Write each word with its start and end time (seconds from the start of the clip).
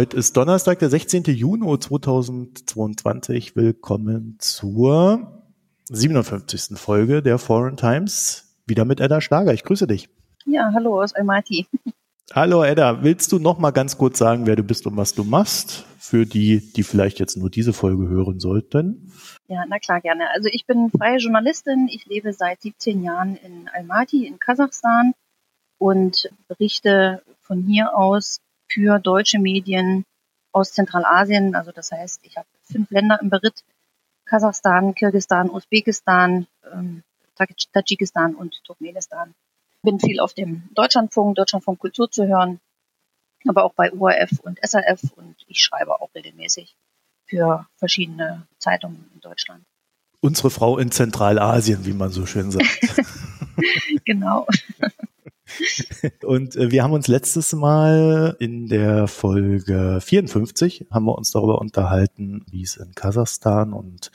Heute 0.00 0.16
ist 0.16 0.34
Donnerstag, 0.34 0.78
der 0.78 0.88
16. 0.88 1.24
Juni 1.24 1.78
2022. 1.78 3.54
Willkommen 3.54 4.38
zur 4.38 5.42
57. 5.90 6.78
Folge 6.78 7.22
der 7.22 7.36
Foreign 7.36 7.76
Times. 7.76 8.56
Wieder 8.66 8.86
mit 8.86 8.98
Edda 8.98 9.20
Schlager. 9.20 9.52
Ich 9.52 9.62
grüße 9.62 9.86
dich. 9.86 10.08
Ja, 10.46 10.70
hallo 10.72 11.02
aus 11.02 11.12
Almaty. 11.12 11.66
Hallo 12.32 12.64
Edda, 12.64 13.02
willst 13.02 13.30
du 13.30 13.38
noch 13.38 13.58
mal 13.58 13.72
ganz 13.72 13.98
kurz 13.98 14.16
sagen, 14.16 14.46
wer 14.46 14.56
du 14.56 14.62
bist 14.62 14.86
und 14.86 14.96
was 14.96 15.12
du 15.12 15.22
machst? 15.22 15.84
Für 15.98 16.24
die, 16.24 16.72
die 16.72 16.82
vielleicht 16.82 17.18
jetzt 17.18 17.36
nur 17.36 17.50
diese 17.50 17.74
Folge 17.74 18.08
hören 18.08 18.40
sollten. 18.40 19.12
Ja, 19.48 19.64
na 19.68 19.78
klar, 19.80 20.00
gerne. 20.00 20.30
Also 20.30 20.48
ich 20.50 20.64
bin 20.64 20.90
freie 20.90 21.18
Journalistin. 21.18 21.88
Ich 21.88 22.06
lebe 22.06 22.32
seit 22.32 22.62
17 22.62 23.02
Jahren 23.02 23.36
in 23.36 23.68
Almaty 23.68 24.26
in 24.26 24.38
Kasachstan 24.38 25.12
und 25.76 26.30
berichte 26.48 27.20
von 27.42 27.64
hier 27.64 27.94
aus 27.94 28.40
für 28.70 28.98
deutsche 28.98 29.38
Medien 29.38 30.04
aus 30.52 30.72
Zentralasien. 30.72 31.54
Also 31.54 31.72
das 31.72 31.92
heißt, 31.92 32.20
ich 32.22 32.36
habe 32.36 32.48
fünf 32.62 32.90
Länder 32.90 33.18
im 33.20 33.30
Beritt. 33.30 33.64
Kasachstan, 34.26 34.94
Kirgistan, 34.94 35.50
Usbekistan, 35.50 36.46
ähm, 36.72 37.02
Tadschikistan 37.72 38.34
und 38.36 38.62
Turkmenistan. 38.64 39.34
Bin 39.82 39.98
viel 39.98 40.20
auf 40.20 40.34
dem 40.34 40.68
Deutschlandfunk, 40.74 41.36
Deutschlandfunk 41.36 41.80
Kultur 41.80 42.10
zu 42.10 42.28
hören, 42.28 42.60
aber 43.48 43.64
auch 43.64 43.72
bei 43.74 43.90
URF 43.90 44.38
und 44.42 44.60
SRF 44.62 45.02
und 45.16 45.36
ich 45.48 45.62
schreibe 45.62 46.00
auch 46.00 46.14
regelmäßig 46.14 46.76
für 47.24 47.66
verschiedene 47.76 48.46
Zeitungen 48.58 49.10
in 49.14 49.20
Deutschland. 49.20 49.64
Unsere 50.20 50.50
Frau 50.50 50.78
in 50.78 50.92
Zentralasien, 50.92 51.86
wie 51.86 51.94
man 51.94 52.10
so 52.10 52.26
schön 52.26 52.50
sagt. 52.50 52.68
genau. 54.04 54.46
Und 56.24 56.56
äh, 56.56 56.70
wir 56.70 56.82
haben 56.82 56.92
uns 56.92 57.08
letztes 57.08 57.52
Mal 57.52 58.36
in 58.38 58.66
der 58.66 59.06
Folge 59.06 60.00
54 60.00 60.86
haben 60.90 61.06
wir 61.06 61.16
uns 61.16 61.30
darüber 61.30 61.60
unterhalten, 61.60 62.44
wie 62.50 62.62
es 62.62 62.76
in 62.76 62.94
Kasachstan 62.94 63.72
und 63.72 64.10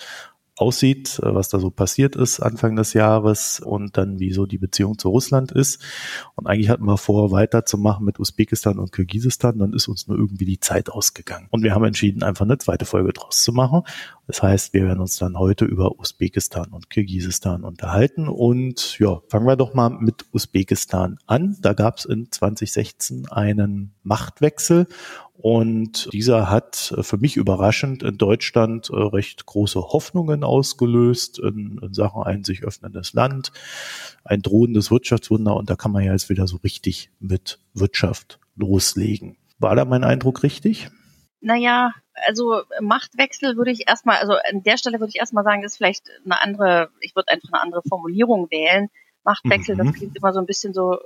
aussieht, 0.58 1.20
äh, 1.20 1.34
was 1.34 1.50
da 1.50 1.60
so 1.60 1.70
passiert 1.70 2.16
ist 2.16 2.40
Anfang 2.40 2.76
des 2.76 2.94
Jahres 2.94 3.60
und 3.60 3.98
dann 3.98 4.20
wie 4.20 4.32
so 4.32 4.46
die 4.46 4.58
Beziehung 4.58 4.98
zu 4.98 5.10
Russland 5.10 5.52
ist. 5.52 5.82
Und 6.36 6.48
eigentlich 6.48 6.70
hatten 6.70 6.86
wir 6.86 6.98
vor, 6.98 7.32
weiterzumachen 7.32 8.06
mit 8.06 8.20
Usbekistan 8.20 8.80
und 8.80 8.92
Kirgisistan, 8.92 9.60
dann 9.60 9.74
ist 9.74 9.88
uns 9.88 10.08
nur 10.08 10.18
irgendwie 10.18 10.46
die 10.46 10.60
Zeit 10.60 10.90
ausgegangen. 10.90 11.48
Und 11.52 11.64
wir 11.64 11.76
haben 11.76 11.84
entschieden, 11.84 12.24
einfach 12.24 12.46
eine 12.46 12.58
zweite 12.58 12.86
Folge 12.86 13.14
draus 13.14 13.44
zu 13.44 13.52
machen. 13.52 13.84
Das 14.28 14.42
heißt, 14.42 14.74
wir 14.74 14.86
werden 14.86 15.00
uns 15.00 15.18
dann 15.18 15.38
heute 15.38 15.66
über 15.66 16.00
Usbekistan 16.00 16.72
und 16.72 16.90
Kirgisistan 16.90 17.64
unterhalten. 17.64 18.28
Und 18.28 18.98
ja, 19.00 19.22
fangen 19.28 19.46
wir 19.46 19.56
doch 19.56 19.74
mal 19.74 19.90
mit 19.90 20.26
Usbekistan 20.32 21.18
an. 21.28 21.58
Da 21.62 21.74
gab 21.74 21.98
es 21.98 22.06
in 22.06 22.32
2016 22.32 23.28
einen 23.30 23.94
Machtwechsel 24.04 24.88
und 25.38 26.12
dieser 26.14 26.50
hat 26.50 26.94
äh, 26.98 27.04
für 27.04 27.18
mich 27.18 27.36
überraschend 27.36 28.04
in 28.04 28.18
Deutschland 28.18 28.90
äh, 28.90 28.96
recht 28.96 29.46
große 29.46 29.80
Hoffnungen 29.80 30.44
ausgelöst 30.44 31.40
in, 31.40 31.80
in 31.82 31.94
Sachen 31.94 32.24
ein 32.24 32.44
sich 32.44 32.64
öffnendes 32.64 33.14
Land, 33.14 33.52
ein 34.24 34.42
drohendes 34.42 34.92
Wirtschaftswunder. 34.92 35.56
Und 35.56 35.70
da 35.70 35.76
kann 35.76 35.92
man 35.92 36.04
ja 36.04 36.14
jetzt 36.14 36.30
wieder 36.30 36.48
so 36.48 36.58
richtig 36.58 37.12
mit 37.20 37.60
Wirtschaft 37.74 38.40
loslegen. 38.56 39.38
War 39.60 39.76
da 39.76 39.86
mein 39.86 40.04
Eindruck 40.04 40.44
richtig? 40.44 40.90
Naja, 41.42 41.94
also 42.28 42.62
Machtwechsel 42.82 43.58
würde 43.58 43.72
ich 43.72 43.88
erstmal, 43.88 44.18
also 44.18 44.34
an 44.34 44.64
der 44.64 44.78
Stelle 44.78 45.00
würde 45.00 45.12
ich 45.14 45.20
erstmal 45.20 45.44
sagen, 45.44 45.64
ist 45.64 45.78
vielleicht 45.78 46.10
eine 46.24 46.42
andere, 46.42 46.90
ich 47.02 47.16
würde 47.16 47.30
einfach 47.30 47.50
eine 47.52 47.62
andere 47.62 47.82
Formulierung 47.88 48.50
wählen. 48.50 48.90
Machtwechsel, 49.24 49.76
mhm. 49.76 49.80
das 49.80 49.94
klingt 49.94 50.18
immer 50.18 50.34
so 50.34 50.40
ein 50.40 50.46
bisschen 50.46 50.74
so, 50.74 51.00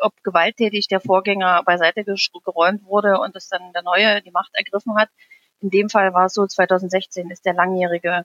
ob 0.00 0.22
gewalttätig 0.22 0.88
der 0.88 1.00
Vorgänger 1.00 1.62
beiseite 1.64 2.04
geräumt 2.04 2.84
wurde 2.84 3.18
und 3.20 3.36
es 3.36 3.48
dann 3.48 3.72
der 3.72 3.82
Neue 3.82 4.22
die 4.22 4.30
Macht 4.30 4.50
ergriffen 4.54 4.96
hat. 4.96 5.08
In 5.60 5.70
dem 5.70 5.88
Fall 5.88 6.14
war 6.14 6.26
es 6.26 6.34
so, 6.34 6.46
2016 6.46 7.30
ist 7.30 7.44
der 7.44 7.54
langjährige 7.54 8.24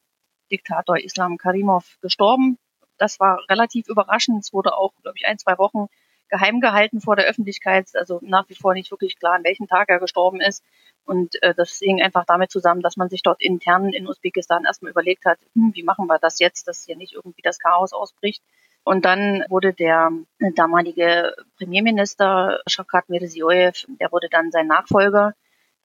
Diktator 0.52 0.98
Islam 0.98 1.38
Karimov 1.38 1.98
gestorben. 2.02 2.58
Das 2.98 3.20
war 3.20 3.40
relativ 3.50 3.88
überraschend. 3.88 4.44
Es 4.44 4.54
wurde 4.54 4.78
auch, 4.78 4.94
glaube 5.02 5.18
ich, 5.18 5.28
ein, 5.28 5.38
zwei 5.38 5.58
Wochen 5.58 5.88
geheim 6.30 6.62
gehalten 6.62 7.02
vor 7.02 7.16
der 7.16 7.26
Öffentlichkeit. 7.26 7.90
Also 7.94 8.20
nach 8.22 8.48
wie 8.50 8.56
vor 8.56 8.74
nicht 8.74 8.92
wirklich 8.92 9.20
klar, 9.20 9.34
an 9.34 9.44
welchem 9.44 9.68
Tag 9.68 9.90
er 9.90 10.00
gestorben 10.00 10.42
ist. 10.42 10.64
Und 11.04 11.42
äh, 11.44 11.54
das 11.54 11.78
hing 11.80 12.02
einfach 12.02 12.26
damit 12.26 12.52
zusammen, 12.52 12.82
dass 12.82 12.98
man 12.98 13.10
sich 13.10 13.22
dort 13.22 13.42
intern 13.42 13.90
in 13.90 14.08
Usbekistan 14.08 14.66
erstmal 14.66 14.92
überlegt 14.92 15.26
hat, 15.26 15.40
hm, 15.54 15.72
wie 15.76 15.84
machen 15.84 16.08
wir 16.08 16.20
das 16.20 16.40
jetzt, 16.40 16.68
dass 16.68 16.86
hier 16.86 16.96
nicht 16.96 17.14
irgendwie 17.14 17.44
das 17.44 17.60
Chaos 17.60 17.94
ausbricht. 17.94 18.42
Und 18.86 19.04
dann 19.04 19.44
wurde 19.50 19.74
der 19.74 20.12
damalige 20.56 21.34
Premierminister 21.58 22.60
Shavkat 22.68 23.10
Mirziyoyev, 23.10 23.86
der 24.00 24.12
wurde 24.12 24.28
dann 24.30 24.52
sein 24.52 24.68
Nachfolger. 24.68 25.34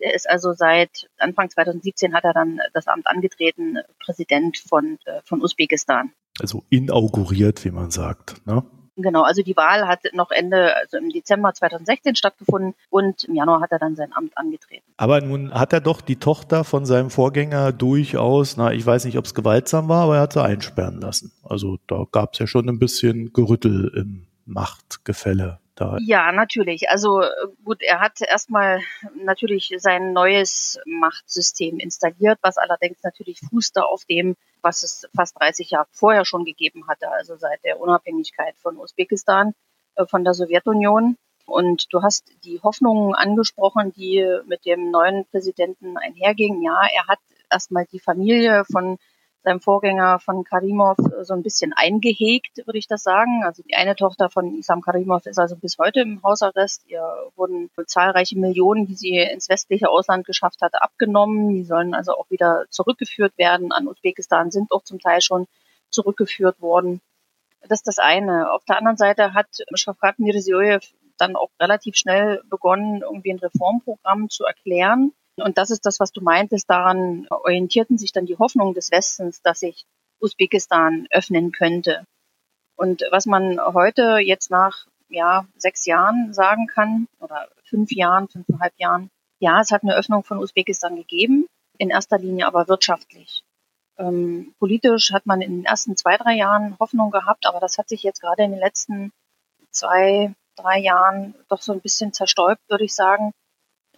Der 0.00 0.14
ist 0.14 0.28
also 0.28 0.52
seit 0.52 1.08
Anfang 1.18 1.48
2017 1.48 2.14
hat 2.14 2.24
er 2.24 2.34
dann 2.34 2.60
das 2.74 2.86
Amt 2.88 3.06
angetreten, 3.06 3.78
Präsident 4.04 4.58
von, 4.58 4.98
äh, 5.06 5.20
von 5.24 5.42
Usbekistan. 5.42 6.12
Also 6.40 6.62
inauguriert, 6.68 7.64
wie 7.64 7.70
man 7.70 7.90
sagt. 7.90 8.46
Ne? 8.46 8.64
Genau, 9.02 9.22
also 9.22 9.42
die 9.42 9.56
Wahl 9.56 9.86
hat 9.86 10.00
noch 10.12 10.30
Ende, 10.30 10.76
also 10.76 10.98
im 10.98 11.10
Dezember 11.10 11.52
2016 11.52 12.16
stattgefunden 12.16 12.74
und 12.90 13.24
im 13.24 13.34
Januar 13.34 13.60
hat 13.60 13.72
er 13.72 13.78
dann 13.78 13.96
sein 13.96 14.12
Amt 14.12 14.36
angetreten. 14.36 14.84
Aber 14.96 15.20
nun 15.20 15.52
hat 15.52 15.72
er 15.72 15.80
doch 15.80 16.00
die 16.00 16.16
Tochter 16.16 16.64
von 16.64 16.86
seinem 16.86 17.10
Vorgänger 17.10 17.72
durchaus, 17.72 18.56
na, 18.56 18.72
ich 18.72 18.84
weiß 18.84 19.04
nicht, 19.04 19.18
ob 19.18 19.24
es 19.24 19.34
gewaltsam 19.34 19.88
war, 19.88 20.04
aber 20.04 20.16
er 20.16 20.22
hat 20.22 20.32
sie 20.32 20.42
einsperren 20.42 21.00
lassen. 21.00 21.32
Also 21.42 21.78
da 21.86 22.04
gab 22.10 22.34
es 22.34 22.38
ja 22.38 22.46
schon 22.46 22.68
ein 22.68 22.78
bisschen 22.78 23.32
Gerüttel 23.32 23.92
im 23.96 24.26
Machtgefälle 24.44 25.58
da. 25.80 25.96
Ja, 26.00 26.32
natürlich. 26.32 26.88
Also 26.90 27.22
gut, 27.64 27.82
er 27.82 28.00
hat 28.00 28.20
erstmal 28.20 28.80
natürlich 29.14 29.72
sein 29.78 30.12
neues 30.12 30.78
Machtsystem 30.84 31.78
installiert, 31.78 32.38
was 32.42 32.58
allerdings 32.58 33.02
natürlich 33.02 33.40
fußte 33.40 33.84
auf 33.84 34.04
dem, 34.04 34.36
was 34.62 34.82
es 34.82 35.08
fast 35.14 35.40
30 35.40 35.70
Jahre 35.70 35.88
vorher 35.92 36.24
schon 36.24 36.44
gegeben 36.44 36.86
hatte, 36.88 37.08
also 37.10 37.36
seit 37.36 37.64
der 37.64 37.80
Unabhängigkeit 37.80 38.56
von 38.58 38.76
Usbekistan, 38.78 39.52
äh, 39.96 40.06
von 40.06 40.24
der 40.24 40.34
Sowjetunion. 40.34 41.16
Und 41.46 41.86
du 41.92 42.02
hast 42.02 42.30
die 42.44 42.60
Hoffnungen 42.62 43.14
angesprochen, 43.14 43.92
die 43.92 44.24
mit 44.46 44.64
dem 44.66 44.90
neuen 44.90 45.24
Präsidenten 45.26 45.96
einhergingen. 45.96 46.62
Ja, 46.62 46.82
er 46.94 47.08
hat 47.08 47.18
erstmal 47.50 47.86
die 47.86 47.98
Familie 47.98 48.64
von 48.70 48.98
seinem 49.42 49.60
Vorgänger 49.60 50.18
von 50.18 50.44
Karimov 50.44 50.98
äh, 50.98 51.24
so 51.24 51.34
ein 51.34 51.42
bisschen 51.42 51.72
eingehegt, 51.72 52.58
würde 52.66 52.78
ich 52.78 52.86
das 52.86 53.02
sagen. 53.02 53.42
Also 53.44 53.62
die 53.62 53.74
eine 53.74 53.96
Tochter 53.96 54.30
von 54.30 54.58
Isam 54.58 54.82
Karimov 54.82 55.26
ist 55.26 55.38
also 55.38 55.56
bis 55.56 55.78
heute 55.78 56.00
im 56.00 56.22
Hausarrest. 56.22 56.84
Ihr 56.86 57.02
wurden 57.36 57.70
zahlreiche 57.86 58.38
Millionen, 58.38 58.86
die 58.86 58.94
sie 58.94 59.16
ins 59.16 59.48
westliche 59.48 59.88
Ausland 59.88 60.26
geschafft 60.26 60.60
hatte, 60.60 60.82
abgenommen. 60.82 61.54
Die 61.54 61.64
sollen 61.64 61.94
also 61.94 62.12
auch 62.16 62.30
wieder 62.30 62.66
zurückgeführt 62.70 63.36
werden 63.38 63.72
an 63.72 63.88
Usbekistan, 63.88 64.50
sind 64.50 64.70
auch 64.72 64.82
zum 64.82 64.98
Teil 64.98 65.20
schon 65.20 65.46
zurückgeführt 65.90 66.60
worden. 66.60 67.00
Das 67.62 67.80
ist 67.80 67.88
das 67.88 67.98
eine. 67.98 68.52
Auf 68.52 68.64
der 68.64 68.78
anderen 68.78 68.96
Seite 68.96 69.34
hat 69.34 69.48
Shafkat 69.74 70.18
Mirziyoyev 70.18 70.86
dann 71.18 71.36
auch 71.36 71.50
relativ 71.60 71.96
schnell 71.96 72.42
begonnen, 72.48 73.02
irgendwie 73.02 73.32
ein 73.32 73.38
Reformprogramm 73.38 74.30
zu 74.30 74.44
erklären 74.44 75.12
und 75.42 75.58
das 75.58 75.70
ist 75.70 75.86
das, 75.86 76.00
was 76.00 76.12
du 76.12 76.20
meintest. 76.20 76.68
Daran 76.68 77.26
orientierten 77.30 77.98
sich 77.98 78.12
dann 78.12 78.26
die 78.26 78.38
Hoffnungen 78.38 78.74
des 78.74 78.90
Westens, 78.90 79.42
dass 79.42 79.60
sich 79.60 79.84
Usbekistan 80.20 81.06
öffnen 81.10 81.52
könnte. 81.52 82.04
Und 82.76 83.02
was 83.10 83.26
man 83.26 83.60
heute 83.60 84.18
jetzt 84.18 84.50
nach 84.50 84.86
ja, 85.08 85.46
sechs 85.56 85.86
Jahren 85.86 86.32
sagen 86.32 86.66
kann, 86.66 87.06
oder 87.18 87.48
fünf 87.64 87.90
Jahren, 87.92 88.28
fünfeinhalb 88.28 88.72
Jahren, 88.78 89.10
ja, 89.38 89.60
es 89.60 89.70
hat 89.70 89.82
eine 89.82 89.96
Öffnung 89.96 90.24
von 90.24 90.38
Usbekistan 90.38 90.96
gegeben, 90.96 91.46
in 91.78 91.90
erster 91.90 92.18
Linie 92.18 92.46
aber 92.46 92.68
wirtschaftlich. 92.68 93.42
Ähm, 93.98 94.54
politisch 94.58 95.12
hat 95.12 95.26
man 95.26 95.42
in 95.42 95.56
den 95.56 95.64
ersten 95.64 95.96
zwei, 95.96 96.16
drei 96.16 96.34
Jahren 96.34 96.78
Hoffnung 96.78 97.10
gehabt, 97.10 97.46
aber 97.46 97.60
das 97.60 97.78
hat 97.78 97.88
sich 97.88 98.02
jetzt 98.02 98.20
gerade 98.20 98.44
in 98.44 98.52
den 98.52 98.60
letzten 98.60 99.12
zwei, 99.70 100.34
drei 100.56 100.78
Jahren 100.78 101.34
doch 101.48 101.60
so 101.60 101.72
ein 101.72 101.80
bisschen 101.80 102.12
zerstäubt, 102.12 102.62
würde 102.68 102.84
ich 102.84 102.94
sagen 102.94 103.32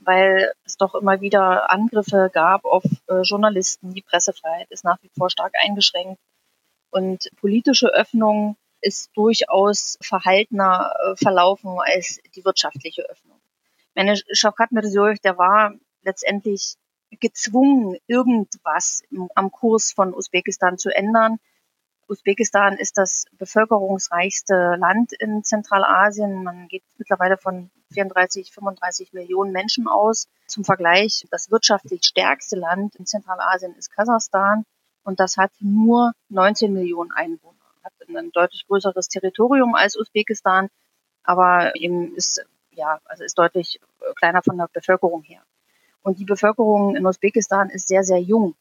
weil 0.04 0.52
es 0.64 0.76
doch 0.76 0.94
immer 0.94 1.20
wieder 1.20 1.70
Angriffe 1.70 2.30
gab 2.32 2.64
auf 2.64 2.84
äh, 3.08 3.22
Journalisten. 3.22 3.94
Die 3.94 4.02
Pressefreiheit 4.02 4.70
ist 4.70 4.84
nach 4.84 5.02
wie 5.02 5.10
vor 5.16 5.30
stark 5.30 5.54
eingeschränkt. 5.62 6.20
Und 6.90 7.30
politische 7.40 7.88
Öffnung 7.88 8.56
ist 8.80 9.10
durchaus 9.14 9.96
verhaltener 10.02 10.92
äh, 11.04 11.16
verlaufen 11.16 11.78
als 11.78 12.20
die 12.34 12.44
wirtschaftliche 12.44 13.02
Öffnung. 13.02 13.40
Meine 13.94 14.16
Shavkat 14.32 14.72
Mirziyoyev, 14.72 15.20
der 15.20 15.38
war 15.38 15.74
letztendlich 16.02 16.74
gezwungen, 17.20 17.96
irgendwas 18.06 19.02
am 19.34 19.50
Kurs 19.50 19.92
von 19.92 20.14
Usbekistan 20.14 20.78
zu 20.78 20.90
ändern. 20.90 21.38
Usbekistan 22.12 22.76
ist 22.76 22.98
das 22.98 23.24
bevölkerungsreichste 23.38 24.76
Land 24.78 25.14
in 25.14 25.44
Zentralasien. 25.44 26.44
Man 26.44 26.68
geht 26.68 26.82
mittlerweile 26.98 27.38
von 27.38 27.70
34, 27.94 28.52
35 28.52 29.14
Millionen 29.14 29.50
Menschen 29.50 29.88
aus. 29.88 30.28
Zum 30.46 30.62
Vergleich, 30.62 31.26
das 31.30 31.50
wirtschaftlich 31.50 32.04
stärkste 32.04 32.56
Land 32.56 32.96
in 32.96 33.06
Zentralasien 33.06 33.74
ist 33.76 33.90
Kasachstan 33.90 34.64
und 35.04 35.20
das 35.20 35.38
hat 35.38 35.52
nur 35.60 36.12
19 36.28 36.74
Millionen 36.74 37.12
Einwohner. 37.12 37.56
Hat 37.82 37.94
ein 38.06 38.30
deutlich 38.32 38.66
größeres 38.66 39.08
Territorium 39.08 39.74
als 39.74 39.96
Usbekistan, 39.96 40.68
aber 41.24 41.74
eben 41.76 42.14
ist, 42.14 42.44
ja, 42.72 43.00
also 43.06 43.24
ist 43.24 43.38
deutlich 43.38 43.80
kleiner 44.16 44.42
von 44.42 44.58
der 44.58 44.68
Bevölkerung 44.70 45.22
her. 45.22 45.40
Und 46.02 46.18
die 46.18 46.26
Bevölkerung 46.26 46.94
in 46.94 47.06
Usbekistan 47.06 47.70
ist 47.70 47.88
sehr, 47.88 48.04
sehr 48.04 48.20
jung. 48.20 48.54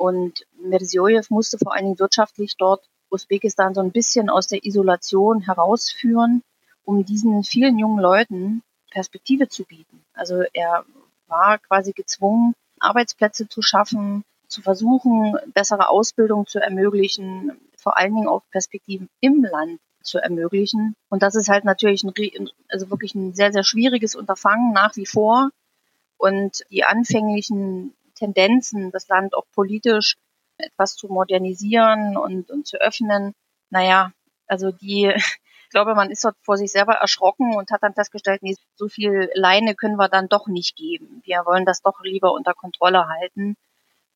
Und 0.00 0.46
Mirziyoyev 0.56 1.28
musste 1.28 1.58
vor 1.58 1.74
allen 1.74 1.84
Dingen 1.84 1.98
wirtschaftlich 1.98 2.56
dort 2.56 2.88
Usbekistan 3.10 3.74
so 3.74 3.82
ein 3.82 3.92
bisschen 3.92 4.30
aus 4.30 4.46
der 4.46 4.64
Isolation 4.64 5.42
herausführen, 5.42 6.42
um 6.84 7.04
diesen 7.04 7.44
vielen 7.44 7.78
jungen 7.78 8.00
Leuten 8.00 8.62
Perspektive 8.90 9.50
zu 9.50 9.64
bieten. 9.64 10.02
Also 10.14 10.42
er 10.54 10.86
war 11.26 11.58
quasi 11.58 11.92
gezwungen, 11.92 12.54
Arbeitsplätze 12.78 13.46
zu 13.46 13.60
schaffen, 13.60 14.24
zu 14.48 14.62
versuchen, 14.62 15.36
bessere 15.52 15.90
Ausbildung 15.90 16.46
zu 16.46 16.60
ermöglichen, 16.60 17.60
vor 17.76 17.98
allen 17.98 18.14
Dingen 18.14 18.28
auch 18.28 18.40
Perspektiven 18.50 19.10
im 19.20 19.44
Land 19.44 19.80
zu 20.02 20.16
ermöglichen. 20.16 20.94
Und 21.10 21.22
das 21.22 21.34
ist 21.34 21.50
halt 21.50 21.66
natürlich 21.66 22.04
ein, 22.04 22.48
also 22.70 22.88
wirklich 22.88 23.14
ein 23.14 23.34
sehr, 23.34 23.52
sehr 23.52 23.64
schwieriges 23.64 24.14
Unterfangen 24.14 24.72
nach 24.72 24.96
wie 24.96 25.04
vor. 25.04 25.50
Und 26.16 26.64
die 26.70 26.84
anfänglichen 26.84 27.92
Tendenzen, 28.20 28.90
das 28.92 29.08
Land 29.08 29.34
auch 29.34 29.46
politisch 29.52 30.16
etwas 30.58 30.94
zu 30.94 31.08
modernisieren 31.08 32.16
und, 32.16 32.50
und 32.50 32.66
zu 32.66 32.76
öffnen, 32.80 33.34
naja, 33.70 34.12
also 34.46 34.70
die, 34.70 35.12
ich 35.14 35.70
glaube, 35.70 35.94
man 35.94 36.10
ist 36.10 36.24
dort 36.24 36.36
vor 36.42 36.56
sich 36.56 36.70
selber 36.70 36.94
erschrocken 36.94 37.54
und 37.56 37.70
hat 37.70 37.82
dann 37.82 37.94
festgestellt, 37.94 38.42
nee, 38.42 38.56
so 38.76 38.88
viel 38.88 39.30
Leine 39.34 39.74
können 39.74 39.96
wir 39.96 40.08
dann 40.08 40.28
doch 40.28 40.46
nicht 40.46 40.76
geben. 40.76 41.22
Wir 41.24 41.44
wollen 41.46 41.64
das 41.64 41.80
doch 41.82 42.00
lieber 42.02 42.32
unter 42.32 42.54
Kontrolle 42.54 43.08
halten. 43.08 43.56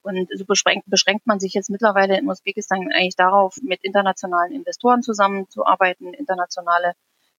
Und 0.02 0.28
so 0.36 0.44
beschränkt, 0.44 0.84
beschränkt 0.90 1.26
man 1.26 1.40
sich 1.40 1.54
jetzt 1.54 1.70
mittlerweile 1.70 2.18
in 2.18 2.28
Usbekistan 2.28 2.92
eigentlich 2.92 3.16
darauf, 3.16 3.56
mit 3.62 3.82
internationalen 3.82 4.52
Investoren 4.52 5.02
zusammenzuarbeiten, 5.02 6.12
internationale 6.12 6.92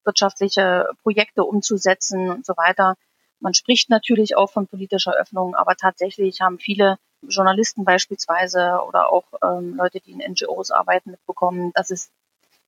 wirtschaftliche 0.04 0.90
Projekte 1.04 1.44
umzusetzen 1.44 2.32
und 2.32 2.44
so 2.44 2.54
weiter. 2.58 2.96
Man 3.40 3.54
spricht 3.54 3.90
natürlich 3.90 4.38
auch 4.38 4.52
von 4.52 4.68
politischer 4.68 5.14
Öffnung, 5.14 5.56
aber 5.56 5.76
tatsächlich 5.76 6.42
haben 6.42 6.60
viele 6.60 6.98
Journalisten 7.22 7.86
beispielsweise 7.86 8.80
oder 8.88 9.12
auch 9.12 9.26
ähm, 9.44 9.76
Leute, 9.76 10.00
die 10.00 10.12
in 10.12 10.20
NGOs 10.20 10.72
arbeiten, 10.72 11.12
mitbekommen, 11.12 11.72
dass 11.74 11.92
es 11.92 12.12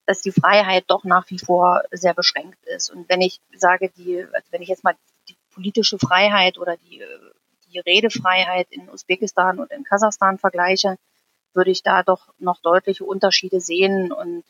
dass 0.06 0.22
die 0.22 0.32
Freiheit 0.32 0.86
doch 0.88 1.04
nach 1.04 1.30
wie 1.30 1.38
vor 1.38 1.84
sehr 1.92 2.14
beschränkt 2.14 2.64
ist. 2.64 2.90
Und 2.90 3.10
wenn 3.10 3.20
ich 3.20 3.42
sage, 3.54 3.90
die, 3.90 4.24
also 4.24 4.48
wenn 4.52 4.62
ich 4.62 4.70
jetzt 4.70 4.86
mal 4.86 4.96
die 5.28 5.36
politische 5.54 6.00
Freiheit 6.00 6.58
oder 6.58 6.78
die 6.78 7.04
die 7.74 7.80
Redefreiheit 7.80 8.68
in 8.72 8.90
Usbekistan 8.90 9.60
und 9.60 9.72
in 9.72 9.84
Kasachstan 9.84 10.38
vergleiche, 10.38 10.98
würde 11.54 11.72
ich 11.72 11.84
da 11.84 12.04
doch 12.04 12.34
noch 12.40 12.62
deutliche 12.62 13.04
Unterschiede 13.04 13.62
sehen. 13.62 14.12
Und 14.12 14.44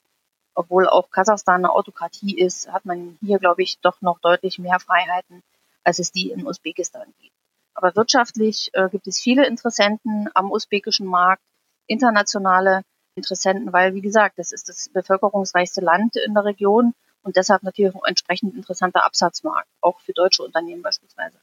obwohl 0.54 0.88
auch 0.88 1.10
Kasachstan 1.10 1.66
eine 1.66 1.72
Autokratie 1.72 2.38
ist, 2.38 2.72
hat 2.72 2.86
man 2.86 3.18
hier, 3.22 3.40
glaube 3.40 3.64
ich, 3.64 3.80
doch 3.80 4.02
noch 4.02 4.20
deutlich 4.20 4.60
mehr 4.60 4.80
Freiheiten, 4.80 5.44
als 5.88 6.00
es 6.00 6.12
die 6.12 6.32
in 6.32 6.46
Usbekistan 6.46 7.14
gibt. 7.18 7.34
Aber 7.74 7.96
wirtschaftlich 7.96 8.70
äh, 8.74 8.90
gibt 8.90 9.08
es 9.08 9.20
viele 9.20 9.48
Interessenten 9.48 10.28
am 10.34 10.52
usbekischen 10.52 11.08
Markt, 11.08 11.42
internationale 11.88 12.82
Interessenten, 13.16 13.72
weil, 13.72 13.94
wie 13.94 14.02
gesagt, 14.02 14.38
das 14.38 14.52
ist 14.52 14.68
das 14.68 14.90
bevölkerungsreichste 14.90 15.80
Land 15.80 16.18
in 16.18 16.34
der 16.34 16.44
Region 16.44 16.94
und 17.24 17.38
deshalb 17.38 17.64
natürlich 17.64 17.96
auch 17.96 18.06
entsprechend 18.06 18.54
interessanter 18.56 19.06
Absatzmarkt, 19.06 19.70
auch 19.80 20.02
für 20.02 20.12
deutsche 20.12 20.44
Unternehmen 20.44 20.82
beispielsweise. 20.82 21.40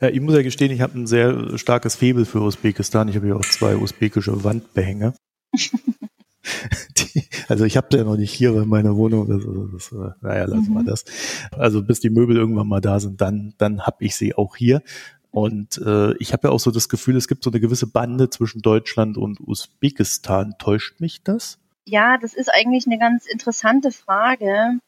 Ja, 0.00 0.08
ich 0.08 0.20
muss 0.20 0.34
ja 0.34 0.42
gestehen, 0.42 0.70
ich 0.70 0.82
habe 0.82 0.98
ein 0.98 1.06
sehr 1.06 1.56
starkes 1.56 1.96
Febel 1.96 2.26
für 2.26 2.40
Usbekistan. 2.40 3.08
Ich 3.08 3.16
habe 3.16 3.28
ja 3.28 3.36
auch 3.36 3.44
zwei 3.44 3.74
usbekische 3.74 4.44
Wandbehänge. 4.44 5.14
die, 6.98 7.24
also 7.48 7.64
ich 7.64 7.76
habe 7.76 7.96
ja 7.96 8.04
noch 8.04 8.16
nicht 8.16 8.32
hier 8.32 8.54
in 8.54 8.68
meiner 8.68 8.96
Wohnung. 8.96 9.28
Das, 9.28 9.42
das, 9.44 9.90
das, 9.90 10.16
naja, 10.20 10.44
lassen 10.44 10.72
wir 10.72 10.82
mhm. 10.82 10.86
das. 10.86 11.04
Also 11.52 11.82
bis 11.82 12.00
die 12.00 12.10
Möbel 12.10 12.36
irgendwann 12.36 12.68
mal 12.68 12.80
da 12.80 13.00
sind, 13.00 13.20
dann, 13.20 13.54
dann 13.58 13.82
habe 13.82 14.04
ich 14.04 14.16
sie 14.16 14.34
auch 14.34 14.56
hier. 14.56 14.82
Und 15.30 15.78
äh, 15.78 16.14
ich 16.18 16.32
habe 16.32 16.48
ja 16.48 16.54
auch 16.54 16.60
so 16.60 16.70
das 16.70 16.88
Gefühl, 16.88 17.16
es 17.16 17.28
gibt 17.28 17.44
so 17.44 17.50
eine 17.50 17.60
gewisse 17.60 17.86
Bande 17.86 18.30
zwischen 18.30 18.62
Deutschland 18.62 19.18
und 19.18 19.40
Usbekistan. 19.40 20.54
Täuscht 20.58 21.00
mich 21.00 21.22
das? 21.22 21.58
Ja, 21.84 22.18
das 22.18 22.34
ist 22.34 22.52
eigentlich 22.52 22.86
eine 22.86 22.98
ganz 22.98 23.26
interessante 23.26 23.92
Frage. 23.92 24.78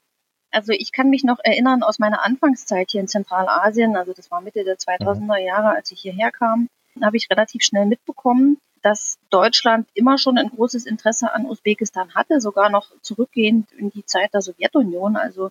Also 0.51 0.73
ich 0.73 0.93
kann 0.93 1.11
mich 1.11 1.25
noch 1.25 1.39
erinnern 1.43 1.83
aus 1.83 1.99
meiner 1.99 2.25
Anfangszeit 2.25 2.91
hier 2.91 3.01
in 3.01 3.09
Zentralasien, 3.09 3.97
also 3.97 4.13
das 4.13 4.31
war 4.31 4.41
Mitte 4.41 4.65
der 4.65 4.77
2000er 4.77 5.41
mhm. 5.41 5.47
Jahre, 5.47 5.71
als 5.71 5.93
ich 5.93 6.01
hierher 6.01 6.33
kam, 6.33 6.69
habe 7.01 7.17
ich 7.17 7.31
relativ 7.31 7.63
schnell 7.63 7.87
mitbekommen, 7.87 8.59
dass 8.83 9.19
Deutschland 9.31 9.89
immer 9.95 10.19
schon 10.19 10.39
ein 10.39 10.49
großes 10.49 10.87
Interesse 10.87 11.33
an 11.33 11.47
Usbekistan 11.47 12.15
hatte, 12.15 12.41
sogar 12.41 12.71
noch 12.71 12.91
zurückgehend 13.03 13.71
in 13.73 13.91
die 13.91 14.05
Zeit 14.05 14.33
der 14.33 14.41
Sowjetunion. 14.41 15.17
Also 15.17 15.51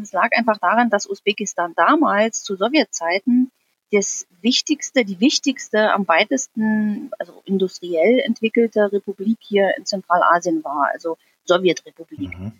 es 0.00 0.12
lag 0.12 0.30
einfach 0.32 0.58
daran, 0.58 0.90
dass 0.90 1.08
Usbekistan 1.08 1.74
damals 1.76 2.42
zu 2.42 2.56
Sowjetzeiten 2.56 3.50
das 3.92 4.26
wichtigste, 4.40 5.04
die 5.04 5.20
wichtigste, 5.20 5.92
am 5.92 6.06
weitesten, 6.06 7.10
also 7.18 7.42
industriell 7.44 8.20
entwickelte 8.20 8.92
Republik 8.92 9.38
hier 9.40 9.76
in 9.76 9.84
Zentralasien 9.84 10.62
war, 10.62 10.90
also 10.92 11.16
Sowjetrepublik. 11.44 12.38
Mhm. 12.38 12.52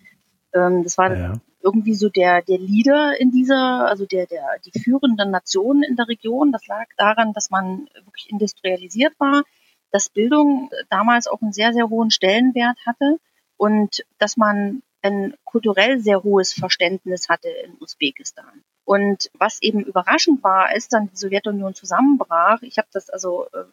Ähm, 0.53 0.83
das 0.83 0.97
war 0.97 1.15
ja. 1.15 1.33
irgendwie 1.61 1.95
so 1.95 2.09
der, 2.09 2.41
der 2.41 2.57
Leader 2.57 3.19
in 3.19 3.31
dieser, 3.31 3.87
also 3.87 4.05
der, 4.05 4.25
der, 4.25 4.45
die 4.65 4.77
führende 4.77 5.25
Nation 5.25 5.83
in 5.83 5.95
der 5.95 6.09
Region. 6.09 6.51
Das 6.51 6.67
lag 6.67 6.87
daran, 6.97 7.31
dass 7.33 7.49
man 7.49 7.87
wirklich 8.03 8.29
industrialisiert 8.29 9.13
war, 9.17 9.43
dass 9.91 10.09
Bildung 10.09 10.69
damals 10.89 11.27
auch 11.27 11.41
einen 11.41 11.53
sehr, 11.53 11.73
sehr 11.73 11.89
hohen 11.89 12.11
Stellenwert 12.11 12.77
hatte 12.85 13.19
und 13.57 14.03
dass 14.17 14.37
man 14.37 14.81
ein 15.01 15.33
kulturell 15.45 15.99
sehr 15.99 16.23
hohes 16.23 16.53
Verständnis 16.53 17.29
hatte 17.29 17.49
in 17.49 17.75
Usbekistan. 17.79 18.63
Und 18.85 19.31
was 19.33 19.61
eben 19.61 19.83
überraschend 19.83 20.43
war, 20.43 20.67
als 20.67 20.87
dann 20.87 21.09
die 21.09 21.15
Sowjetunion 21.15 21.73
zusammenbrach, 21.73 22.61
ich 22.61 22.77
habe 22.77 22.87
das 22.91 23.09
also 23.09 23.47
äh, 23.53 23.63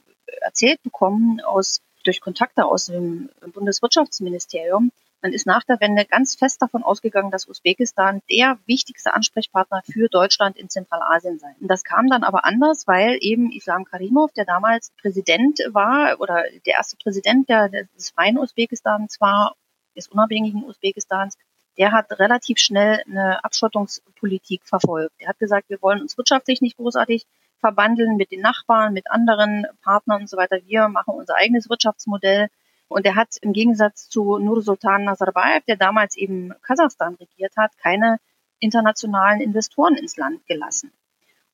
erzählt 0.40 0.83
bekommen 0.83 1.40
aus 1.40 1.81
durch 2.04 2.21
Kontakte 2.21 2.64
aus 2.64 2.87
dem 2.87 3.28
Bundeswirtschaftsministerium, 3.52 4.93
man 5.21 5.33
ist 5.33 5.47
nach 5.47 5.65
der 5.65 5.81
Wende 5.81 6.05
ganz 6.05 6.37
fest 6.37 6.63
davon 6.63 6.83
ausgegangen, 6.83 7.31
dass 7.31 7.49
Usbekistan 7.49 8.23
der 8.31 8.59
wichtigste 8.67 9.15
Ansprechpartner 9.15 9.83
für 9.91 10.09
Deutschland 10.09 10.57
in 10.57 10.69
Zentralasien 10.69 11.39
sei. 11.39 11.55
Und 11.61 11.69
das 11.69 11.85
kam 11.85 12.09
dann 12.09 12.23
aber 12.23 12.45
anders, 12.45 12.87
weil 12.87 13.19
eben 13.21 13.51
Islam 13.51 13.85
Karimov, 13.85 14.33
der 14.33 14.45
damals 14.45 14.93
Präsident 15.01 15.61
war 15.73 16.21
oder 16.21 16.45
der 16.67 16.75
erste 16.75 16.97
Präsident 16.97 17.49
der, 17.49 17.69
des 17.69 18.11
freien 18.11 18.39
Usbekistans 18.39 19.21
war, 19.21 19.55
des 19.97 20.09
unabhängigen 20.09 20.65
Usbekistans, 20.65 21.37
der 21.79 21.93
hat 21.93 22.19
relativ 22.19 22.59
schnell 22.59 23.03
eine 23.07 23.45
Abschottungspolitik 23.45 24.65
verfolgt. 24.65 25.15
Er 25.19 25.29
hat 25.29 25.39
gesagt, 25.39 25.69
wir 25.69 25.81
wollen 25.81 26.01
uns 26.01 26.19
wirtschaftlich 26.19 26.61
nicht 26.61 26.77
großartig 26.77 27.25
verbandeln 27.61 28.17
mit 28.17 28.31
den 28.31 28.41
Nachbarn, 28.41 28.93
mit 28.93 29.11
anderen 29.11 29.67
Partnern 29.83 30.23
und 30.23 30.31
so 30.31 30.37
weiter. 30.37 30.59
Wir 30.65 30.89
machen 30.89 31.15
unser 31.15 31.37
eigenes 31.37 31.69
Wirtschaftsmodell 31.69 32.49
und 32.88 33.04
er 33.04 33.14
hat 33.14 33.37
im 33.42 33.52
Gegensatz 33.52 34.09
zu 34.09 34.38
Nursultan 34.38 35.04
Nazarbayev, 35.04 35.64
der 35.66 35.76
damals 35.76 36.16
eben 36.16 36.52
Kasachstan 36.62 37.14
regiert 37.14 37.57
hat, 37.57 37.76
keine 37.78 38.18
internationalen 38.61 39.40
Investoren 39.40 39.95
ins 39.95 40.16
Land 40.16 40.47
gelassen. 40.47 40.90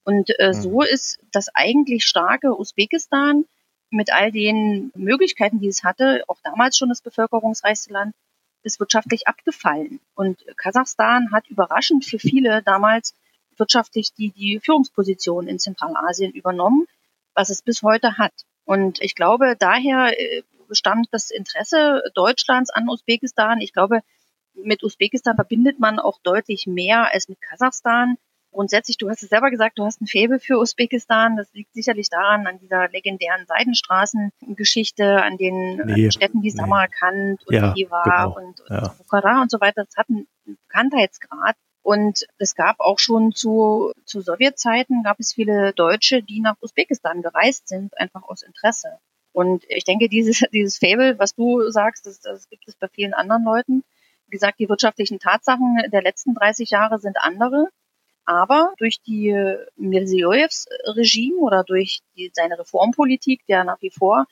Und 0.05 0.31
äh, 0.39 0.49
mhm. 0.49 0.53
so 0.53 0.83
ist 0.83 1.19
das 1.33 1.49
eigentlich 1.55 2.05
starke 2.05 2.59
Usbekistan 2.59 3.45
mit 3.91 4.13
all 4.13 4.33
den 4.33 4.93
Möglichkeiten, 4.95 5.61
die 5.61 5.69
es 5.69 5.85
hatte, 5.85 6.25
auch 6.29 6.39
damals 6.43 6.77
schon 6.77 6.89
das 6.89 7.03
bevölkerungsreichste 7.03 7.93
Land, 7.93 8.15
ist 8.63 8.81
wirtschaftlich 8.81 9.27
abgefallen. 9.29 10.01
Und 10.15 10.45
Kasachstan 10.57 11.31
hat 11.33 11.49
überraschend 11.49 12.05
für 12.05 12.19
viele 12.19 12.63
damals 12.63 13.15
wirtschaftlich 13.57 14.13
die, 14.15 14.31
die 14.31 14.61
Führungsposition 14.61 15.49
in 15.49 15.59
Zentralasien 15.59 16.33
übernommen, 16.33 16.87
was 17.35 17.51
es 17.51 17.63
bis 17.63 17.83
heute 17.83 18.19
hat. 18.19 18.33
Und 18.65 19.01
ich 19.03 19.15
glaube, 19.15 19.57
daher 19.59 20.19
äh, 20.75 20.77
stammt 20.77 21.09
das 21.13 21.31
Interesse 21.31 22.03
Deutschlands 22.15 22.71
an 22.71 22.89
Usbekistan. 22.89 23.61
Ich 23.61 23.73
glaube, 23.73 24.01
mit 24.55 24.83
Usbekistan 24.83 25.35
verbindet 25.35 25.81
man 25.81 25.99
auch 25.99 26.19
deutlich 26.23 26.67
mehr 26.67 27.13
als 27.13 27.29
mit 27.29 27.41
Kasachstan. 27.41 28.17
Grundsätzlich, 28.53 28.99
du 28.99 29.11
hast 29.11 29.23
es 29.25 29.31
selber 29.31 29.51
gesagt, 29.51 29.79
du 29.81 29.85
hast 29.85 30.01
ein 30.01 30.07
Faible 30.07 30.39
für 30.39 30.61
Usbekistan. 30.61 31.37
Das 31.37 31.53
liegt 31.55 31.75
sicherlich 31.75 32.09
daran, 32.09 32.47
an 32.47 32.61
dieser 32.61 32.89
legendären 32.89 33.47
Seidenstraßengeschichte, 33.47 35.23
an 35.23 35.37
den 35.37 35.83
nee, 35.87 36.11
Städten 36.13 36.43
wie 36.45 36.51
Samarkand 36.51 37.45
und 37.49 37.55
ja, 37.55 37.75
Iwa 37.75 38.03
genau, 38.05 38.37
und, 38.37 38.61
und 38.61 38.71
ja. 38.71 38.95
Bukhara 38.97 39.43
und 39.43 39.51
so 39.51 39.61
weiter. 39.61 39.85
Das 39.85 39.97
hat 39.97 40.09
einen 40.09 40.29
Bekanntheitsgrad. 40.45 41.57
Und 41.83 42.27
es 42.39 42.55
gab 42.55 42.81
auch 42.81 42.99
schon 42.99 43.33
zu, 43.33 43.93
zu 44.07 44.23
Sowjetzeiten 44.23 45.03
gab 45.03 45.21
es 45.21 45.35
viele 45.35 45.75
Deutsche, 45.75 46.23
die 46.23 46.41
nach 46.41 46.57
Usbekistan 46.63 47.21
gereist 47.21 47.69
sind, 47.69 47.99
einfach 47.99 48.23
aus 48.23 48.43
Interesse. 48.43 48.99
Und 49.35 49.65
ich 49.69 49.85
denke, 49.85 50.09
dieses, 50.09 50.43
dieses 50.53 50.79
Fable, 50.79 51.19
was 51.19 51.35
du 51.35 51.69
sagst, 51.71 52.07
das, 52.07 52.21
das 52.21 52.49
gibt 52.49 52.67
es 52.67 52.77
bei 52.77 52.89
vielen 52.89 53.13
anderen 53.13 53.45
Leuten. 53.45 53.85
Wie 54.27 54.31
gesagt, 54.31 54.59
die 54.59 54.69
wirtschaftlichen 54.69 55.19
Tatsachen 55.19 55.83
der 55.93 56.03
letzten 56.03 56.35
30 56.35 56.71
Jahre 56.71 56.99
sind 56.99 57.19
andere. 57.19 57.69
Aber 58.25 58.73
durch 58.79 59.03
die 59.03 59.35
Mirziyoyevs 59.77 60.67
Regime 60.87 61.37
oder 61.37 61.63
durch 61.63 62.01
die, 62.17 62.31
seine 62.33 62.59
Reformpolitik, 62.59 63.45
der 63.47 63.65
nach 63.65 63.83
wie 63.83 63.91
vor, 63.91 64.25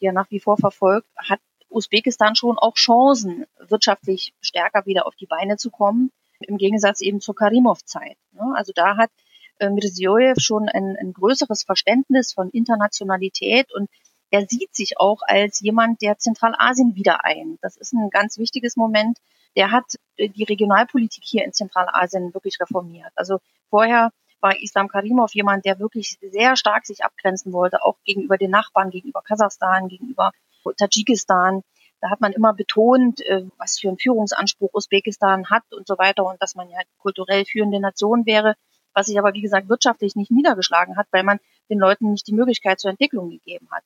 die 0.00 0.06
er 0.06 0.12
nach 0.12 0.30
wie 0.30 0.40
vor 0.40 0.56
verfolgt, 0.56 1.06
hat 1.16 1.38
Usbekistan 1.68 2.34
schon 2.34 2.58
auch 2.58 2.74
Chancen, 2.74 3.44
wirtschaftlich 3.58 4.34
stärker 4.40 4.86
wieder 4.86 5.06
auf 5.06 5.14
die 5.14 5.26
Beine 5.26 5.58
zu 5.58 5.70
kommen, 5.70 6.10
im 6.40 6.56
Gegensatz 6.56 7.00
eben 7.00 7.20
zur 7.20 7.36
Karimov-Zeit. 7.36 8.16
Ne? 8.32 8.52
Also 8.56 8.72
da 8.74 8.96
hat 8.96 9.10
äh, 9.58 9.70
Mirziojew 9.70 10.34
schon 10.38 10.68
ein, 10.68 10.96
ein 10.98 11.12
größeres 11.12 11.62
Verständnis 11.62 12.32
von 12.32 12.50
Internationalität 12.50 13.72
und 13.72 13.88
er 14.30 14.46
sieht 14.46 14.74
sich 14.74 14.98
auch 14.98 15.20
als 15.22 15.60
jemand, 15.60 16.02
der 16.02 16.18
Zentralasien 16.18 16.94
wieder 16.94 17.24
ein. 17.24 17.58
Das 17.62 17.76
ist 17.76 17.92
ein 17.92 18.10
ganz 18.10 18.38
wichtiges 18.38 18.76
Moment. 18.76 19.18
Der 19.56 19.70
hat 19.70 19.94
äh, 20.16 20.28
die 20.28 20.44
Regionalpolitik 20.44 21.22
hier 21.24 21.44
in 21.44 21.52
Zentralasien 21.52 22.34
wirklich 22.34 22.60
reformiert. 22.60 23.12
Also 23.14 23.38
vorher 23.70 24.10
war 24.40 24.60
Islam 24.60 24.88
Karimov 24.88 25.34
jemand, 25.34 25.64
der 25.64 25.78
wirklich 25.78 26.18
sehr 26.20 26.56
stark 26.56 26.86
sich 26.86 27.04
abgrenzen 27.04 27.52
wollte, 27.52 27.82
auch 27.82 27.96
gegenüber 28.04 28.36
den 28.36 28.50
Nachbarn, 28.50 28.90
gegenüber 28.90 29.22
Kasachstan, 29.22 29.88
gegenüber 29.88 30.32
Tadschikistan. 30.76 31.62
Da 32.00 32.10
hat 32.10 32.20
man 32.20 32.32
immer 32.32 32.52
betont, 32.52 33.20
äh, 33.22 33.46
was 33.56 33.78
für 33.78 33.88
einen 33.88 33.98
Führungsanspruch 33.98 34.74
Usbekistan 34.74 35.48
hat 35.50 35.62
und 35.70 35.86
so 35.86 35.96
weiter 35.98 36.24
und 36.24 36.42
dass 36.42 36.54
man 36.54 36.68
ja 36.68 36.78
kulturell 36.98 37.44
führende 37.44 37.80
Nation 37.80 38.26
wäre, 38.26 38.54
was 38.92 39.06
sich 39.06 39.18
aber, 39.18 39.34
wie 39.34 39.42
gesagt, 39.42 39.68
wirtschaftlich 39.68 40.16
nicht 40.16 40.30
niedergeschlagen 40.30 40.96
hat, 40.96 41.06
weil 41.10 41.22
man 41.22 41.38
den 41.70 41.78
Leuten 41.78 42.12
nicht 42.12 42.26
die 42.26 42.34
Möglichkeit 42.34 42.80
zur 42.80 42.90
Entwicklung 42.90 43.30
gegeben 43.30 43.68
hat. 43.70 43.84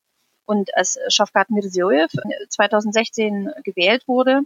Und 0.50 0.76
als 0.76 0.98
Shafkat 1.06 1.50
Mirziyoyev 1.50 2.10
2016 2.48 3.52
gewählt 3.62 4.08
wurde, 4.08 4.40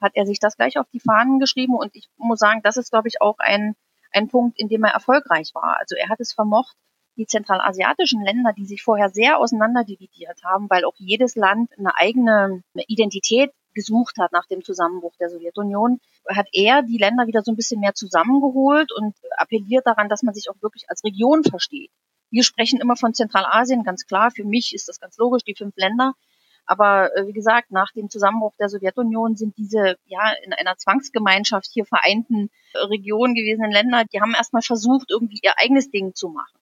hat 0.00 0.12
er 0.14 0.24
sich 0.24 0.38
das 0.40 0.56
gleich 0.56 0.78
auf 0.78 0.86
die 0.94 0.98
Fahnen 0.98 1.40
geschrieben 1.40 1.74
und 1.74 1.94
ich 1.94 2.08
muss 2.16 2.38
sagen, 2.38 2.62
das 2.62 2.78
ist, 2.78 2.90
glaube 2.90 3.08
ich, 3.08 3.20
auch 3.20 3.38
ein, 3.38 3.76
ein 4.12 4.28
Punkt, 4.28 4.58
in 4.58 4.68
dem 4.68 4.82
er 4.84 4.94
erfolgreich 4.94 5.50
war. 5.52 5.76
Also 5.78 5.94
er 5.94 6.08
hat 6.08 6.20
es 6.20 6.32
vermocht, 6.32 6.74
die 7.18 7.26
zentralasiatischen 7.26 8.24
Länder, 8.24 8.54
die 8.56 8.64
sich 8.64 8.82
vorher 8.82 9.10
sehr 9.10 9.38
auseinanderdividiert 9.38 10.42
haben, 10.42 10.70
weil 10.70 10.86
auch 10.86 10.96
jedes 10.96 11.36
Land 11.36 11.70
eine 11.78 11.98
eigene 11.98 12.62
Identität 12.86 13.52
gesucht 13.74 14.16
hat 14.18 14.32
nach 14.32 14.46
dem 14.46 14.64
Zusammenbruch 14.64 15.16
der 15.20 15.28
Sowjetunion, 15.28 16.00
hat 16.30 16.48
er 16.54 16.82
die 16.82 16.96
Länder 16.96 17.26
wieder 17.26 17.42
so 17.42 17.52
ein 17.52 17.56
bisschen 17.56 17.80
mehr 17.80 17.92
zusammengeholt 17.92 18.90
und 18.90 19.14
appelliert 19.36 19.86
daran, 19.86 20.08
dass 20.08 20.22
man 20.22 20.32
sich 20.32 20.48
auch 20.48 20.62
wirklich 20.62 20.88
als 20.88 21.04
Region 21.04 21.44
versteht. 21.44 21.90
Wir 22.32 22.42
sprechen 22.42 22.80
immer 22.80 22.96
von 22.96 23.14
Zentralasien, 23.14 23.84
ganz 23.84 24.06
klar. 24.06 24.30
Für 24.30 24.44
mich 24.44 24.74
ist 24.74 24.88
das 24.88 24.98
ganz 24.98 25.16
logisch, 25.18 25.44
die 25.44 25.54
fünf 25.54 25.76
Länder. 25.76 26.14
Aber 26.64 27.14
äh, 27.16 27.26
wie 27.26 27.32
gesagt, 27.32 27.70
nach 27.70 27.92
dem 27.92 28.08
Zusammenbruch 28.08 28.54
der 28.58 28.68
Sowjetunion 28.68 29.36
sind 29.36 29.56
diese 29.58 29.96
ja 30.06 30.32
in 30.44 30.52
einer 30.52 30.76
Zwangsgemeinschaft 30.76 31.68
hier 31.72 31.84
vereinten 31.84 32.50
Regionen 32.74 33.34
gewesenen 33.34 33.70
Länder, 33.70 34.04
die 34.10 34.20
haben 34.20 34.34
erstmal 34.34 34.62
versucht, 34.62 35.10
irgendwie 35.10 35.40
ihr 35.42 35.52
eigenes 35.58 35.90
Ding 35.90 36.14
zu 36.14 36.28
machen. 36.28 36.58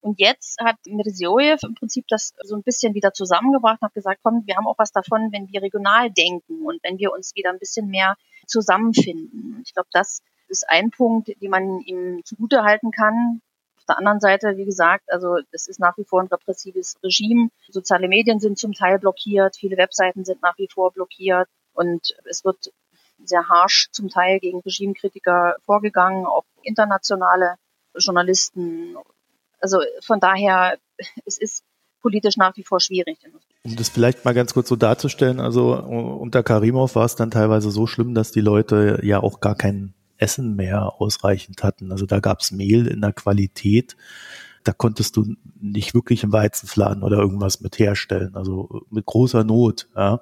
Und 0.00 0.18
jetzt 0.18 0.58
hat 0.60 0.76
Mirziojew 0.86 1.58
im 1.62 1.74
Prinzip 1.76 2.06
das 2.08 2.32
so 2.42 2.56
ein 2.56 2.64
bisschen 2.64 2.94
wieder 2.94 3.12
zusammengebracht 3.12 3.80
und 3.80 3.86
hat 3.86 3.94
gesagt, 3.94 4.20
komm, 4.24 4.42
wir 4.46 4.56
haben 4.56 4.66
auch 4.66 4.78
was 4.78 4.90
davon, 4.90 5.30
wenn 5.30 5.48
wir 5.52 5.62
regional 5.62 6.10
denken 6.10 6.64
und 6.64 6.82
wenn 6.82 6.98
wir 6.98 7.12
uns 7.12 7.36
wieder 7.36 7.50
ein 7.50 7.60
bisschen 7.60 7.86
mehr 7.86 8.16
zusammenfinden. 8.48 9.62
Ich 9.64 9.74
glaube, 9.74 9.88
das 9.92 10.22
ist 10.48 10.68
ein 10.68 10.90
Punkt, 10.90 11.28
den 11.40 11.50
man 11.50 11.80
ihm 11.82 12.22
zugute 12.24 12.64
halten 12.64 12.90
kann. 12.90 13.40
Auf 13.82 13.86
der 13.86 13.98
anderen 13.98 14.20
Seite, 14.20 14.56
wie 14.56 14.64
gesagt, 14.64 15.04
also 15.12 15.38
es 15.50 15.68
ist 15.68 15.80
nach 15.80 15.96
wie 15.98 16.04
vor 16.04 16.20
ein 16.20 16.28
repressives 16.28 16.96
Regime. 17.02 17.48
Soziale 17.68 18.08
Medien 18.08 18.40
sind 18.40 18.58
zum 18.58 18.72
Teil 18.72 18.98
blockiert, 18.98 19.56
viele 19.56 19.76
Webseiten 19.76 20.24
sind 20.24 20.42
nach 20.42 20.56
wie 20.58 20.68
vor 20.72 20.92
blockiert 20.92 21.48
und 21.72 22.14
es 22.24 22.44
wird 22.44 22.72
sehr 23.24 23.48
harsch 23.48 23.88
zum 23.92 24.08
Teil 24.08 24.40
gegen 24.40 24.60
Regimekritiker 24.60 25.56
vorgegangen, 25.64 26.26
auch 26.26 26.44
internationale 26.62 27.56
Journalisten 27.96 28.96
also 29.62 29.78
von 30.02 30.20
daher, 30.20 30.76
es 31.24 31.38
ist 31.38 31.64
politisch 32.02 32.36
nach 32.36 32.56
wie 32.56 32.64
vor 32.64 32.80
schwierig. 32.80 33.18
Um 33.62 33.76
das 33.76 33.88
vielleicht 33.88 34.24
mal 34.24 34.34
ganz 34.34 34.52
kurz 34.52 34.68
so 34.68 34.76
darzustellen, 34.76 35.38
also 35.40 35.74
unter 35.74 36.42
Karimov 36.42 36.96
war 36.96 37.04
es 37.04 37.14
dann 37.14 37.30
teilweise 37.30 37.70
so 37.70 37.86
schlimm, 37.86 38.12
dass 38.14 38.32
die 38.32 38.40
Leute 38.40 38.98
ja 39.02 39.22
auch 39.22 39.40
gar 39.40 39.54
kein 39.54 39.94
Essen 40.22 40.56
mehr 40.56 41.00
ausreichend 41.00 41.62
hatten. 41.62 41.92
Also 41.92 42.06
da 42.06 42.20
gab 42.20 42.40
es 42.40 42.52
Mehl 42.52 42.86
in 42.86 43.00
der 43.00 43.12
Qualität, 43.12 43.96
da 44.64 44.72
konntest 44.72 45.16
du 45.16 45.34
nicht 45.60 45.92
wirklich 45.92 46.22
im 46.22 46.32
Weizenfladen 46.32 47.02
oder 47.02 47.18
irgendwas 47.18 47.60
mit 47.60 47.78
herstellen, 47.78 48.36
also 48.36 48.82
mit 48.90 49.04
großer 49.04 49.42
Not. 49.44 49.88
Ja. 49.96 50.20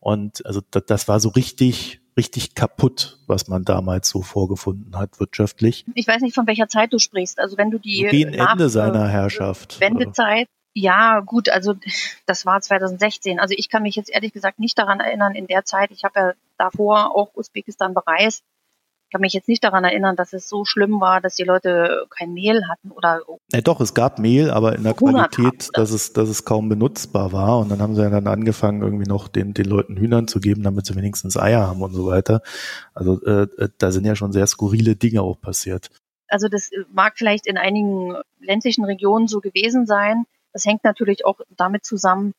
Und 0.00 0.44
also 0.44 0.60
das, 0.70 0.84
das 0.86 1.08
war 1.08 1.20
so 1.20 1.28
richtig 1.30 2.00
richtig 2.16 2.54
kaputt, 2.54 3.18
was 3.26 3.46
man 3.46 3.64
damals 3.64 4.08
so 4.08 4.22
vorgefunden 4.22 4.96
hat 4.96 5.20
wirtschaftlich. 5.20 5.84
Ich 5.94 6.08
weiß 6.08 6.22
nicht, 6.22 6.34
von 6.34 6.46
welcher 6.46 6.66
Zeit 6.66 6.92
du 6.92 6.98
sprichst. 6.98 7.38
Also 7.38 7.58
wenn 7.58 7.70
du 7.70 7.78
die 7.78 8.06
gegen 8.10 8.32
Ende 8.32 8.70
seiner 8.70 9.06
Herrschaft. 9.06 9.80
Wendezeit. 9.80 10.48
Ja, 10.72 11.20
gut, 11.20 11.48
also 11.50 11.74
das 12.26 12.46
war 12.46 12.60
2016. 12.60 13.38
Also 13.38 13.54
ich 13.56 13.68
kann 13.68 13.82
mich 13.82 13.96
jetzt 13.96 14.10
ehrlich 14.10 14.32
gesagt 14.32 14.58
nicht 14.58 14.78
daran 14.78 15.00
erinnern 15.00 15.34
in 15.34 15.46
der 15.46 15.64
Zeit. 15.64 15.90
Ich 15.90 16.04
habe 16.04 16.18
ja 16.18 16.32
davor 16.58 17.14
auch 17.14 17.34
Usbekistan 17.34 17.92
bereist 17.92 18.44
kann 19.10 19.20
mich 19.20 19.32
jetzt 19.32 19.48
nicht 19.48 19.62
daran 19.62 19.84
erinnern, 19.84 20.16
dass 20.16 20.32
es 20.32 20.48
so 20.48 20.64
schlimm 20.64 21.00
war, 21.00 21.20
dass 21.20 21.36
die 21.36 21.44
Leute 21.44 22.06
kein 22.10 22.32
Mehl 22.32 22.68
hatten 22.68 22.90
oder. 22.90 23.20
Ja, 23.52 23.60
doch, 23.60 23.80
es 23.80 23.94
gab 23.94 24.18
Mehl, 24.18 24.50
aber 24.50 24.74
in 24.76 24.82
der 24.82 24.94
Qualität, 24.94 25.70
dass 25.74 25.90
es, 25.90 26.12
dass 26.12 26.28
es 26.28 26.44
kaum 26.44 26.68
benutzbar 26.68 27.32
war. 27.32 27.58
Und 27.58 27.70
dann 27.70 27.80
haben 27.80 27.94
sie 27.94 28.02
ja 28.02 28.10
dann 28.10 28.26
angefangen, 28.26 28.82
irgendwie 28.82 29.08
noch 29.08 29.28
den, 29.28 29.54
den 29.54 29.66
Leuten 29.66 29.96
Hühnern 29.96 30.28
zu 30.28 30.40
geben, 30.40 30.62
damit 30.62 30.86
sie 30.86 30.96
wenigstens 30.96 31.36
Eier 31.36 31.66
haben 31.66 31.82
und 31.82 31.92
so 31.92 32.06
weiter. 32.06 32.42
Also 32.94 33.22
äh, 33.24 33.42
äh 33.42 33.68
da 33.78 33.92
sind 33.92 34.04
ja 34.04 34.16
schon 34.16 34.32
sehr 34.32 34.46
skurrile 34.46 34.96
Dinge 34.96 35.22
auch 35.22 35.40
passiert. 35.40 35.90
Also 36.28 36.48
das 36.48 36.70
mag 36.92 37.14
vielleicht 37.16 37.46
in 37.46 37.56
einigen 37.56 38.16
ländlichen 38.40 38.84
Regionen 38.84 39.28
so 39.28 39.40
gewesen 39.40 39.86
sein. 39.86 40.24
Das 40.52 40.64
hängt 40.64 40.84
natürlich 40.84 41.24
auch 41.24 41.40
damit 41.56 41.84
zusammen, 41.84 42.32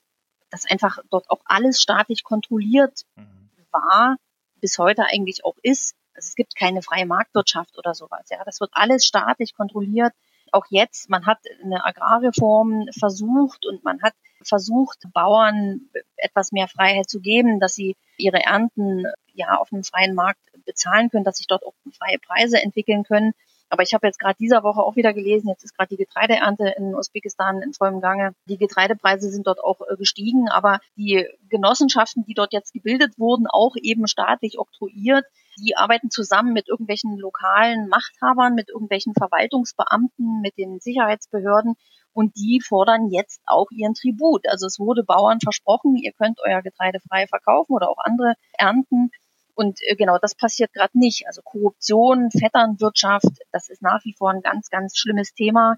dass 0.50 0.70
einfach 0.70 1.00
dort 1.10 1.30
auch 1.30 1.42
alles 1.46 1.82
staatlich 1.82 2.24
kontrolliert 2.24 3.04
mhm. 3.16 3.50
war, 3.72 4.18
bis 4.60 4.78
heute 4.78 5.06
eigentlich 5.06 5.46
auch 5.46 5.56
ist. 5.62 5.96
Also 6.18 6.28
es 6.30 6.36
gibt 6.36 6.56
keine 6.56 6.82
freie 6.82 7.06
Marktwirtschaft 7.06 7.78
oder 7.78 7.94
sowas. 7.94 8.26
Ja, 8.30 8.44
das 8.44 8.60
wird 8.60 8.72
alles 8.74 9.06
staatlich 9.06 9.56
kontrolliert. 9.56 10.14
Auch 10.52 10.66
jetzt, 10.70 11.10
man 11.10 11.26
hat 11.26 11.40
eine 11.64 11.86
Agrarreform 11.86 12.88
versucht 12.98 13.66
und 13.66 13.84
man 13.84 14.02
hat 14.02 14.14
versucht, 14.42 15.04
Bauern 15.14 15.90
etwas 16.16 16.52
mehr 16.52 16.68
Freiheit 16.68 17.10
zu 17.10 17.20
geben, 17.20 17.60
dass 17.60 17.76
sie 17.76 17.96
ihre 18.18 18.44
Ernten 18.44 19.06
ja 19.34 19.58
auf 19.58 19.72
einem 19.72 19.84
freien 19.84 20.16
Markt 20.16 20.40
bezahlen 20.66 21.10
können, 21.10 21.24
dass 21.24 21.38
sich 21.38 21.48
dort 21.48 21.66
auch 21.66 21.74
freie 21.98 22.18
Preise 22.20 22.62
entwickeln 22.62 23.04
können. 23.04 23.34
Aber 23.70 23.84
ich 23.84 23.94
habe 23.94 24.08
jetzt 24.08 24.20
gerade 24.20 24.38
dieser 24.40 24.64
Woche 24.64 24.82
auch 24.82 24.96
wieder 24.96 25.14
gelesen, 25.14 25.50
jetzt 25.50 25.64
ist 25.64 25.76
gerade 25.76 25.90
die 25.90 25.98
Getreideernte 25.98 26.74
in 26.78 26.96
Usbekistan 26.96 27.62
in 27.62 27.74
vollem 27.74 28.00
Gange. 28.00 28.34
Die 28.46 28.58
Getreidepreise 28.58 29.30
sind 29.30 29.46
dort 29.46 29.60
auch 29.62 29.82
äh, 29.82 29.98
gestiegen, 29.98 30.50
aber 30.50 30.80
die 30.96 31.28
Genossenschaften, 31.50 32.24
die 32.26 32.34
dort 32.34 32.54
jetzt 32.54 32.74
gebildet 32.74 33.20
wurden, 33.20 33.46
auch 33.46 33.76
eben 33.76 34.08
staatlich 34.08 34.58
oktroyiert, 34.58 35.26
die 35.58 35.76
arbeiten 35.76 36.10
zusammen 36.10 36.54
mit 36.54 36.68
irgendwelchen 36.68 37.18
lokalen 37.18 37.88
Machthabern, 37.88 38.56
mit 38.56 38.70
irgendwelchen 38.70 39.14
Verwaltungsbeamten, 39.14 40.42
mit 40.42 40.58
den 40.58 40.80
Sicherheitsbehörden 40.80 41.76
und 42.14 42.36
die 42.36 42.62
fordern 42.66 43.10
jetzt 43.12 43.42
auch 43.46 43.70
ihren 43.72 43.94
Tribut. 43.94 44.48
Also 44.48 44.66
es 44.66 44.80
wurde 44.80 45.04
Bauern 45.04 45.40
versprochen, 45.40 45.96
ihr 45.96 46.14
könnt 46.14 46.40
euer 46.44 46.62
Getreide 46.62 47.00
frei 47.00 47.28
verkaufen 47.28 47.74
oder 47.74 47.90
auch 47.90 48.00
andere 48.00 48.34
ernten. 48.54 49.12
Und 49.54 49.80
äh, 49.84 49.96
genau 49.96 50.18
das 50.20 50.36
passiert 50.36 50.74
gerade 50.74 50.98
nicht. 50.98 51.28
Also 51.28 51.42
Korruption, 51.44 52.32
Vetternwirtschaft, 52.32 53.40
das 53.52 53.70
ist 53.70 53.82
nach 53.82 54.04
wie 54.04 54.14
vor 54.18 54.32
ein 54.32 54.42
ganz, 54.42 54.70
ganz 54.70 54.98
schlimmes 54.98 55.34
Thema. 55.34 55.78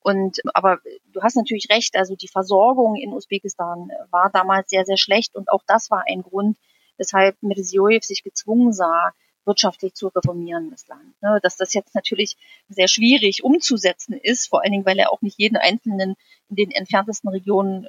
Und 0.00 0.40
aber 0.52 0.78
du 1.12 1.22
hast 1.22 1.34
natürlich 1.34 1.68
recht, 1.70 1.96
also 1.96 2.14
die 2.14 2.28
Versorgung 2.28 2.94
in 2.94 3.12
Usbekistan 3.12 3.90
war 4.10 4.30
damals 4.32 4.68
sehr, 4.68 4.84
sehr 4.84 4.98
schlecht 4.98 5.34
und 5.34 5.50
auch 5.50 5.62
das 5.66 5.90
war 5.90 6.04
ein 6.06 6.22
Grund, 6.22 6.58
weshalb 6.96 7.42
Mirziyoyev 7.42 8.04
sich 8.04 8.22
gezwungen 8.22 8.72
sah, 8.72 9.12
wirtschaftlich 9.44 9.94
zu 9.94 10.08
reformieren, 10.08 10.70
das 10.70 10.86
Land. 10.88 11.20
Ne, 11.22 11.38
dass 11.42 11.56
das 11.56 11.74
jetzt 11.74 11.94
natürlich 11.94 12.36
sehr 12.68 12.88
schwierig 12.88 13.44
umzusetzen 13.44 14.14
ist, 14.14 14.48
vor 14.48 14.62
allen 14.62 14.72
Dingen, 14.72 14.86
weil 14.86 14.98
er 14.98 15.12
auch 15.12 15.22
nicht 15.22 15.38
jeden 15.38 15.56
Einzelnen 15.56 16.16
in 16.48 16.56
den 16.56 16.70
entferntesten 16.70 17.30
Regionen 17.30 17.84
äh, 17.84 17.88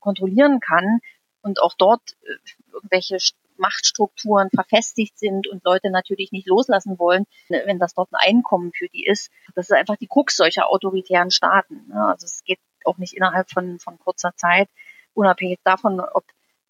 kontrollieren 0.00 0.60
kann 0.60 1.00
und 1.42 1.60
auch 1.60 1.74
dort 1.74 2.02
äh, 2.22 2.72
irgendwelche 2.72 3.18
Machtstrukturen 3.56 4.50
verfestigt 4.50 5.18
sind 5.18 5.46
und 5.46 5.64
Leute 5.64 5.90
natürlich 5.90 6.32
nicht 6.32 6.48
loslassen 6.48 6.98
wollen, 6.98 7.24
ne, 7.48 7.62
wenn 7.66 7.78
das 7.78 7.94
dort 7.94 8.12
ein 8.12 8.36
Einkommen 8.36 8.72
für 8.72 8.88
die 8.88 9.06
ist. 9.06 9.30
Das 9.54 9.70
ist 9.70 9.76
einfach 9.76 9.96
die 9.96 10.08
Krux 10.08 10.36
solcher 10.36 10.68
autoritären 10.70 11.30
Staaten. 11.30 11.86
Ne. 11.88 12.06
Also 12.08 12.26
es 12.26 12.42
geht 12.44 12.60
auch 12.84 12.98
nicht 12.98 13.14
innerhalb 13.14 13.50
von, 13.50 13.78
von 13.78 13.98
kurzer 13.98 14.34
Zeit, 14.36 14.68
unabhängig 15.14 15.60
davon, 15.64 16.00
ob 16.00 16.24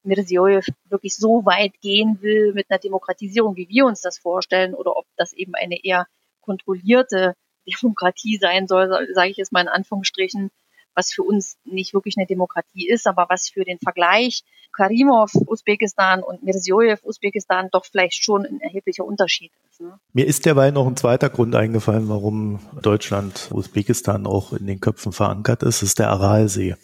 Mirziyoyev 0.05 0.67
wirklich 0.89 1.17
so 1.17 1.45
weit 1.45 1.81
gehen 1.81 2.19
will 2.21 2.53
mit 2.55 2.71
einer 2.71 2.79
Demokratisierung, 2.79 3.57
wie 3.57 3.69
wir 3.69 3.87
uns 3.87 4.01
das 4.01 4.19
vorstellen, 4.19 4.75
oder 4.75 4.97
ob 4.97 5.07
das 5.17 5.33
eben 5.33 5.55
eine 5.55 5.83
eher 5.83 6.07
kontrollierte 6.41 7.35
Demokratie 7.83 8.39
sein 8.39 8.67
soll, 8.67 9.09
sage 9.15 9.31
ich 9.31 9.37
jetzt 9.37 9.53
mal 9.53 9.63
in 9.63 9.69
Anführungsstrichen, 9.69 10.51
was 10.95 11.13
für 11.13 11.23
uns 11.23 11.57
nicht 11.65 11.95
wirklich 11.95 12.17
eine 12.17 12.27
Demokratie 12.27 12.89
ist, 12.89 13.07
aber 13.07 13.27
was 13.29 13.49
für 13.49 13.65
den 13.65 13.79
Vergleich 13.79 14.45
Karimov 14.73 15.33
Usbekistan 15.47 16.23
und 16.23 16.43
Mirziyoyev 16.43 17.03
Usbekistan 17.05 17.69
doch 17.73 17.85
vielleicht 17.85 18.23
schon 18.25 18.45
ein 18.45 18.61
erheblicher 18.61 19.05
Unterschied 19.05 19.53
ist. 19.71 19.81
Ne? 19.81 19.99
Mir 20.13 20.27
ist 20.27 20.47
derweil 20.47 20.73
noch 20.73 20.87
ein 20.87 20.97
zweiter 20.97 21.31
Grund 21.31 21.55
eingefallen, 21.55 22.09
warum 22.09 22.61
Deutschland 22.83 23.51
Usbekistan 23.53 24.27
auch 24.27 24.53
in 24.53 24.67
den 24.67 24.81
Köpfen 24.81 25.13
verankert 25.13 25.63
ist, 25.63 25.83
ist 25.83 25.99
der 25.99 26.11
Aralsee. 26.11 26.77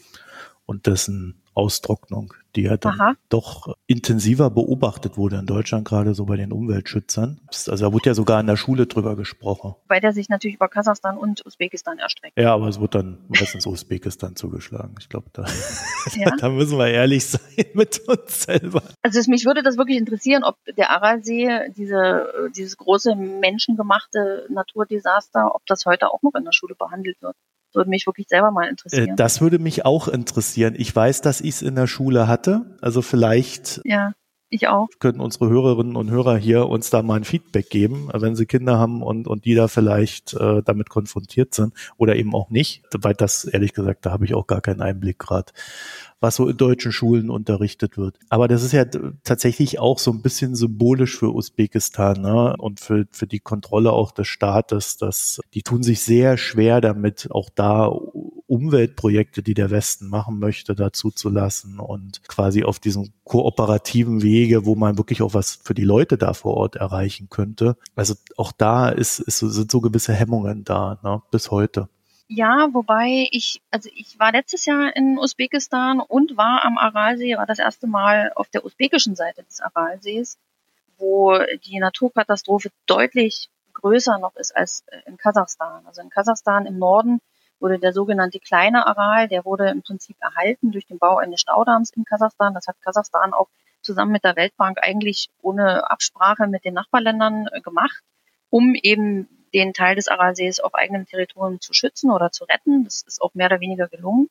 Und 0.70 0.86
dessen 0.86 1.42
Austrocknung, 1.52 2.32
die 2.54 2.62
ja 2.62 2.76
dann 2.76 3.00
Aha. 3.00 3.14
doch 3.28 3.74
intensiver 3.88 4.50
beobachtet 4.50 5.16
wurde 5.16 5.36
in 5.36 5.46
Deutschland, 5.46 5.84
gerade 5.84 6.14
so 6.14 6.26
bei 6.26 6.36
den 6.36 6.52
Umweltschützern. 6.52 7.40
Also 7.48 7.86
da 7.86 7.92
wurde 7.92 8.06
ja 8.06 8.14
sogar 8.14 8.38
in 8.40 8.46
der 8.46 8.56
Schule 8.56 8.86
drüber 8.86 9.16
gesprochen. 9.16 9.74
Weil 9.88 10.00
der 10.00 10.12
sich 10.12 10.28
natürlich 10.28 10.54
über 10.54 10.68
Kasachstan 10.68 11.18
und 11.18 11.44
Usbekistan 11.44 11.98
erstreckt. 11.98 12.38
Ja, 12.38 12.54
aber 12.54 12.68
es 12.68 12.80
wird 12.80 12.94
dann 12.94 13.18
meistens 13.26 13.66
Usbekistan 13.66 14.36
zugeschlagen. 14.36 14.94
Ich 15.00 15.08
glaube, 15.08 15.26
da, 15.32 15.44
ja. 16.14 16.36
da 16.36 16.48
müssen 16.50 16.78
wir 16.78 16.86
ehrlich 16.86 17.26
sein 17.26 17.40
mit 17.74 17.98
uns 18.06 18.42
selber. 18.42 18.84
Also 19.02 19.28
mich 19.28 19.44
würde 19.44 19.64
das 19.64 19.76
wirklich 19.76 19.98
interessieren, 19.98 20.44
ob 20.44 20.56
der 20.76 20.90
Aralsee, 20.90 21.72
diese, 21.76 22.50
dieses 22.54 22.76
große 22.76 23.16
menschengemachte 23.16 24.46
Naturdesaster, 24.50 25.52
ob 25.52 25.66
das 25.66 25.84
heute 25.84 26.12
auch 26.12 26.22
noch 26.22 26.36
in 26.36 26.44
der 26.44 26.52
Schule 26.52 26.76
behandelt 26.76 27.20
wird 27.22 27.34
würde 27.74 27.90
mich 27.90 28.06
wirklich 28.06 28.28
selber 28.28 28.50
mal 28.50 28.68
interessieren. 28.68 29.10
Äh, 29.10 29.16
das 29.16 29.40
würde 29.40 29.58
mich 29.58 29.84
auch 29.84 30.08
interessieren. 30.08 30.74
Ich 30.76 30.94
weiß, 30.94 31.20
dass 31.20 31.40
ich 31.40 31.50
es 31.56 31.62
in 31.62 31.74
der 31.74 31.86
Schule 31.86 32.28
hatte. 32.28 32.76
Also 32.80 33.02
vielleicht 33.02 33.80
ja, 33.84 34.12
ich 34.50 34.68
auch. 34.68 34.88
können 34.98 35.20
unsere 35.20 35.48
Hörerinnen 35.48 35.96
und 35.96 36.10
Hörer 36.10 36.36
hier 36.36 36.68
uns 36.68 36.90
da 36.90 37.02
mal 37.02 37.14
ein 37.14 37.24
Feedback 37.24 37.70
geben, 37.70 38.08
wenn 38.12 38.36
sie 38.36 38.46
Kinder 38.46 38.78
haben 38.78 39.02
und, 39.02 39.26
und 39.26 39.44
die 39.44 39.54
da 39.54 39.68
vielleicht 39.68 40.34
äh, 40.34 40.62
damit 40.62 40.90
konfrontiert 40.90 41.54
sind 41.54 41.72
oder 41.96 42.16
eben 42.16 42.34
auch 42.34 42.50
nicht. 42.50 42.82
Weil 42.98 43.14
das, 43.14 43.44
ehrlich 43.44 43.72
gesagt, 43.72 44.04
da 44.06 44.10
habe 44.10 44.24
ich 44.24 44.34
auch 44.34 44.46
gar 44.46 44.60
keinen 44.60 44.82
Einblick 44.82 45.18
gerade 45.18 45.52
was 46.20 46.36
so 46.36 46.48
in 46.48 46.56
deutschen 46.56 46.92
Schulen 46.92 47.30
unterrichtet 47.30 47.96
wird. 47.96 48.18
Aber 48.28 48.46
das 48.46 48.62
ist 48.62 48.72
ja 48.72 48.84
tatsächlich 49.24 49.78
auch 49.78 49.98
so 49.98 50.10
ein 50.10 50.20
bisschen 50.20 50.54
symbolisch 50.54 51.18
für 51.18 51.34
Usbekistan 51.34 52.20
ne? 52.20 52.54
und 52.58 52.78
für, 52.78 53.06
für 53.10 53.26
die 53.26 53.40
Kontrolle 53.40 53.92
auch 53.92 54.12
des 54.12 54.28
Staates. 54.28 54.98
Dass 54.98 55.40
die 55.54 55.62
tun 55.62 55.82
sich 55.82 56.02
sehr 56.02 56.36
schwer 56.36 56.82
damit, 56.82 57.28
auch 57.30 57.48
da 57.54 57.90
Umweltprojekte, 58.50 59.42
die 59.42 59.54
der 59.54 59.70
Westen 59.70 60.08
machen 60.08 60.40
möchte, 60.40 60.74
dazu 60.74 61.10
zu 61.10 61.28
lassen 61.28 61.78
und 61.78 62.26
quasi 62.26 62.64
auf 62.64 62.80
diesem 62.80 63.12
kooperativen 63.22 64.22
Wege, 64.22 64.66
wo 64.66 64.74
man 64.74 64.98
wirklich 64.98 65.22
auch 65.22 65.34
was 65.34 65.54
für 65.54 65.72
die 65.72 65.84
Leute 65.84 66.18
da 66.18 66.34
vor 66.34 66.54
Ort 66.56 66.74
erreichen 66.74 67.28
könnte. 67.30 67.76
Also 67.94 68.14
auch 68.36 68.50
da 68.50 68.88
ist, 68.88 69.20
ist, 69.20 69.38
sind 69.38 69.70
so 69.70 69.80
gewisse 69.80 70.12
Hemmungen 70.12 70.64
da, 70.64 70.98
ne? 71.04 71.22
bis 71.30 71.52
heute. 71.52 71.88
Ja, 72.26 72.68
wobei 72.72 73.28
ich, 73.30 73.62
also 73.70 73.88
ich 73.94 74.18
war 74.18 74.32
letztes 74.32 74.66
Jahr 74.66 74.94
in 74.96 75.16
Usbekistan 75.18 76.00
und 76.00 76.36
war 76.36 76.64
am 76.64 76.76
Aralsee, 76.76 77.36
war 77.36 77.46
das 77.46 77.60
erste 77.60 77.86
Mal 77.86 78.32
auf 78.34 78.48
der 78.48 78.64
usbekischen 78.64 79.14
Seite 79.14 79.44
des 79.44 79.60
Aralsees, 79.60 80.38
wo 80.98 81.38
die 81.64 81.78
Naturkatastrophe 81.78 82.70
deutlich 82.86 83.48
größer 83.74 84.18
noch 84.18 84.34
ist 84.36 84.56
als 84.56 84.84
in 85.06 85.16
Kasachstan. 85.16 85.86
Also 85.86 86.02
in 86.02 86.10
Kasachstan 86.10 86.66
im 86.66 86.78
Norden 86.78 87.20
wurde 87.60 87.78
der 87.78 87.92
sogenannte 87.92 88.40
kleine 88.40 88.86
Aral, 88.86 89.28
der 89.28 89.44
wurde 89.44 89.68
im 89.68 89.82
Prinzip 89.82 90.16
erhalten 90.20 90.72
durch 90.72 90.86
den 90.86 90.98
Bau 90.98 91.18
eines 91.18 91.40
Staudamms 91.40 91.90
in 91.90 92.04
Kasachstan. 92.04 92.54
Das 92.54 92.66
hat 92.66 92.80
Kasachstan 92.82 93.32
auch 93.32 93.48
zusammen 93.82 94.12
mit 94.12 94.24
der 94.24 94.36
Weltbank 94.36 94.78
eigentlich 94.82 95.30
ohne 95.42 95.90
Absprache 95.90 96.46
mit 96.46 96.64
den 96.64 96.74
Nachbarländern 96.74 97.48
äh, 97.52 97.60
gemacht, 97.60 98.02
um 98.50 98.74
eben 98.74 99.28
den 99.54 99.72
Teil 99.72 99.96
des 99.96 100.08
Aralsees 100.08 100.60
auf 100.60 100.74
eigenem 100.74 101.06
Territorium 101.06 101.60
zu 101.60 101.72
schützen 101.72 102.10
oder 102.10 102.30
zu 102.30 102.44
retten. 102.44 102.84
Das 102.84 103.02
ist 103.02 103.20
auch 103.20 103.34
mehr 103.34 103.46
oder 103.46 103.60
weniger 103.60 103.88
gelungen. 103.88 104.28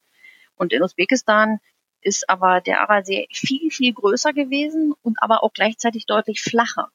Und 0.56 0.74
in 0.74 0.82
Usbekistan 0.82 1.60
ist 2.02 2.30
aber 2.30 2.62
der 2.62 2.82
Aralsee 2.82 3.28
viel, 3.32 3.72
viel 3.72 3.94
größer 3.94 4.34
gewesen 4.34 4.94
und 5.02 5.22
aber 5.22 5.44
auch 5.44 5.54
gleichzeitig 5.54 6.06
deutlich 6.06 6.42
flacher. 6.42 6.90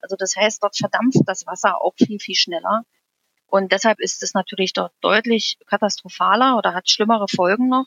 Also 0.00 0.16
das 0.16 0.36
heißt, 0.36 0.62
dort 0.62 0.76
verdampft 0.76 1.22
das 1.26 1.46
Wasser 1.46 1.80
auch 1.80 1.94
viel, 1.96 2.18
viel 2.18 2.34
schneller. 2.34 2.84
Und 3.52 3.70
deshalb 3.70 4.00
ist 4.00 4.22
es 4.22 4.32
natürlich 4.32 4.72
dort 4.72 4.94
deutlich 5.02 5.58
katastrophaler 5.66 6.56
oder 6.56 6.72
hat 6.72 6.88
schlimmere 6.88 7.26
Folgen 7.28 7.68
noch. 7.68 7.84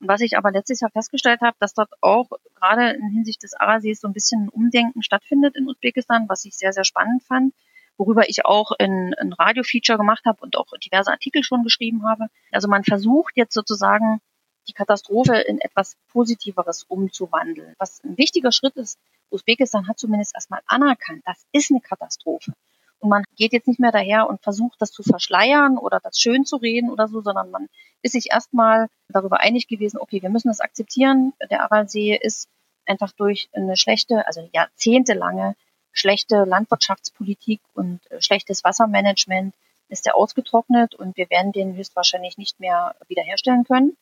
Und 0.00 0.08
was 0.08 0.20
ich 0.22 0.36
aber 0.36 0.50
letztes 0.50 0.80
Jahr 0.80 0.90
festgestellt 0.90 1.40
habe, 1.40 1.56
dass 1.60 1.72
dort 1.72 1.92
auch 2.00 2.28
gerade 2.56 2.90
in 2.90 3.08
Hinsicht 3.10 3.44
des 3.44 3.54
Arasees 3.54 4.00
so 4.00 4.08
ein 4.08 4.12
bisschen 4.12 4.46
ein 4.46 4.48
Umdenken 4.48 5.04
stattfindet 5.04 5.54
in 5.54 5.68
Usbekistan, 5.68 6.28
was 6.28 6.44
ich 6.44 6.56
sehr, 6.56 6.72
sehr 6.72 6.82
spannend 6.82 7.22
fand 7.22 7.54
worüber 8.00 8.28
ich 8.28 8.44
auch 8.44 8.70
ein, 8.78 9.12
ein 9.14 9.32
Radio-Feature 9.32 9.98
gemacht 9.98 10.24
habe 10.24 10.40
und 10.40 10.56
auch 10.56 10.66
diverse 10.84 11.10
Artikel 11.10 11.42
schon 11.42 11.64
geschrieben 11.64 12.06
habe. 12.06 12.28
Also 12.52 12.68
man 12.68 12.84
versucht 12.84 13.36
jetzt 13.36 13.54
sozusagen 13.54 14.20
die 14.68 14.72
Katastrophe 14.72 15.34
in 15.34 15.60
etwas 15.60 15.96
Positiveres 16.12 16.84
umzuwandeln. 16.84 17.74
Was 17.78 18.00
ein 18.04 18.16
wichtiger 18.16 18.52
Schritt 18.52 18.76
ist, 18.76 19.00
Usbekistan 19.30 19.88
hat 19.88 19.98
zumindest 19.98 20.34
erstmal 20.34 20.60
anerkannt, 20.66 21.22
das 21.26 21.44
ist 21.50 21.72
eine 21.72 21.80
Katastrophe. 21.80 22.52
Und 23.00 23.10
man 23.10 23.24
geht 23.36 23.52
jetzt 23.52 23.68
nicht 23.68 23.80
mehr 23.80 23.92
daher 23.92 24.28
und 24.28 24.42
versucht, 24.42 24.80
das 24.80 24.90
zu 24.90 25.02
verschleiern 25.02 25.78
oder 25.78 26.00
das 26.02 26.18
schön 26.18 26.44
zu 26.44 26.56
reden 26.56 26.90
oder 26.90 27.08
so, 27.08 27.20
sondern 27.20 27.50
man 27.50 27.68
ist 28.02 28.12
sich 28.12 28.30
erstmal 28.30 28.88
darüber 29.08 29.40
einig 29.40 29.68
gewesen, 29.68 29.98
okay, 29.98 30.22
wir 30.22 30.30
müssen 30.30 30.48
das 30.48 30.60
akzeptieren. 30.60 31.32
Der 31.50 31.62
Aralsee 31.62 32.16
ist 32.20 32.48
einfach 32.86 33.12
durch 33.12 33.48
eine 33.52 33.76
schlechte, 33.76 34.26
also 34.26 34.48
jahrzehntelange 34.52 35.54
schlechte 35.92 36.44
Landwirtschaftspolitik 36.44 37.60
und 37.74 38.00
äh, 38.10 38.20
schlechtes 38.20 38.64
Wassermanagement 38.64 39.54
ist 39.88 40.06
er 40.06 40.16
ausgetrocknet 40.16 40.94
und 40.94 41.16
wir 41.16 41.30
werden 41.30 41.52
den 41.52 41.74
höchstwahrscheinlich 41.74 42.36
nicht 42.38 42.60
mehr 42.60 42.94
wiederherstellen 43.08 43.64
können. 43.64 43.96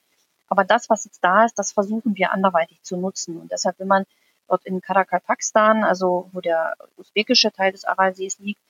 Aber 0.48 0.64
das, 0.64 0.90
was 0.90 1.04
jetzt 1.04 1.22
da 1.22 1.44
ist, 1.44 1.58
das 1.58 1.72
versuchen 1.72 2.16
wir 2.16 2.32
anderweitig 2.32 2.82
zu 2.82 2.96
nutzen. 2.96 3.38
Und 3.40 3.52
deshalb, 3.52 3.78
wenn 3.78 3.88
man 3.88 4.04
dort 4.48 4.64
in 4.64 4.80
Karakalpakstan, 4.80 5.84
also 5.84 6.28
wo 6.32 6.40
der 6.40 6.76
usbekische 6.96 7.52
Teil 7.52 7.72
des 7.72 7.84
Aralsees 7.84 8.38
liegt, 8.38 8.60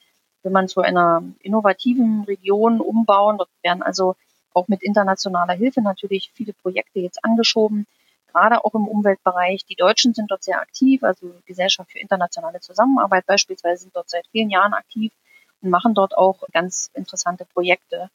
wenn 0.47 0.53
man 0.53 0.69
zu 0.69 0.81
einer 0.81 1.25
innovativen 1.41 2.23
Region 2.23 2.81
umbauen, 2.81 3.37
dort 3.37 3.51
werden 3.63 3.83
also 3.83 4.15
auch 4.55 4.69
mit 4.69 4.81
internationaler 4.81 5.55
Hilfe 5.55 5.83
natürlich 5.83 6.31
viele 6.33 6.53
Projekte 6.53 7.01
jetzt 7.01 7.25
angeschoben, 7.25 7.85
gerade 8.33 8.65
auch 8.65 8.75
im 8.75 8.87
Umweltbereich. 8.87 9.65
Die 9.65 9.75
Deutschen 9.75 10.15
sind 10.15 10.31
dort 10.31 10.45
sehr 10.45 10.61
aktiv, 10.61 11.03
also 11.03 11.35
Gesellschaft 11.47 11.91
für 11.91 11.99
internationale 11.99 12.61
Zusammenarbeit 12.61 13.27
beispielsweise 13.27 13.83
sind 13.83 13.97
dort 13.97 14.09
seit 14.09 14.25
vielen 14.29 14.49
Jahren 14.49 14.73
aktiv 14.73 15.13
und 15.63 15.71
machen 15.71 15.95
dort 15.95 16.17
auch 16.17 16.45
ganz 16.53 16.91
interessante 16.95 17.45
Projekte. 17.45 18.09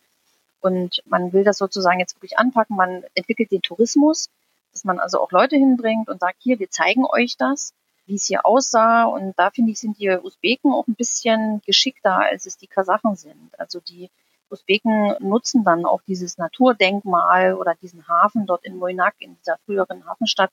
Und 0.62 1.04
man 1.06 1.34
will 1.34 1.44
das 1.44 1.58
sozusagen 1.58 2.00
jetzt 2.00 2.16
wirklich 2.16 2.40
anpacken. 2.40 2.78
Man 2.78 3.04
entwickelt 3.14 3.52
den 3.52 3.62
Tourismus, 3.62 4.30
dass 4.72 4.86
man 4.86 5.00
also 5.00 5.20
auch 5.20 5.34
Leute 5.34 5.58
hinbringt 5.58 6.08
und 6.08 6.22
sagt, 6.22 6.38
hier, 6.40 6.60
wir 6.60 6.70
zeigen 6.70 7.04
euch 7.06 7.36
das, 7.36 7.74
wie 8.12 8.16
es 8.16 8.26
hier 8.26 8.46
aussah. 8.46 9.06
Und 9.06 9.34
da 9.38 9.50
finde 9.52 9.72
ich, 9.72 9.80
sind 9.80 9.98
die 9.98 10.10
Usbeken 10.10 10.74
auch 10.74 10.86
ein 10.86 10.96
bisschen 10.96 11.62
geschickter, 11.66 12.18
als 12.18 12.46
es 12.46 12.58
die 12.58 12.68
Kasachen 12.68 13.16
sind. 13.16 13.58
Also 13.58 13.80
die 13.80 14.12
Usbeken 14.50 15.16
nutzen 15.20 15.64
dann 15.64 15.86
auch 15.86 16.02
dieses 16.02 16.38
Naturdenkmal 16.38 17.54
oder 17.54 17.74
diesen 17.82 18.06
Hafen 18.10 18.46
dort 18.46 18.66
in 18.66 18.76
Moinak, 18.76 19.16
in 19.20 19.38
dieser 19.38 19.58
früheren 19.66 20.06
Hafenstadt, 20.06 20.52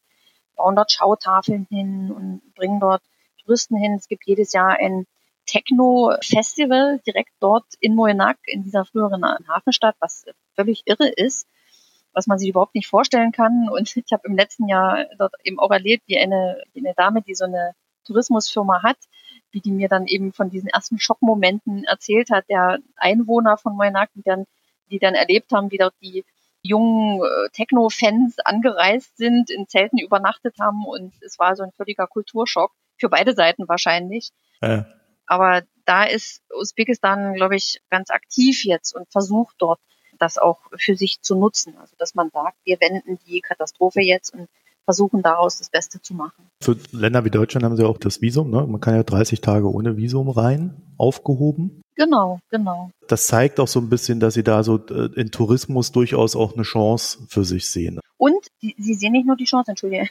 bauen 0.55 0.77
dort 0.77 0.93
Schautafeln 0.93 1.67
hin 1.69 2.13
und 2.13 2.55
bringen 2.55 2.79
dort 2.79 3.03
Touristen 3.43 3.77
hin. 3.77 3.95
Es 3.95 4.07
gibt 4.07 4.25
jedes 4.27 4.53
Jahr 4.53 4.77
ein 4.79 5.07
Techno-Festival 5.47 7.01
direkt 7.05 7.33
dort 7.41 7.65
in 7.81 7.97
Moinak, 7.97 8.39
in 8.45 8.63
dieser 8.63 8.85
früheren 8.85 9.25
Hafenstadt, 9.49 9.97
was 9.99 10.27
völlig 10.55 10.83
irre 10.85 11.09
ist, 11.09 11.49
was 12.19 12.27
man 12.27 12.39
sich 12.41 12.49
überhaupt 12.49 12.75
nicht 12.75 12.89
vorstellen 12.89 13.31
kann. 13.31 13.69
Und 13.69 13.97
ich 13.97 14.13
habe 14.13 14.27
im 14.27 14.35
letzten 14.35 14.67
Jahr 14.67 15.07
dort 15.19 15.35
eben 15.45 15.61
auch 15.61 15.71
erlebt, 15.71 16.03
wie 16.09 16.19
eine, 16.19 16.61
wie 16.73 16.81
eine 16.81 16.93
Dame, 16.95 17.23
die 17.23 17.37
so 17.37 17.45
eine 17.45 17.75
Tourismusfirma 18.05 18.83
hat, 18.83 18.97
wie 19.53 19.61
die 19.61 19.71
mir 19.71 19.89
dann 19.89 20.09
eben 20.09 20.33
von 20.33 20.51
diesen 20.51 20.69
ersten 20.69 20.99
Schockmomenten 20.99 21.85
erzählt 21.85 22.31
hat, 22.31 22.49
der 22.49 22.81
Einwohner 22.97 23.57
von 23.57 23.77
Moynak, 23.77 24.11
die 24.17 24.23
dann, 24.23 24.47
die 24.91 24.99
dann 24.99 25.15
erlebt 25.15 25.53
haben, 25.53 25.71
wie 25.71 25.79
dort 25.79 25.95
die 26.03 26.25
jungen 26.61 27.21
äh, 27.21 27.51
Techno-Fans 27.53 28.41
angereist 28.41 29.17
sind, 29.17 29.49
in 29.49 29.69
Zelten 29.69 29.99
übernachtet 29.99 30.57
haben 30.59 30.85
und 30.85 31.15
es 31.21 31.39
war 31.39 31.55
so 31.55 31.63
ein 31.63 31.71
völliger 31.77 32.09
Kulturschock 32.09 32.73
für 32.97 33.09
beide 33.09 33.35
Seiten 33.35 33.69
wahrscheinlich. 33.69 34.31
Ja. 34.61 34.87
Aber 35.27 35.63
da 35.85 36.03
ist 36.03 36.43
Usbekistan, 36.53 37.35
glaube 37.35 37.55
ich, 37.55 37.81
ganz 37.91 38.11
aktiv 38.11 38.65
jetzt 38.65 38.93
und 38.93 39.09
versucht 39.13 39.55
dort 39.59 39.79
das 40.19 40.39
auch 40.39 40.61
für 40.77 40.97
sich 40.97 41.21
zu 41.23 41.37
nutzen. 41.37 41.77
Also 41.79 41.95
dass 41.99 42.15
man 42.15 42.31
sagt, 42.31 42.57
wir 42.65 42.81
wenden 42.81 43.19
die 43.27 43.41
Katastrophe 43.41 44.01
jetzt 44.01 44.35
und 44.35 44.49
versuchen 44.89 45.21
daraus 45.21 45.59
das 45.59 45.69
Beste 45.69 46.01
zu 46.01 46.15
machen. 46.15 46.49
Für 46.63 46.75
Länder 46.93 47.23
wie 47.27 47.31
Deutschland 47.31 47.63
haben 47.63 47.77
sie 47.77 47.85
auch 47.85 47.99
das 47.99 48.23
Visum, 48.23 48.51
ne? 48.51 48.67
Man 48.67 48.81
kann 48.81 48.95
ja 48.95 49.03
30 49.03 49.43
Tage 49.43 49.71
ohne 49.71 49.99
Visum 49.99 50.31
rein, 50.31 50.81
aufgehoben. 50.97 51.83
Genau, 51.95 52.39
genau. 52.49 52.91
Das 53.07 53.27
zeigt 53.27 53.61
auch 53.61 53.69
so 53.69 53.81
ein 53.81 53.91
bisschen, 53.91 54.19
dass 54.19 54.33
sie 54.33 54.45
da 54.45 54.63
so 54.63 54.79
äh, 54.87 55.11
in 55.21 55.31
Tourismus 55.31 55.93
durchaus 55.93 56.37
auch 56.37 56.55
eine 56.55 56.63
Chance 56.63 57.19
für 57.29 57.45
sich 57.45 57.71
sehen. 57.71 58.01
Und 58.17 58.47
die, 58.63 58.75
sie 58.79 58.95
sehen 58.95 59.13
nicht 59.13 59.27
nur 59.27 59.37
die 59.37 59.45
Chance, 59.45 59.73
entschuldige, 59.73 60.09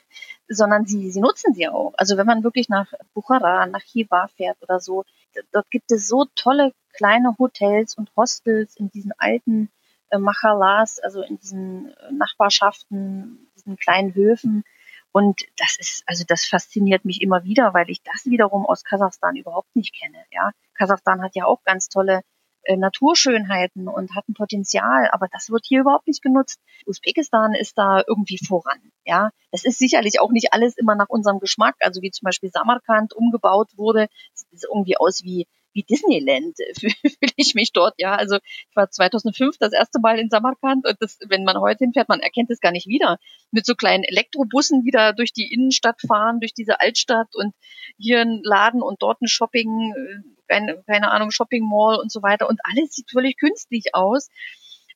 sondern 0.48 0.86
sie, 0.86 1.10
sie 1.10 1.22
nutzen 1.22 1.56
sie 1.56 1.68
auch. 1.68 1.94
Also 1.98 2.18
wenn 2.18 2.28
man 2.28 2.44
wirklich 2.44 2.70
nach 2.70 2.94
Bukhara, 3.16 3.66
nach 3.66 3.82
Hiva 3.82 4.28
fährt 4.36 4.58
oder 4.62 4.80
so, 4.80 5.06
dort 5.52 5.72
gibt 5.72 5.92
es 5.92 6.08
so 6.08 6.26
tolle 6.36 6.72
kleine 6.94 7.36
Hotels 7.40 7.98
und 7.98 8.12
Hostels 8.16 8.76
in 8.76 8.90
diesen 8.92 9.14
alten 9.18 9.70
äh, 10.10 10.18
Machalas, 10.18 11.00
also 11.00 11.22
in 11.22 11.38
diesen 11.38 11.92
äh, 11.92 12.12
Nachbarschaften, 12.12 13.50
diesen 13.56 13.78
kleinen 13.78 14.14
Höfen. 14.14 14.64
Und 15.12 15.42
das 15.58 15.78
ist, 15.80 16.04
also 16.06 16.24
das 16.28 16.46
fasziniert 16.46 17.06
mich 17.06 17.22
immer 17.22 17.44
wieder, 17.44 17.74
weil 17.74 17.90
ich 17.90 18.04
das 18.04 18.26
wiederum 18.26 18.66
aus 18.66 18.84
Kasachstan 18.84 19.36
überhaupt 19.36 19.76
nicht 19.76 19.94
kenne. 19.94 20.24
Ja, 20.32 20.52
Kasachstan 20.76 21.22
hat 21.22 21.36
ja 21.36 21.46
auch 21.46 21.64
ganz 21.64 21.90
tolle 21.90 22.22
äh, 22.68 22.76
Naturschönheiten 22.76 23.88
und 23.88 24.14
hat 24.14 24.28
ein 24.28 24.34
Potenzial, 24.34 25.10
aber 25.12 25.28
das 25.32 25.50
wird 25.50 25.66
hier 25.66 25.82
überhaupt 25.82 26.08
nicht 26.08 26.22
genutzt. 26.22 26.60
Usbekistan 26.86 27.54
ist 27.54 27.78
da 27.78 28.04
irgendwie 28.06 28.38
voran. 28.46 28.92
Ja, 29.06 29.32
das 29.52 29.64
ist 29.64 29.80
sicherlich 29.80 30.20
auch 30.20 30.32
nicht 30.32 30.54
alles 30.54 30.78
immer 30.78 30.96
nach 30.96 31.10
unserem 31.10 31.40
Geschmack. 31.40 31.76
Also 31.80 32.02
wie 32.02 32.12
zum 32.12 32.26
Beispiel 32.26 32.52
Samarkand 32.52 33.14
umgebaut 33.14 33.70
wurde, 33.78 34.08
sieht 34.34 34.66
irgendwie 34.66 34.98
aus 34.98 35.24
wie 35.24 35.48
wie 35.78 35.84
Disneyland 35.84 36.58
fühle 36.80 37.32
ich 37.36 37.54
mich 37.54 37.72
dort. 37.72 37.94
Ja, 37.98 38.16
also 38.16 38.38
ich 38.38 38.76
war 38.76 38.90
2005 38.90 39.58
das 39.60 39.74
erste 39.74 40.00
Mal 40.00 40.20
in 40.20 40.30
Samarkand 40.30 40.86
und 40.88 40.98
das, 41.00 41.20
wenn 41.28 41.44
man 41.44 41.60
heute 41.60 41.86
hinfährt, 41.86 42.10
man 42.10 42.20
erkennt 42.20 42.50
es 42.50 42.60
gar 42.60 42.72
nicht 42.72 42.88
wieder. 42.88 43.20
Mit 43.52 43.66
so 43.66 43.76
kleinen 43.76 44.04
Elektrobussen 44.04 44.84
wieder 44.84 45.14
durch 45.14 45.32
die 45.32 45.54
Innenstadt 45.54 46.02
fahren, 46.02 46.40
durch 46.40 46.54
diese 46.54 46.82
Altstadt 46.82 47.28
und 47.36 47.54
hier 47.98 48.22
ein 48.22 48.42
Laden 48.44 48.82
und 48.82 49.02
dort 49.02 49.22
ein 49.22 49.28
Shopping, 49.28 49.94
äh, 49.96 50.24
keine, 50.48 50.84
keine 50.88 51.12
Ahnung, 51.12 51.32
Shopping 51.32 51.64
Mall 51.64 51.98
und 51.98 52.12
so 52.12 52.24
weiter 52.24 52.50
und 52.50 52.60
alles 52.64 52.94
sieht 52.94 53.12
völlig 53.12 53.38
künstlich 53.38 53.94
aus. 53.94 54.30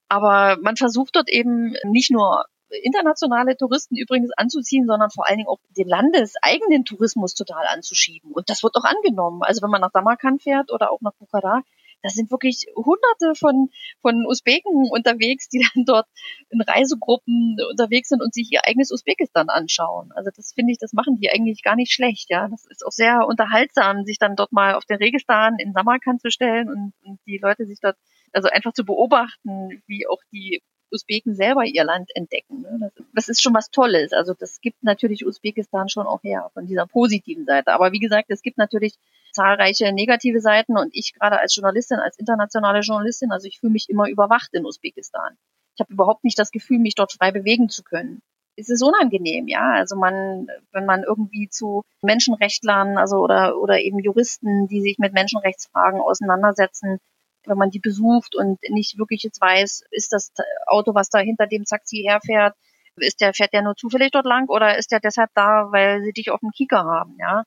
Aber 0.10 0.58
man 0.62 0.76
versucht 0.76 1.16
dort 1.16 1.30
eben 1.30 1.76
nicht 1.84 2.12
nur 2.12 2.46
internationale 2.84 3.58
Touristen 3.58 3.96
übrigens 3.96 4.32
anzuziehen, 4.36 4.86
sondern 4.88 5.10
vor 5.10 5.28
allen 5.28 5.38
Dingen 5.38 5.50
auch 5.50 5.60
den 5.78 5.88
landeseigenen 5.88 6.86
Tourismus 6.86 7.34
total 7.34 7.66
anzuschieben. 7.68 8.32
Und 8.32 8.50
das 8.50 8.64
wird 8.64 8.76
auch 8.76 8.86
angenommen. 8.86 9.42
Also 9.44 9.62
wenn 9.62 9.70
man 9.70 9.82
nach 9.82 9.92
Samarkand 9.92 10.44
fährt 10.44 10.72
oder 10.72 10.92
auch 10.92 11.02
nach 11.02 11.14
Bukhara, 11.14 11.64
da 12.04 12.10
sind 12.10 12.32
wirklich 12.32 12.66
hunderte 12.76 13.36
von, 13.36 13.70
von 14.02 14.26
Usbeken 14.26 14.90
unterwegs, 14.90 15.50
die 15.50 15.66
dann 15.74 15.86
dort 15.86 16.08
in 16.50 16.62
Reisegruppen 16.62 17.58
unterwegs 17.70 18.10
sind 18.10 18.22
und 18.22 18.34
sich 18.34 18.52
ihr 18.52 18.66
eigenes 18.66 18.92
Usbekistan 18.92 19.50
anschauen. 19.50 20.12
Also 20.16 20.32
das 20.36 20.54
finde 20.54 20.72
ich, 20.72 20.80
das 20.80 20.94
machen 20.94 21.18
die 21.18 21.30
eigentlich 21.30 21.64
gar 21.64 21.76
nicht 21.76 21.94
schlecht, 21.94 22.30
ja. 22.30 22.48
Das 22.48 22.66
ist 22.66 22.86
auch 22.86 22.92
sehr 22.92 23.28
unterhaltsam, 23.28 24.06
sich 24.06 24.18
dann 24.18 24.36
dort 24.36 24.52
mal 24.52 24.76
auf 24.76 24.86
den 24.86 24.98
Registan 24.98 25.58
in 25.60 25.74
Samarkand 25.74 26.22
zu 26.22 26.32
stellen 26.32 26.70
und, 26.70 26.94
und 27.04 27.20
die 27.26 27.38
Leute 27.38 27.66
sich 27.66 27.80
dort 27.80 27.98
also 28.34 28.48
einfach 28.48 28.74
zu 28.74 28.86
beobachten, 28.86 29.84
wie 29.88 30.08
auch 30.08 30.22
die 30.32 30.62
Usbeken 30.92 31.36
selber 31.36 31.66
ihr 31.66 31.84
Land 31.84 32.10
entdecken. 32.16 32.62
Ne? 32.62 32.92
Das, 33.14 33.30
ist 33.30 33.42
schon 33.42 33.54
was 33.54 33.70
Tolles. 33.70 34.14
Also 34.14 34.34
das 34.34 34.62
gibt 34.62 34.84
natürlich 34.84 35.26
Usbekistan 35.26 35.90
schon 35.90 36.06
auch 36.06 36.24
her 36.24 36.50
von 36.54 36.66
dieser 36.66 36.88
positiven 36.88 37.46
Seite. 37.46 37.74
Aber 37.74 37.92
wie 37.92 38.00
gesagt, 38.00 38.30
es 38.30 38.42
gibt 38.42 38.58
natürlich 38.58 38.96
zahlreiche 39.32 39.94
negative 39.94 40.42
Seiten 40.42 40.78
und 40.78 40.90
ich 40.94 41.14
gerade 41.14 41.40
als 41.40 41.56
Journalistin, 41.56 42.00
als 42.00 42.18
internationale 42.18 42.82
Journalistin, 42.82 43.32
also 43.32 43.48
ich 43.48 43.60
fühle 43.60 43.74
mich 43.74 43.90
immer 43.90 44.10
überwacht 44.10 44.54
in 44.54 44.66
Usbekistan. 44.66 45.38
Ich 45.76 45.80
habe 45.80 45.94
überhaupt 45.94 46.24
nicht 46.24 46.38
das 46.38 46.52
Gefühl, 46.52 46.80
mich 46.80 46.96
dort 46.96 47.14
frei 47.14 47.32
bewegen 47.32 47.70
zu 47.70 47.84
können. 47.84 48.22
Es 48.58 48.70
ist 48.70 48.84
unangenehm, 48.84 49.48
ja. 49.48 49.72
Also 49.74 49.96
man, 49.96 50.48
wenn 50.72 50.86
man 50.86 51.04
irgendwie 51.04 51.48
zu 51.48 51.84
Menschenrechtlern, 52.02 52.98
also 52.98 53.18
oder 53.18 53.58
oder 53.58 53.80
eben 53.80 54.00
Juristen, 54.00 54.68
die 54.68 54.82
sich 54.82 55.00
mit 55.00 55.14
Menschenrechtsfragen 55.14 56.02
auseinandersetzen, 56.02 57.00
wenn 57.46 57.58
man 57.58 57.70
die 57.70 57.80
besucht 57.80 58.36
und 58.36 58.60
nicht 58.70 58.98
wirklich 58.98 59.24
jetzt 59.24 59.42
weiß, 59.42 59.84
ist 59.92 60.14
das 60.14 60.32
Auto, 60.68 60.94
was 60.94 61.10
da 61.10 61.20
hinter 61.20 61.48
dem 61.48 61.66
Taxi 61.66 62.04
herfährt, 62.08 62.56
ist 62.98 63.22
der, 63.22 63.34
fährt 63.34 63.54
der 63.54 63.62
nur 63.62 63.76
zufällig 63.76 64.12
dort 64.12 64.26
lang 64.26 64.48
oder 64.50 64.78
ist 64.78 64.92
der 64.92 65.00
deshalb 65.00 65.32
da, 65.34 65.72
weil 65.72 66.04
sie 66.04 66.12
dich 66.12 66.32
auf 66.32 66.40
dem 66.42 66.52
Kieker 66.52 66.84
haben, 66.84 67.16
ja? 67.20 67.44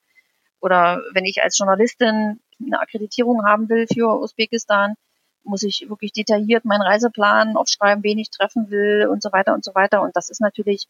Oder 0.60 1.02
wenn 1.12 1.26
ich 1.26 1.42
als 1.42 1.58
Journalistin 1.58 2.40
eine 2.58 2.80
Akkreditierung 2.80 3.44
haben 3.44 3.68
will 3.68 3.86
für 3.86 4.18
Usbekistan, 4.18 4.94
muss 5.42 5.62
ich 5.62 5.86
wirklich 5.88 6.12
detailliert 6.12 6.64
meinen 6.64 6.82
Reiseplan 6.82 7.56
aufschreiben, 7.56 8.02
wen 8.02 8.18
ich 8.18 8.30
treffen 8.30 8.70
will 8.70 9.06
und 9.06 9.22
so 9.22 9.30
weiter 9.30 9.52
und 9.52 9.62
so 9.62 9.74
weiter. 9.74 10.00
Und 10.00 10.16
das 10.16 10.30
ist 10.30 10.40
natürlich, 10.40 10.86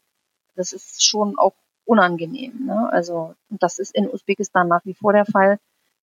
das 0.55 0.71
ist 0.71 1.05
schon 1.05 1.37
auch 1.37 1.53
unangenehm. 1.83 2.65
Ne? 2.65 2.89
Also 2.91 3.35
und 3.49 3.61
das 3.61 3.79
ist 3.79 3.93
in 3.93 4.09
Usbekistan 4.09 4.67
nach 4.69 4.85
wie 4.85 4.93
vor 4.93 5.11
der 5.11 5.25
Fall. 5.25 5.59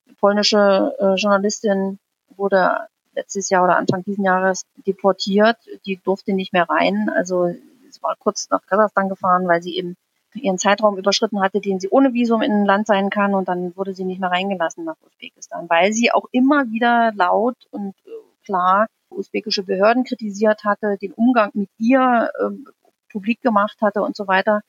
Die 0.07 0.15
polnische 0.15 0.95
äh, 0.99 1.15
Journalistin 1.15 1.99
wurde 2.37 2.89
letztes 3.15 3.51
Jahr 3.51 3.65
oder 3.65 3.77
Anfang 3.77 4.03
diesen 4.05 4.25
Jahres 4.25 4.65
deportiert. 4.87 5.57
Die 5.87 5.97
durfte 5.97 6.33
nicht 6.33 6.53
mehr 6.53 6.69
rein. 6.69 7.11
Also 7.15 7.49
sie 7.49 8.03
war 8.03 8.17
kurz 8.19 8.49
nach 8.51 8.65
Kasachstan 8.67 9.09
gefahren, 9.09 9.47
weil 9.47 9.63
sie 9.63 9.77
eben 9.77 9.97
ihren 10.35 10.59
Zeitraum 10.59 10.97
überschritten 10.97 11.41
hatte, 11.41 11.61
den 11.61 11.79
sie 11.79 11.89
ohne 11.89 12.15
Visum 12.15 12.43
in 12.43 12.53
ein 12.53 12.65
Land 12.65 12.87
sein 12.87 13.11
kann 13.11 13.35
und 13.35 13.49
dann 13.49 13.77
wurde 13.77 13.95
sie 13.95 14.05
nicht 14.05 14.21
mehr 14.21 14.31
reingelassen 14.31 14.85
nach 14.85 14.97
Usbekistan, 15.05 15.69
weil 15.69 15.93
sie 15.93 16.11
auch 16.11 16.27
immer 16.33 16.71
wieder 16.71 17.13
laut 17.15 17.57
und 17.71 17.95
äh, 18.07 18.11
klar 18.45 18.87
usbekische 19.11 19.63
Behörden 19.63 20.05
kritisiert 20.05 20.65
hatte, 20.65 20.97
den 20.97 21.13
Umgang 21.13 21.51
mit 21.53 21.69
ihr 21.79 22.31
äh, 22.39 22.71
publik 23.11 23.43
gemacht 23.43 23.77
hatte 23.83 24.03
und 24.03 24.17
so 24.17 24.27
weiter. 24.27 24.63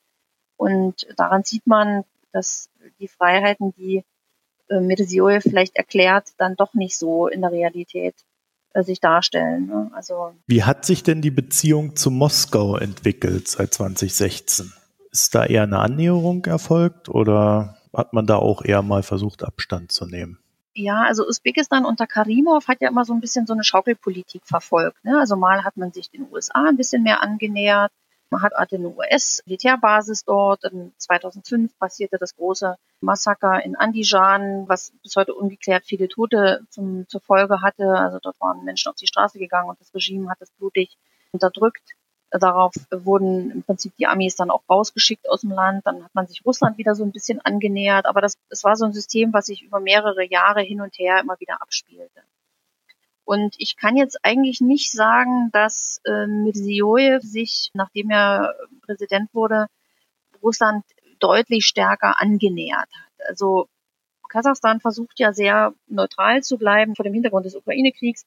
Und 0.56 1.06
daran 1.16 1.44
sieht 1.44 1.66
man, 1.66 2.04
dass 2.32 2.68
die 3.00 3.08
Freiheiten, 3.08 3.72
die 3.76 4.04
äh, 4.68 4.80
Mirziyoyev 4.80 5.42
vielleicht 5.42 5.76
erklärt, 5.76 6.28
dann 6.36 6.56
doch 6.56 6.74
nicht 6.74 6.98
so 6.98 7.26
in 7.26 7.40
der 7.40 7.52
Realität 7.52 8.14
sich 8.82 9.00
darstellen. 9.00 9.66
Ne? 9.66 9.90
Also 9.94 10.32
Wie 10.46 10.64
hat 10.64 10.84
sich 10.84 11.02
denn 11.02 11.22
die 11.22 11.30
Beziehung 11.30 11.96
zu 11.96 12.10
Moskau 12.10 12.76
entwickelt 12.76 13.48
seit 13.48 13.72
2016? 13.72 14.72
Ist 15.10 15.34
da 15.34 15.44
eher 15.44 15.62
eine 15.62 15.78
Annäherung 15.78 16.44
erfolgt 16.44 17.08
oder 17.08 17.76
hat 17.94 18.12
man 18.12 18.26
da 18.26 18.36
auch 18.36 18.64
eher 18.64 18.82
mal 18.82 19.02
versucht, 19.02 19.44
Abstand 19.44 19.92
zu 19.92 20.06
nehmen? 20.06 20.38
Ja, 20.76 21.04
also 21.04 21.24
Usbekistan 21.26 21.84
unter 21.84 22.08
Karimov 22.08 22.66
hat 22.66 22.80
ja 22.80 22.88
immer 22.88 23.04
so 23.04 23.12
ein 23.12 23.20
bisschen 23.20 23.46
so 23.46 23.52
eine 23.52 23.62
Schaukelpolitik 23.62 24.42
verfolgt. 24.44 25.04
Ne? 25.04 25.16
Also 25.18 25.36
mal 25.36 25.62
hat 25.62 25.76
man 25.76 25.92
sich 25.92 26.10
den 26.10 26.26
USA 26.32 26.64
ein 26.68 26.76
bisschen 26.76 27.04
mehr 27.04 27.22
angenähert, 27.22 27.92
man 28.34 28.42
hat 28.42 28.54
eine 28.54 28.88
US-Militärbasis 28.88 30.24
dort. 30.24 30.62
2005 30.98 31.78
passierte 31.78 32.18
das 32.18 32.34
große 32.34 32.76
Massaker 33.00 33.64
in 33.64 33.76
Andijan, 33.76 34.68
was 34.68 34.92
bis 35.02 35.14
heute 35.16 35.34
ungeklärt 35.34 35.84
viele 35.84 36.08
Tote 36.08 36.62
zum, 36.70 37.06
zur 37.08 37.20
Folge 37.20 37.62
hatte. 37.62 37.86
Also 37.86 38.18
dort 38.20 38.40
waren 38.40 38.64
Menschen 38.64 38.90
auf 38.90 38.96
die 38.96 39.06
Straße 39.06 39.38
gegangen 39.38 39.68
und 39.68 39.80
das 39.80 39.94
Regime 39.94 40.28
hat 40.30 40.40
es 40.40 40.50
blutig 40.52 40.96
unterdrückt. 41.32 41.94
Darauf 42.30 42.74
wurden 42.90 43.52
im 43.52 43.62
Prinzip 43.62 43.94
die 43.96 44.08
Amis 44.08 44.34
dann 44.34 44.50
auch 44.50 44.62
rausgeschickt 44.68 45.28
aus 45.30 45.42
dem 45.42 45.50
Land. 45.50 45.86
Dann 45.86 46.02
hat 46.02 46.14
man 46.14 46.26
sich 46.26 46.44
Russland 46.44 46.78
wieder 46.78 46.96
so 46.96 47.04
ein 47.04 47.12
bisschen 47.12 47.40
angenähert. 47.40 48.06
Aber 48.06 48.20
das, 48.20 48.34
das 48.48 48.64
war 48.64 48.74
so 48.74 48.84
ein 48.84 48.92
System, 48.92 49.32
was 49.32 49.46
sich 49.46 49.62
über 49.62 49.78
mehrere 49.78 50.24
Jahre 50.28 50.62
hin 50.62 50.80
und 50.80 50.98
her 50.98 51.20
immer 51.20 51.38
wieder 51.38 51.62
abspielte. 51.62 52.22
Und 53.24 53.54
ich 53.58 53.76
kann 53.76 53.96
jetzt 53.96 54.18
eigentlich 54.22 54.60
nicht 54.60 54.92
sagen, 54.92 55.50
dass 55.52 56.00
äh, 56.04 56.26
Mirziyoyev 56.26 57.22
sich, 57.22 57.70
nachdem 57.74 58.10
er 58.10 58.54
Präsident 58.82 59.32
wurde, 59.32 59.66
Russland 60.42 60.84
deutlich 61.20 61.66
stärker 61.66 62.20
angenähert 62.20 62.88
hat. 62.92 63.28
Also 63.28 63.68
Kasachstan 64.28 64.80
versucht 64.80 65.18
ja 65.18 65.32
sehr 65.32 65.72
neutral 65.86 66.42
zu 66.42 66.58
bleiben 66.58 66.94
vor 66.94 67.04
dem 67.04 67.14
Hintergrund 67.14 67.46
des 67.46 67.54
Ukraine-Kriegs. 67.54 68.26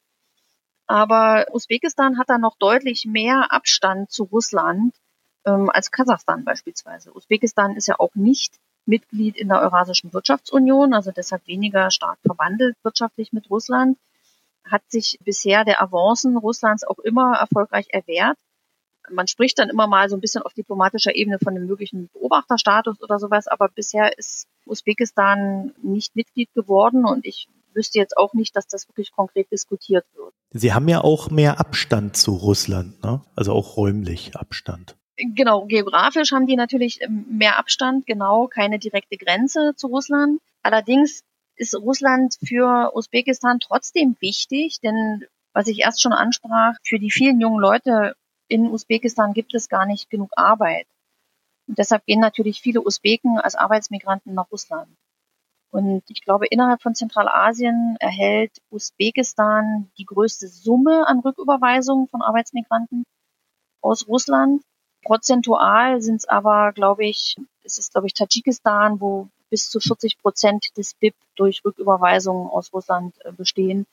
Aber 0.87 1.45
Usbekistan 1.51 2.17
hat 2.17 2.29
da 2.29 2.37
noch 2.37 2.55
deutlich 2.57 3.05
mehr 3.05 3.51
Abstand 3.51 4.09
zu 4.09 4.23
Russland 4.23 4.95
ähm, 5.45 5.69
als 5.69 5.91
Kasachstan 5.91 6.45
beispielsweise. 6.45 7.13
Usbekistan 7.13 7.75
ist 7.75 7.87
ja 7.87 7.99
auch 7.99 8.15
nicht 8.15 8.55
Mitglied 8.85 9.35
in 9.35 9.49
der 9.49 9.61
Eurasischen 9.61 10.13
Wirtschaftsunion, 10.13 10.93
also 10.93 11.11
deshalb 11.11 11.45
weniger 11.45 11.91
stark 11.91 12.19
verwandelt 12.25 12.77
wirtschaftlich 12.83 13.33
mit 13.33 13.49
Russland 13.49 13.97
hat 14.69 14.83
sich 14.87 15.19
bisher 15.23 15.65
der 15.65 15.81
Avancen 15.81 16.37
Russlands 16.37 16.83
auch 16.85 16.99
immer 16.99 17.37
erfolgreich 17.37 17.87
erwehrt. 17.89 18.37
Man 19.09 19.27
spricht 19.27 19.57
dann 19.59 19.69
immer 19.69 19.87
mal 19.87 20.09
so 20.09 20.17
ein 20.17 20.21
bisschen 20.21 20.43
auf 20.43 20.53
diplomatischer 20.53 21.15
Ebene 21.15 21.39
von 21.39 21.55
einem 21.55 21.65
möglichen 21.65 22.09
Beobachterstatus 22.09 23.01
oder 23.01 23.19
sowas, 23.19 23.47
aber 23.47 23.69
bisher 23.69 24.17
ist 24.17 24.47
Usbekistan 24.65 25.73
nicht 25.81 26.15
Mitglied 26.15 26.53
geworden 26.53 27.05
und 27.05 27.25
ich 27.25 27.47
wüsste 27.73 27.99
jetzt 27.99 28.17
auch 28.17 28.33
nicht, 28.33 28.55
dass 28.55 28.67
das 28.67 28.89
wirklich 28.89 29.11
konkret 29.11 29.49
diskutiert 29.51 30.05
wird. 30.15 30.33
Sie 30.49 30.73
haben 30.73 30.87
ja 30.89 31.01
auch 31.01 31.29
mehr 31.29 31.59
Abstand 31.59 32.17
zu 32.17 32.31
Russland, 32.31 33.01
ne? 33.03 33.21
also 33.35 33.53
auch 33.53 33.77
räumlich 33.77 34.35
Abstand. 34.35 34.97
Genau, 35.17 35.65
geografisch 35.65 36.31
haben 36.31 36.45
die 36.45 36.55
natürlich 36.55 37.01
ähm, 37.01 37.25
mehr 37.29 37.57
Abstand, 37.57 38.05
genau, 38.05 38.47
keine 38.47 38.77
direkte 38.77 39.17
Grenze 39.17 39.73
zu 39.75 39.87
Russland. 39.87 40.41
Allerdings 40.61 41.23
ist 41.57 41.75
Russland 41.75 42.37
für 42.45 42.95
Usbekistan 42.95 43.59
trotzdem 43.59 44.15
wichtig, 44.19 44.79
denn 44.81 45.25
was 45.53 45.67
ich 45.67 45.79
erst 45.79 46.01
schon 46.01 46.13
ansprach, 46.13 46.75
für 46.83 46.99
die 46.99 47.11
vielen 47.11 47.41
jungen 47.41 47.59
Leute 47.59 48.15
in 48.47 48.69
Usbekistan 48.69 49.33
gibt 49.33 49.53
es 49.55 49.69
gar 49.69 49.85
nicht 49.85 50.09
genug 50.09 50.31
Arbeit. 50.35 50.87
Und 51.67 51.77
deshalb 51.77 52.05
gehen 52.05 52.19
natürlich 52.19 52.61
viele 52.61 52.81
Usbeken 52.81 53.39
als 53.39 53.55
Arbeitsmigranten 53.55 54.33
nach 54.33 54.51
Russland. 54.51 54.95
Und 55.69 56.03
ich 56.09 56.21
glaube, 56.23 56.47
innerhalb 56.47 56.81
von 56.81 56.95
Zentralasien 56.95 57.97
erhält 57.99 58.61
Usbekistan 58.71 59.91
die 59.97 60.05
größte 60.05 60.47
Summe 60.47 61.05
an 61.07 61.19
Rücküberweisungen 61.19 62.07
von 62.07 62.21
Arbeitsmigranten 62.21 63.03
aus 63.81 64.07
Russland. 64.07 64.63
Prozentual 65.03 66.01
sind 66.01 66.17
es 66.17 66.27
aber, 66.27 66.71
glaube 66.71 67.05
ich, 67.05 67.35
es 67.63 67.77
ist, 67.77 67.91
glaube 67.91 68.07
ich, 68.07 68.13
Tadschikistan, 68.13 69.01
wo 69.01 69.27
bis 69.49 69.69
zu 69.69 69.79
40 69.79 70.19
Prozent 70.19 70.77
des 70.77 70.93
BIP 70.93 71.15
durch 71.35 71.63
Rücküberweisungen 71.63 72.49
aus 72.49 72.73
Russland 72.73 73.15
äh, 73.25 73.31
bestehen. 73.31 73.85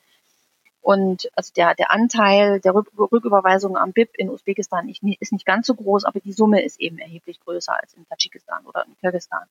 Und 0.80 1.30
also 1.34 1.50
der, 1.56 1.74
der 1.74 1.90
Anteil 1.90 2.60
der 2.60 2.74
Rücküberweisungen 2.74 3.78
am 3.78 3.92
BIP 3.92 4.10
in 4.18 4.28
Usbekistan 4.28 4.86
ist 4.88 5.32
nicht 5.32 5.46
ganz 5.46 5.66
so 5.66 5.74
groß, 5.74 6.04
aber 6.04 6.20
die 6.20 6.34
Summe 6.34 6.62
ist 6.62 6.78
eben 6.78 6.98
erheblich 6.98 7.40
größer 7.40 7.74
als 7.80 7.94
in 7.94 8.06
Tadschikistan 8.06 8.66
oder 8.66 8.84
in 8.84 8.94
Kirgisistan. 8.98 9.46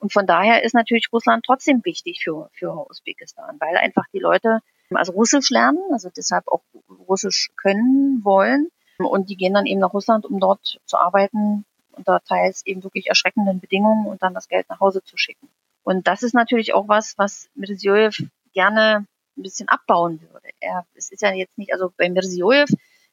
Und 0.00 0.12
von 0.12 0.26
daher 0.26 0.64
ist 0.64 0.74
natürlich 0.74 1.12
Russland 1.12 1.44
trotzdem 1.46 1.84
wichtig 1.84 2.22
für, 2.24 2.50
für 2.52 2.90
Usbekistan, 2.90 3.56
weil 3.60 3.76
einfach 3.76 4.06
die 4.12 4.18
Leute 4.18 4.58
also 4.90 5.12
Russisch 5.12 5.50
lernen, 5.50 5.78
also 5.92 6.10
deshalb 6.14 6.48
auch 6.48 6.62
Russisch 7.08 7.50
können 7.56 8.24
wollen. 8.24 8.68
Und 8.98 9.30
die 9.30 9.36
gehen 9.36 9.54
dann 9.54 9.66
eben 9.66 9.80
nach 9.80 9.94
Russland, 9.94 10.26
um 10.26 10.40
dort 10.40 10.80
zu 10.86 10.96
arbeiten, 10.96 11.64
unter 11.96 12.20
teils 12.20 12.64
eben 12.66 12.82
wirklich 12.82 13.08
erschreckenden 13.08 13.60
Bedingungen 13.60 14.06
und 14.06 14.22
dann 14.22 14.34
das 14.34 14.48
Geld 14.48 14.68
nach 14.68 14.80
Hause 14.80 15.02
zu 15.02 15.16
schicken. 15.16 15.48
Und 15.82 16.06
das 16.06 16.22
ist 16.22 16.34
natürlich 16.34 16.74
auch 16.74 16.88
was, 16.88 17.14
was 17.18 17.48
Mirziojew 17.54 18.10
gerne 18.52 19.06
ein 19.36 19.42
bisschen 19.42 19.68
abbauen 19.68 20.20
würde. 20.20 20.48
Er, 20.60 20.86
es 20.94 21.10
ist 21.10 21.22
ja 21.22 21.32
jetzt 21.32 21.58
nicht, 21.58 21.72
also 21.72 21.92
bei 21.96 22.08
Mirziojew 22.08 22.64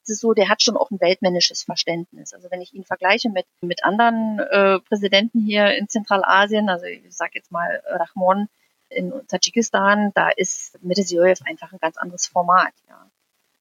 ist 0.03 0.09
es 0.09 0.19
so, 0.19 0.33
der 0.33 0.49
hat 0.49 0.61
schon 0.61 0.77
auch 0.77 0.89
ein 0.89 0.99
weltmännisches 0.99 1.63
Verständnis. 1.63 2.33
Also 2.33 2.49
wenn 2.49 2.61
ich 2.61 2.73
ihn 2.73 2.85
vergleiche 2.85 3.29
mit, 3.29 3.45
mit 3.61 3.83
anderen 3.83 4.39
äh, 4.39 4.79
Präsidenten 4.79 5.41
hier 5.41 5.75
in 5.75 5.89
Zentralasien, 5.89 6.69
also 6.69 6.85
ich 6.85 7.15
sage 7.15 7.33
jetzt 7.35 7.51
mal 7.51 7.83
Rahmon 7.85 8.47
in 8.89 9.13
Tadschikistan, 9.27 10.11
da 10.13 10.29
ist 10.29 10.81
Mirziojew 10.83 11.35
einfach 11.45 11.71
ein 11.71 11.79
ganz 11.79 11.97
anderes 11.97 12.27
Format. 12.27 12.73
Ja. 12.87 13.09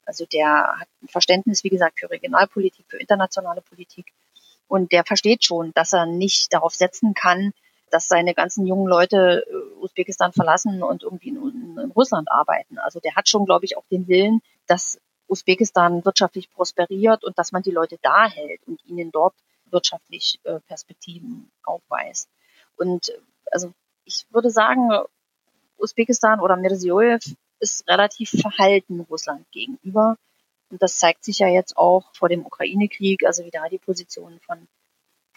Also 0.05 0.25
der 0.25 0.79
hat 0.79 0.87
ein 1.01 1.07
Verständnis, 1.07 1.63
wie 1.63 1.69
gesagt, 1.69 1.99
für 1.99 2.09
Regionalpolitik, 2.09 2.85
für 2.87 2.97
internationale 2.97 3.61
Politik. 3.61 4.11
Und 4.71 4.93
der 4.93 5.03
versteht 5.03 5.43
schon, 5.43 5.73
dass 5.73 5.91
er 5.91 6.05
nicht 6.05 6.53
darauf 6.53 6.73
setzen 6.73 7.13
kann, 7.13 7.51
dass 7.89 8.07
seine 8.07 8.33
ganzen 8.33 8.65
jungen 8.65 8.87
Leute 8.87 9.45
äh, 9.45 9.83
Usbekistan 9.83 10.31
verlassen 10.31 10.81
und 10.81 11.03
irgendwie 11.03 11.27
in, 11.27 11.91
Russland 11.93 12.31
arbeiten. 12.31 12.77
Also 12.77 13.01
der 13.01 13.15
hat 13.17 13.27
schon, 13.27 13.45
glaube 13.45 13.65
ich, 13.65 13.75
auch 13.75 13.83
den 13.91 14.07
Willen, 14.07 14.41
dass 14.67 14.97
Usbekistan 15.27 16.05
wirtschaftlich 16.05 16.49
prosperiert 16.49 17.25
und 17.25 17.37
dass 17.37 17.51
man 17.51 17.63
die 17.63 17.71
Leute 17.71 17.97
da 18.01 18.29
hält 18.29 18.61
und 18.65 18.79
ihnen 18.85 19.11
dort 19.11 19.33
wirtschaftlich 19.65 20.39
äh, 20.45 20.61
Perspektiven 20.61 21.51
aufweist. 21.63 22.29
Und 22.77 23.09
äh, 23.09 23.19
also 23.51 23.73
ich 24.05 24.25
würde 24.29 24.51
sagen, 24.51 24.89
Usbekistan 25.77 26.39
oder 26.39 26.55
Mirziojew 26.55 27.19
ist 27.59 27.85
relativ 27.89 28.29
verhalten 28.29 29.01
Russland 29.01 29.45
gegenüber. 29.51 30.15
Und 30.71 30.81
das 30.81 30.97
zeigt 30.97 31.23
sich 31.23 31.39
ja 31.39 31.47
jetzt 31.47 31.77
auch 31.77 32.05
vor 32.13 32.29
dem 32.29 32.45
Ukraine-Krieg, 32.45 33.25
also 33.25 33.43
wie 33.45 33.51
da 33.51 33.67
die 33.69 33.77
Position 33.77 34.39
von 34.45 34.67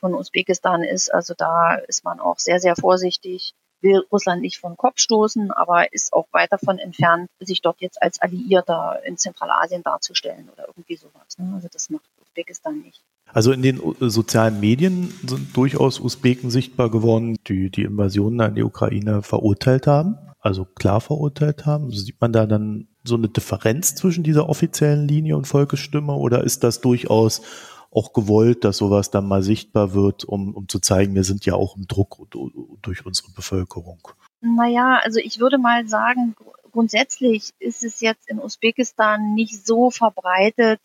von 0.05 0.15
Usbekistan 0.15 0.83
ist. 0.83 1.13
Also 1.13 1.33
da 1.37 1.77
ist 1.77 2.05
man 2.05 2.21
auch 2.21 2.39
sehr, 2.39 2.61
sehr 2.61 2.77
vorsichtig, 2.77 3.55
will 3.81 4.05
Russland 4.13 4.43
nicht 4.43 4.59
vom 4.59 4.77
Kopf 4.77 4.99
stoßen, 4.99 5.51
aber 5.51 5.93
ist 5.95 6.13
auch 6.13 6.27
weit 6.33 6.53
davon 6.53 6.79
entfernt, 6.79 7.31
sich 7.41 7.63
dort 7.63 7.81
jetzt 7.81 8.03
als 8.03 8.21
Alliierter 8.21 9.01
in 9.07 9.17
Zentralasien 9.17 9.83
darzustellen 9.83 10.51
oder 10.51 10.67
irgendwie 10.69 10.97
sowas. 10.97 11.39
Ne? 11.39 11.53
Also 11.55 11.69
das 11.73 11.89
macht 11.89 12.05
Usbekistan 12.21 12.81
nicht. 12.81 13.03
Also 13.33 13.53
in 13.53 13.63
den 13.63 13.81
sozialen 13.99 14.61
Medien 14.61 15.13
sind 15.27 15.57
durchaus 15.57 16.01
Usbeken 16.01 16.51
sichtbar 16.51 16.91
geworden, 16.91 17.37
die 17.47 17.71
die 17.71 17.85
Invasion 17.85 18.41
in 18.41 18.55
die 18.57 18.63
Ukraine 18.63 19.23
verurteilt 19.23 19.87
haben, 19.87 20.19
also 20.45 20.67
klar 20.67 21.01
verurteilt 21.01 21.65
haben. 21.65 21.91
Sieht 21.91 22.21
man 22.21 22.33
da 22.33 22.47
dann 22.47 22.89
so 23.03 23.17
eine 23.17 23.29
Differenz 23.29 23.95
zwischen 23.95 24.23
dieser 24.23 24.49
offiziellen 24.49 25.09
Linie 25.09 25.37
und 25.37 25.47
Volkesstimme 25.47 26.13
oder 26.13 26.45
ist 26.45 26.63
das 26.63 26.81
durchaus 26.81 27.43
auch 27.91 28.13
gewollt, 28.13 28.65
dass 28.65 28.77
sowas 28.77 29.11
dann 29.11 29.27
mal 29.27 29.43
sichtbar 29.43 29.95
wird, 29.95 30.25
um, 30.25 30.55
um 30.55 30.69
zu 30.69 30.81
zeigen, 30.81 31.15
wir 31.15 31.25
sind 31.25 31.47
ja 31.47 31.55
auch 31.55 31.77
im 31.77 31.87
Druck 31.87 32.27
durch 32.83 33.07
unsere 33.07 33.31
Bevölkerung. 33.33 34.01
Naja, 34.41 35.01
also 35.03 35.21
ich 35.21 35.39
würde 35.39 35.59
mal 35.59 35.87
sagen, 35.87 36.35
grundsätzlich 36.73 37.51
ist 37.59 37.85
es 37.85 38.01
jetzt 38.01 38.29
in 38.29 38.39
Usbekistan 38.39 39.33
nicht 39.35 39.65
so 39.65 39.91
verbreitet, 39.91 40.81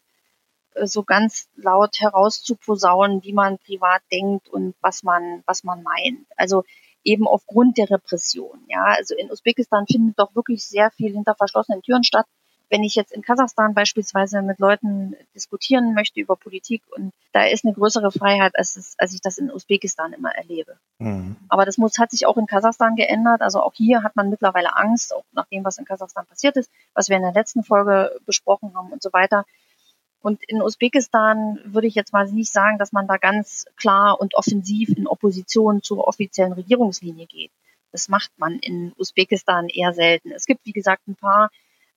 äh, 0.76 0.88
so 0.88 1.04
ganz 1.04 1.50
laut 1.56 2.00
herauszuposaunen, 2.00 3.24
wie 3.24 3.34
man 3.34 3.58
privat 3.58 4.04
denkt 4.12 4.48
und 4.48 4.76
was 4.80 5.04
man, 5.04 5.44
was 5.46 5.64
man 5.64 5.84
meint. 5.84 6.28
Also 6.38 6.64
eben 7.10 7.28
aufgrund 7.28 7.78
der 7.78 7.90
Repression. 7.90 8.60
Ja, 8.68 8.84
also 8.98 9.16
in 9.16 9.32
Usbekistan 9.32 9.86
findet 9.88 10.20
doch 10.20 10.36
wirklich 10.36 10.66
sehr 10.66 10.92
viel 10.92 11.12
hinter 11.12 11.36
verschlossenen 11.36 11.82
Türen 11.82 12.04
statt 12.04 12.26
wenn 12.70 12.84
ich 12.84 12.96
jetzt 12.96 13.12
in 13.12 13.22
Kasachstan 13.22 13.74
beispielsweise 13.74 14.42
mit 14.42 14.60
Leuten 14.60 15.16
diskutieren 15.36 15.94
möchte 15.94 16.20
über 16.20 16.36
Politik 16.36 16.84
und 16.96 17.12
da 17.32 17.46
ist 17.46 17.66
eine 17.66 17.74
größere 17.74 18.12
Freiheit, 18.12 18.54
als, 18.56 18.76
es, 18.76 18.96
als 18.98 19.14
ich 19.14 19.22
das 19.22 19.38
in 19.38 19.52
Usbekistan 19.52 20.14
immer 20.14 20.32
erlebe. 20.32 20.78
Mhm. 21.00 21.36
Aber 21.50 21.66
das 21.66 21.78
muss, 21.78 21.98
hat 21.98 22.12
sich 22.12 22.26
auch 22.26 22.38
in 22.38 22.46
Kasachstan 22.46 22.96
geändert. 22.96 23.42
Also 23.42 23.62
auch 23.62 23.74
hier 23.74 24.04
hat 24.04 24.16
man 24.16 24.30
mittlerweile 24.30 24.76
Angst, 24.76 25.14
auch 25.14 25.24
nach 25.32 25.48
dem, 25.48 25.64
was 25.64 25.78
in 25.78 25.86
Kasachstan 25.86 26.26
passiert 26.28 26.58
ist, 26.58 26.72
was 26.94 27.10
wir 27.10 27.18
in 27.18 27.24
der 27.24 27.34
letzten 27.34 27.64
Folge 27.64 28.16
besprochen 28.26 28.74
haben 28.76 28.92
und 28.92 29.02
so 29.02 29.12
weiter. 29.14 29.46
Und 30.22 30.44
in 30.48 30.62
Usbekistan 30.62 31.60
würde 31.64 31.88
ich 31.88 31.96
jetzt 31.96 32.12
mal 32.12 32.30
nicht 32.30 32.52
sagen, 32.52 32.78
dass 32.78 32.92
man 32.92 33.08
da 33.08 33.18
ganz 33.18 33.66
klar 33.78 34.20
und 34.20 34.36
offensiv 34.36 34.90
in 34.90 35.08
Opposition 35.08 35.82
zur 35.82 36.08
offiziellen 36.08 36.54
Regierungslinie 36.54 37.26
geht. 37.26 37.52
Das 37.92 38.10
macht 38.10 38.32
man 38.38 38.60
in 38.60 38.94
Usbekistan 38.98 39.68
eher 39.70 39.94
selten. 39.94 40.32
Es 40.32 40.46
gibt, 40.46 40.66
wie 40.66 40.74
gesagt, 40.74 41.08
ein 41.08 41.16
paar 41.16 41.50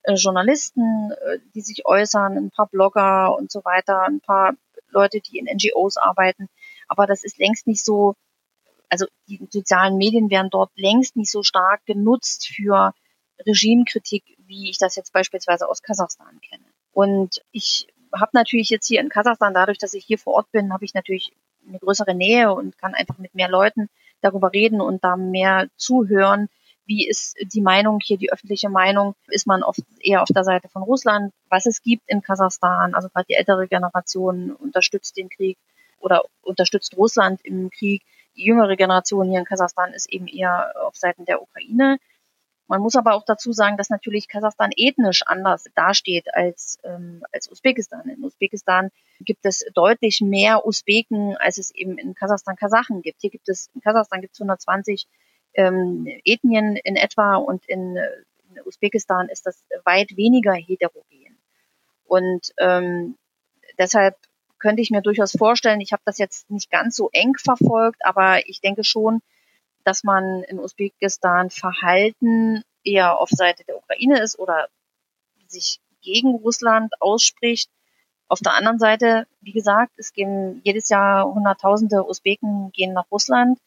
äh, 0.03 0.13
Journalisten, 0.13 1.11
äh, 1.11 1.39
die 1.53 1.61
sich 1.61 1.85
äußern, 1.85 2.37
ein 2.37 2.51
paar 2.51 2.67
Blogger 2.67 3.35
und 3.35 3.51
so 3.51 3.63
weiter, 3.65 4.03
ein 4.03 4.21
paar 4.21 4.53
Leute, 4.89 5.19
die 5.19 5.37
in 5.37 5.45
NGOs 5.45 5.97
arbeiten. 5.97 6.47
Aber 6.87 7.05
das 7.07 7.23
ist 7.23 7.37
längst 7.37 7.67
nicht 7.67 7.83
so, 7.83 8.15
also 8.89 9.05
die 9.27 9.45
sozialen 9.49 9.97
Medien 9.97 10.29
werden 10.29 10.49
dort 10.49 10.71
längst 10.75 11.15
nicht 11.15 11.31
so 11.31 11.43
stark 11.43 11.85
genutzt 11.85 12.47
für 12.47 12.93
Regimekritik, 13.45 14.23
wie 14.45 14.69
ich 14.69 14.77
das 14.77 14.95
jetzt 14.95 15.11
beispielsweise 15.13 15.67
aus 15.67 15.81
Kasachstan 15.81 16.39
kenne. 16.41 16.65
Und 16.91 17.43
ich 17.51 17.87
habe 18.13 18.31
natürlich 18.33 18.69
jetzt 18.69 18.87
hier 18.87 19.01
in 19.01 19.09
Kasachstan, 19.09 19.53
dadurch, 19.53 19.77
dass 19.77 19.93
ich 19.93 20.05
hier 20.05 20.17
vor 20.17 20.33
Ort 20.33 20.51
bin, 20.51 20.73
habe 20.73 20.85
ich 20.85 20.93
natürlich 20.93 21.33
eine 21.67 21.79
größere 21.79 22.13
Nähe 22.13 22.53
und 22.53 22.77
kann 22.77 22.93
einfach 22.93 23.17
mit 23.17 23.35
mehr 23.35 23.49
Leuten 23.49 23.89
darüber 24.21 24.53
reden 24.53 24.81
und 24.81 25.03
da 25.03 25.15
mehr 25.17 25.67
zuhören, 25.77 26.49
wie 26.85 27.07
ist 27.07 27.37
die 27.53 27.61
Meinung 27.61 27.99
hier, 28.01 28.17
die 28.17 28.31
öffentliche 28.31 28.69
Meinung? 28.69 29.15
Ist 29.27 29.47
man 29.47 29.63
oft 29.63 29.79
eher 29.99 30.21
auf 30.21 30.27
der 30.27 30.43
Seite 30.43 30.67
von 30.67 30.83
Russland? 30.83 31.33
Was 31.49 31.65
es 31.65 31.81
gibt 31.81 32.03
in 32.07 32.21
Kasachstan, 32.21 32.93
also 32.93 33.07
gerade 33.09 33.25
die 33.29 33.35
ältere 33.35 33.67
Generation 33.67 34.51
unterstützt 34.51 35.15
den 35.15 35.29
Krieg 35.29 35.57
oder 35.99 36.23
unterstützt 36.41 36.97
Russland 36.97 37.39
im 37.43 37.69
Krieg. 37.69 38.03
Die 38.35 38.43
jüngere 38.43 38.75
Generation 38.75 39.29
hier 39.29 39.39
in 39.39 39.45
Kasachstan 39.45 39.93
ist 39.93 40.09
eben 40.09 40.27
eher 40.27 40.73
auf 40.85 40.95
Seiten 40.97 41.23
der 41.23 41.41
Ukraine. 41.41 41.99
Man 42.73 42.81
muss 42.81 42.95
aber 42.95 43.13
auch 43.13 43.23
dazu 43.23 43.53
sagen, 43.53 43.77
dass 43.77 43.91
natürlich 43.91 44.27
Kasachstan 44.27 44.71
ethnisch 44.75 45.21
anders 45.27 45.65
dasteht 45.75 46.33
als, 46.33 46.79
ähm, 46.83 47.23
als 47.31 47.47
Usbekistan. 47.51 48.09
In 48.09 48.23
Usbekistan 48.23 48.89
gibt 49.19 49.45
es 49.45 49.63
deutlich 49.75 50.21
mehr 50.21 50.65
Usbeken, 50.65 51.37
als 51.37 51.59
es 51.59 51.69
eben 51.69 51.99
in 51.99 52.15
Kasachstan 52.15 52.55
Kasachen 52.55 53.03
gibt. 53.03 53.21
Hier 53.21 53.29
gibt 53.29 53.47
es, 53.47 53.69
in 53.75 53.81
Kasachstan 53.81 54.21
gibt 54.21 54.33
es 54.33 54.39
120 54.39 55.05
ähm, 55.53 56.07
Ethnien 56.25 56.75
in 56.75 56.95
etwa 56.95 57.35
und 57.35 57.63
in, 57.67 57.95
in 57.95 58.61
Usbekistan 58.65 59.29
ist 59.29 59.45
das 59.45 59.63
weit 59.83 60.17
weniger 60.17 60.53
heterogen. 60.53 61.37
Und 62.05 62.53
ähm, 62.57 63.19
deshalb 63.77 64.15
könnte 64.57 64.81
ich 64.81 64.89
mir 64.89 65.03
durchaus 65.03 65.33
vorstellen, 65.33 65.79
ich 65.79 65.93
habe 65.93 66.01
das 66.05 66.17
jetzt 66.17 66.49
nicht 66.49 66.71
ganz 66.71 66.95
so 66.95 67.11
eng 67.13 67.35
verfolgt, 67.37 68.03
aber 68.03 68.49
ich 68.49 68.61
denke 68.61 68.83
schon, 68.83 69.21
dass 69.83 70.03
man 70.03 70.43
in 70.43 70.59
Usbekistan 70.59 71.49
Verhalten 71.49 72.63
eher 72.83 73.19
auf 73.19 73.29
Seite 73.29 73.63
der 73.65 73.77
Ukraine 73.77 74.21
ist 74.21 74.37
oder 74.39 74.67
sich 75.47 75.79
gegen 76.01 76.35
Russland 76.35 76.93
ausspricht. 76.99 77.69
Auf 78.27 78.39
der 78.39 78.53
anderen 78.53 78.79
Seite, 78.79 79.27
wie 79.41 79.51
gesagt, 79.51 79.93
es 79.97 80.13
gehen 80.13 80.61
jedes 80.63 80.89
Jahr 80.89 81.31
Hunderttausende 81.33 82.07
Usbeken 82.07 82.71
gehen 82.71 82.93
nach 82.93 83.11
Russland 83.11 83.59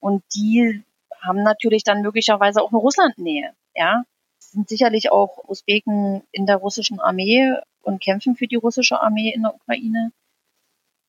und 0.00 0.22
die 0.34 0.82
haben 1.20 1.42
natürlich 1.42 1.84
dann 1.84 2.02
möglicherweise 2.02 2.62
auch 2.62 2.70
eine 2.70 2.78
Russlandnähe. 2.78 3.52
Ja, 3.74 4.04
es 4.38 4.52
sind 4.52 4.68
sicherlich 4.68 5.12
auch 5.12 5.48
Usbeken 5.48 6.22
in 6.32 6.46
der 6.46 6.56
russischen 6.56 6.98
Armee 7.00 7.54
und 7.82 8.02
kämpfen 8.02 8.36
für 8.36 8.46
die 8.46 8.56
russische 8.56 9.00
Armee 9.00 9.30
in 9.30 9.42
der 9.42 9.54
Ukraine. 9.54 10.12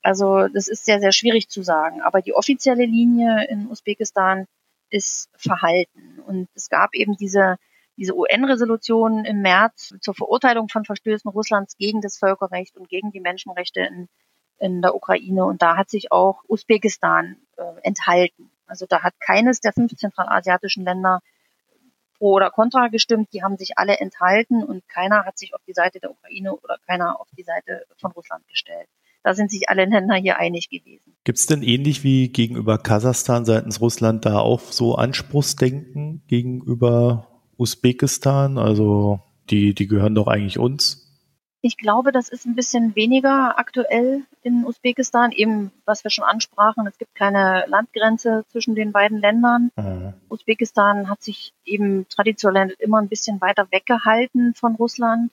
Also 0.01 0.47
das 0.47 0.67
ist 0.67 0.85
sehr, 0.85 0.99
sehr 0.99 1.11
schwierig 1.11 1.49
zu 1.49 1.61
sagen. 1.63 2.01
Aber 2.01 2.21
die 2.21 2.33
offizielle 2.33 2.85
Linie 2.85 3.47
in 3.49 3.67
Usbekistan 3.67 4.47
ist 4.89 5.29
verhalten. 5.35 6.19
Und 6.25 6.49
es 6.53 6.69
gab 6.69 6.93
eben 6.93 7.15
diese, 7.17 7.57
diese 7.97 8.15
UN-Resolution 8.15 9.25
im 9.25 9.41
März 9.41 9.93
zur 10.01 10.13
Verurteilung 10.13 10.69
von 10.69 10.85
Verstößen 10.85 11.29
Russlands 11.29 11.77
gegen 11.77 12.01
das 12.01 12.17
Völkerrecht 12.17 12.77
und 12.77 12.89
gegen 12.89 13.11
die 13.11 13.21
Menschenrechte 13.21 13.81
in, 13.81 14.09
in 14.57 14.81
der 14.81 14.95
Ukraine. 14.95 15.45
Und 15.45 15.61
da 15.61 15.77
hat 15.77 15.89
sich 15.89 16.11
auch 16.11 16.43
Usbekistan 16.47 17.37
äh, 17.57 17.63
enthalten. 17.83 18.51
Also 18.65 18.85
da 18.87 19.03
hat 19.03 19.19
keines 19.19 19.59
der 19.61 19.73
fünf 19.73 19.95
zentralasiatischen 19.95 20.83
Länder 20.83 21.21
pro 22.17 22.33
oder 22.33 22.51
contra 22.51 22.87
gestimmt. 22.87 23.29
Die 23.33 23.43
haben 23.43 23.57
sich 23.57 23.77
alle 23.77 23.97
enthalten 23.97 24.63
und 24.63 24.87
keiner 24.87 25.25
hat 25.25 25.37
sich 25.37 25.53
auf 25.53 25.61
die 25.67 25.73
Seite 25.73 25.99
der 25.99 26.11
Ukraine 26.11 26.55
oder 26.55 26.77
keiner 26.87 27.19
auf 27.19 27.27
die 27.37 27.43
Seite 27.43 27.85
von 27.97 28.11
Russland 28.11 28.47
gestellt. 28.47 28.87
Da 29.23 29.33
sind 29.33 29.51
sich 29.51 29.69
alle 29.69 29.85
Länder 29.85 30.15
hier 30.15 30.37
einig 30.37 30.69
gewesen. 30.69 31.15
Gibt 31.23 31.37
es 31.37 31.45
denn 31.45 31.61
ähnlich 31.61 32.03
wie 32.03 32.29
gegenüber 32.29 32.77
Kasachstan 32.77 33.45
seitens 33.45 33.79
Russland 33.81 34.25
da 34.25 34.39
auch 34.39 34.59
so 34.59 34.95
Anspruchsdenken 34.95 36.23
gegenüber 36.27 37.27
Usbekistan? 37.57 38.57
Also 38.57 39.19
die, 39.49 39.75
die 39.75 39.87
gehören 39.87 40.15
doch 40.15 40.27
eigentlich 40.27 40.57
uns. 40.57 41.07
Ich 41.63 41.77
glaube, 41.77 42.11
das 42.11 42.27
ist 42.29 42.47
ein 42.47 42.55
bisschen 42.55 42.95
weniger 42.95 43.59
aktuell 43.59 44.23
in 44.41 44.65
Usbekistan, 44.65 45.31
eben 45.31 45.71
was 45.85 46.03
wir 46.03 46.09
schon 46.09 46.25
ansprachen. 46.25 46.87
Es 46.87 46.97
gibt 46.97 47.13
keine 47.13 47.65
Landgrenze 47.67 48.45
zwischen 48.47 48.73
den 48.73 48.91
beiden 48.91 49.19
Ländern. 49.19 49.69
Mhm. 49.75 50.13
Usbekistan 50.27 51.07
hat 51.07 51.21
sich 51.21 51.53
eben 51.63 52.07
traditionell 52.09 52.75
immer 52.79 52.99
ein 52.99 53.09
bisschen 53.09 53.39
weiter 53.41 53.67
weggehalten 53.69 54.55
von 54.55 54.73
Russland. 54.73 55.31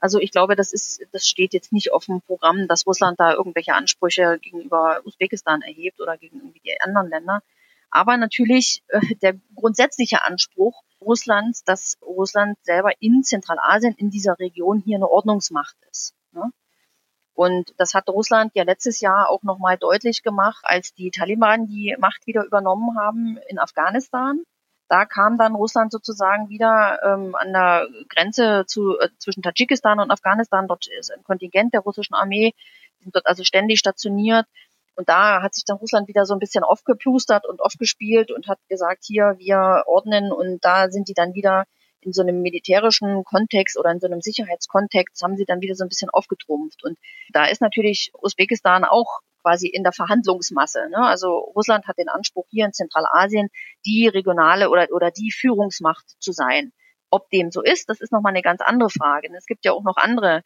Also 0.00 0.18
ich 0.18 0.32
glaube, 0.32 0.56
das 0.56 0.72
ist, 0.72 1.02
das 1.12 1.28
steht 1.28 1.52
jetzt 1.52 1.72
nicht 1.72 1.92
auf 1.92 2.06
dem 2.06 2.22
Programm, 2.22 2.66
dass 2.66 2.86
Russland 2.86 3.20
da 3.20 3.34
irgendwelche 3.34 3.74
Ansprüche 3.74 4.38
gegenüber 4.40 5.00
Usbekistan 5.04 5.60
erhebt 5.62 6.00
oder 6.00 6.16
gegen 6.16 6.54
die 6.54 6.80
anderen 6.80 7.10
Länder. 7.10 7.42
Aber 7.90 8.16
natürlich 8.16 8.82
äh, 8.88 9.00
der 9.16 9.34
grundsätzliche 9.54 10.24
Anspruch 10.24 10.82
Russlands, 11.00 11.64
dass 11.64 11.98
Russland 12.02 12.58
selber 12.62 12.92
in 13.00 13.22
Zentralasien, 13.22 13.94
in 13.94 14.10
dieser 14.10 14.38
Region 14.38 14.80
hier 14.80 14.96
eine 14.96 15.08
Ordnungsmacht 15.08 15.76
ist. 15.90 16.14
Ne? 16.32 16.50
Und 17.34 17.74
das 17.78 17.94
hat 17.94 18.08
Russland 18.08 18.52
ja 18.54 18.64
letztes 18.64 19.00
Jahr 19.00 19.30
auch 19.30 19.42
nochmal 19.42 19.78
deutlich 19.78 20.22
gemacht, 20.22 20.60
als 20.62 20.92
die 20.94 21.10
Taliban 21.10 21.66
die 21.66 21.96
Macht 21.98 22.26
wieder 22.26 22.44
übernommen 22.44 22.98
haben 22.98 23.38
in 23.48 23.58
Afghanistan. 23.58 24.42
Da 24.90 25.06
kam 25.06 25.38
dann 25.38 25.54
Russland 25.54 25.92
sozusagen 25.92 26.48
wieder 26.48 26.98
ähm, 27.04 27.36
an 27.36 27.52
der 27.52 27.86
Grenze 28.08 28.64
zu, 28.66 28.98
äh, 28.98 29.08
zwischen 29.18 29.40
Tadschikistan 29.40 30.00
und 30.00 30.10
Afghanistan. 30.10 30.66
Dort 30.66 30.88
ist 30.88 31.12
ein 31.12 31.22
Kontingent 31.22 31.72
der 31.72 31.82
russischen 31.82 32.14
Armee, 32.14 32.54
die 32.98 33.04
sind 33.04 33.14
dort 33.14 33.26
also 33.26 33.44
ständig 33.44 33.78
stationiert. 33.78 34.46
Und 34.96 35.08
da 35.08 35.42
hat 35.42 35.54
sich 35.54 35.64
dann 35.64 35.76
Russland 35.76 36.08
wieder 36.08 36.26
so 36.26 36.34
ein 36.34 36.40
bisschen 36.40 36.64
aufgeplustert 36.64 37.46
und 37.46 37.60
aufgespielt 37.60 38.32
und 38.32 38.48
hat 38.48 38.58
gesagt, 38.68 39.04
hier, 39.06 39.36
wir 39.38 39.84
ordnen 39.86 40.32
und 40.32 40.64
da 40.64 40.90
sind 40.90 41.08
die 41.08 41.14
dann 41.14 41.34
wieder 41.34 41.66
in 42.00 42.12
so 42.12 42.22
einem 42.22 42.42
militärischen 42.42 43.22
Kontext 43.22 43.78
oder 43.78 43.92
in 43.92 44.00
so 44.00 44.08
einem 44.08 44.20
Sicherheitskontext 44.20 45.22
haben 45.22 45.36
sie 45.36 45.44
dann 45.44 45.60
wieder 45.60 45.76
so 45.76 45.84
ein 45.84 45.88
bisschen 45.88 46.10
aufgetrumpft. 46.10 46.82
Und 46.82 46.98
da 47.32 47.44
ist 47.44 47.60
natürlich 47.60 48.10
Usbekistan 48.20 48.84
auch 48.84 49.20
quasi 49.42 49.68
in 49.68 49.82
der 49.82 49.92
Verhandlungsmasse. 49.92 50.88
Ne? 50.90 50.98
Also 50.98 51.38
Russland 51.38 51.86
hat 51.86 51.98
den 51.98 52.08
Anspruch, 52.08 52.46
hier 52.50 52.66
in 52.66 52.72
Zentralasien 52.72 53.48
die 53.84 54.08
regionale 54.08 54.70
oder, 54.70 54.88
oder 54.92 55.10
die 55.10 55.32
Führungsmacht 55.32 56.04
zu 56.20 56.32
sein. 56.32 56.72
Ob 57.10 57.28
dem 57.30 57.50
so 57.50 57.62
ist, 57.62 57.88
das 57.88 58.00
ist 58.00 58.12
nochmal 58.12 58.32
eine 58.32 58.42
ganz 58.42 58.60
andere 58.60 58.90
Frage. 58.90 59.28
Es 59.36 59.46
gibt 59.46 59.64
ja 59.64 59.72
auch 59.72 59.82
noch 59.82 59.96
andere 59.96 60.42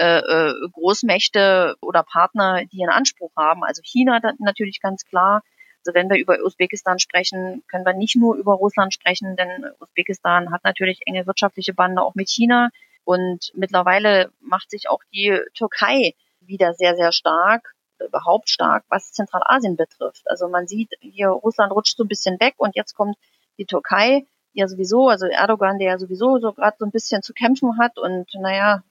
äh, 0.00 0.20
äh, 0.20 0.54
Großmächte 0.72 1.76
oder 1.82 2.02
Partner, 2.02 2.64
die 2.64 2.82
einen 2.82 2.90
Anspruch 2.92 3.32
haben. 3.36 3.62
Also 3.62 3.82
China 3.84 4.18
natürlich 4.38 4.80
ganz 4.80 5.04
klar. 5.04 5.42
Also 5.84 5.94
wenn 5.94 6.10
wir 6.10 6.18
über 6.18 6.38
Usbekistan 6.42 6.98
sprechen, 6.98 7.62
können 7.68 7.86
wir 7.86 7.92
nicht 7.92 8.16
nur 8.16 8.36
über 8.36 8.54
Russland 8.54 8.92
sprechen, 8.92 9.36
denn 9.36 9.66
Usbekistan 9.78 10.52
hat 10.52 10.64
natürlich 10.64 11.00
enge 11.06 11.26
wirtschaftliche 11.26 11.74
Bande 11.74 12.02
auch 12.02 12.14
mit 12.14 12.28
China. 12.28 12.70
Und 13.04 13.52
mittlerweile 13.54 14.30
macht 14.40 14.70
sich 14.70 14.88
auch 14.88 15.02
die 15.12 15.38
Türkei 15.54 16.14
wieder 16.40 16.74
sehr, 16.74 16.96
sehr 16.96 17.12
stark, 17.12 17.74
überhaupt 18.06 18.50
stark, 18.50 18.84
was 18.88 19.12
Zentralasien 19.12 19.76
betrifft. 19.76 20.22
Also 20.26 20.48
man 20.48 20.66
sieht, 20.66 20.92
hier 21.00 21.28
Russland 21.28 21.72
rutscht 21.72 21.96
so 21.96 22.04
ein 22.04 22.08
bisschen 22.08 22.40
weg 22.40 22.54
und 22.56 22.76
jetzt 22.76 22.94
kommt 22.94 23.16
die 23.58 23.66
Türkei, 23.66 24.26
ja 24.52 24.66
sowieso, 24.66 25.08
also 25.08 25.26
Erdogan, 25.26 25.78
der 25.78 25.88
ja 25.92 25.98
sowieso 25.98 26.38
so 26.38 26.52
gerade 26.52 26.76
so 26.78 26.84
ein 26.84 26.90
bisschen 26.90 27.22
zu 27.22 27.32
kämpfen 27.32 27.78
hat 27.78 27.98
und 27.98 28.28
naja, 28.34 28.82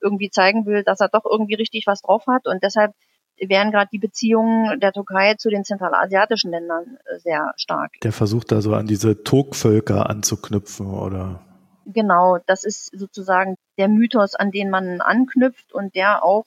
irgendwie 0.00 0.30
zeigen 0.30 0.66
will, 0.66 0.82
dass 0.82 1.00
er 1.00 1.08
doch 1.08 1.24
irgendwie 1.24 1.54
richtig 1.54 1.86
was 1.86 2.02
drauf 2.02 2.26
hat. 2.26 2.46
Und 2.46 2.62
deshalb 2.62 2.94
wären 3.38 3.70
gerade 3.70 3.88
die 3.92 3.98
Beziehungen 3.98 4.78
der 4.80 4.92
Türkei 4.92 5.34
zu 5.34 5.48
den 5.48 5.64
zentralasiatischen 5.64 6.50
Ländern 6.50 6.98
äh, 7.06 7.18
sehr 7.18 7.52
stark. 7.56 7.92
Der 8.02 8.12
versucht 8.12 8.52
da 8.52 8.60
so 8.60 8.74
an 8.74 8.86
diese 8.86 9.22
Turkvölker 9.22 10.10
anzuknüpfen, 10.10 10.86
oder? 10.86 11.40
Genau, 11.86 12.38
das 12.46 12.64
ist 12.64 12.96
sozusagen 12.96 13.56
der 13.78 13.88
Mythos, 13.88 14.34
an 14.34 14.50
den 14.50 14.70
man 14.70 15.00
anknüpft 15.00 15.72
und 15.72 15.94
der 15.94 16.24
auch 16.24 16.44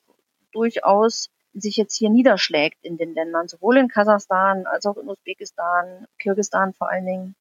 durchaus 0.54 1.30
sich 1.56 1.78
jetzt 1.78 1.96
hier 1.96 2.10
niederschlägt 2.10 2.84
in 2.84 2.98
den 2.98 3.14
Ländern, 3.14 3.48
sowohl 3.48 3.78
in 3.78 3.88
Kasachstan 3.88 4.66
als 4.68 4.86
auch 4.86 4.98
in 4.98 5.10
Usbekistan, 5.10 6.06
Kirgistan 6.20 6.74
vor 6.74 6.90
allen 6.90 7.06
Dingen. 7.06 7.36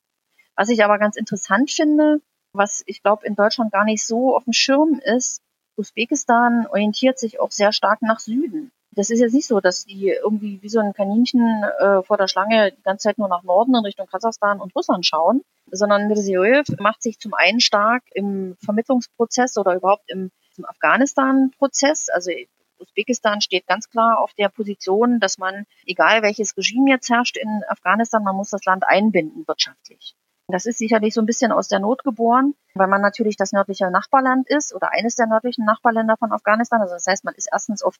Was 0.56 0.68
ich 0.68 0.84
aber 0.84 0.98
ganz 0.98 1.16
interessant 1.16 1.70
finde, 1.70 2.20
was 2.52 2.82
ich 2.86 3.02
glaube 3.02 3.26
in 3.26 3.34
Deutschland 3.34 3.72
gar 3.72 3.84
nicht 3.84 4.06
so 4.06 4.36
auf 4.36 4.44
dem 4.44 4.52
Schirm 4.52 5.00
ist, 5.04 5.42
Usbekistan 5.76 6.66
orientiert 6.68 7.18
sich 7.18 7.40
auch 7.40 7.50
sehr 7.50 7.72
stark 7.72 8.00
nach 8.02 8.20
Süden. 8.20 8.70
Das 8.92 9.10
ist 9.10 9.18
jetzt 9.18 9.34
nicht 9.34 9.48
so, 9.48 9.60
dass 9.60 9.84
die 9.84 10.08
irgendwie 10.08 10.62
wie 10.62 10.68
so 10.68 10.78
ein 10.78 10.92
Kaninchen 10.92 11.64
äh, 11.80 12.02
vor 12.04 12.16
der 12.16 12.28
Schlange 12.28 12.70
die 12.70 12.82
ganze 12.82 13.08
Zeit 13.08 13.18
nur 13.18 13.28
nach 13.28 13.42
Norden 13.42 13.74
in 13.74 13.84
Richtung 13.84 14.06
Kasachstan 14.06 14.60
und 14.60 14.74
Russland 14.76 15.04
schauen, 15.04 15.42
sondern 15.70 16.06
Mirziyoyev 16.06 16.68
macht 16.78 17.02
sich 17.02 17.18
zum 17.18 17.34
einen 17.34 17.60
stark 17.60 18.04
im 18.12 18.56
Vermittlungsprozess 18.64 19.56
oder 19.56 19.74
überhaupt 19.74 20.04
im, 20.06 20.30
im 20.56 20.64
Afghanistan-Prozess. 20.64 22.08
Also 22.08 22.30
Usbekistan 22.78 23.40
steht 23.40 23.66
ganz 23.66 23.88
klar 23.88 24.18
auf 24.20 24.34
der 24.34 24.48
Position, 24.48 25.20
dass 25.20 25.38
man, 25.38 25.66
egal 25.86 26.22
welches 26.22 26.56
Regime 26.56 26.90
jetzt 26.90 27.10
herrscht 27.10 27.36
in 27.36 27.62
Afghanistan, 27.68 28.22
man 28.22 28.36
muss 28.36 28.50
das 28.50 28.64
Land 28.64 28.84
einbinden 28.86 29.46
wirtschaftlich. 29.46 30.14
Das 30.48 30.66
ist 30.66 30.78
sicherlich 30.78 31.14
so 31.14 31.22
ein 31.22 31.26
bisschen 31.26 31.52
aus 31.52 31.68
der 31.68 31.78
Not 31.78 32.04
geboren, 32.04 32.54
weil 32.74 32.88
man 32.88 33.00
natürlich 33.00 33.36
das 33.36 33.52
nördliche 33.52 33.90
Nachbarland 33.90 34.48
ist 34.48 34.74
oder 34.74 34.90
eines 34.92 35.14
der 35.14 35.26
nördlichen 35.26 35.64
Nachbarländer 35.64 36.16
von 36.18 36.32
Afghanistan. 36.32 36.82
Also 36.82 36.94
das 36.94 37.06
heißt, 37.06 37.24
man 37.24 37.34
ist 37.34 37.48
erstens 37.50 37.82
auf 37.82 37.96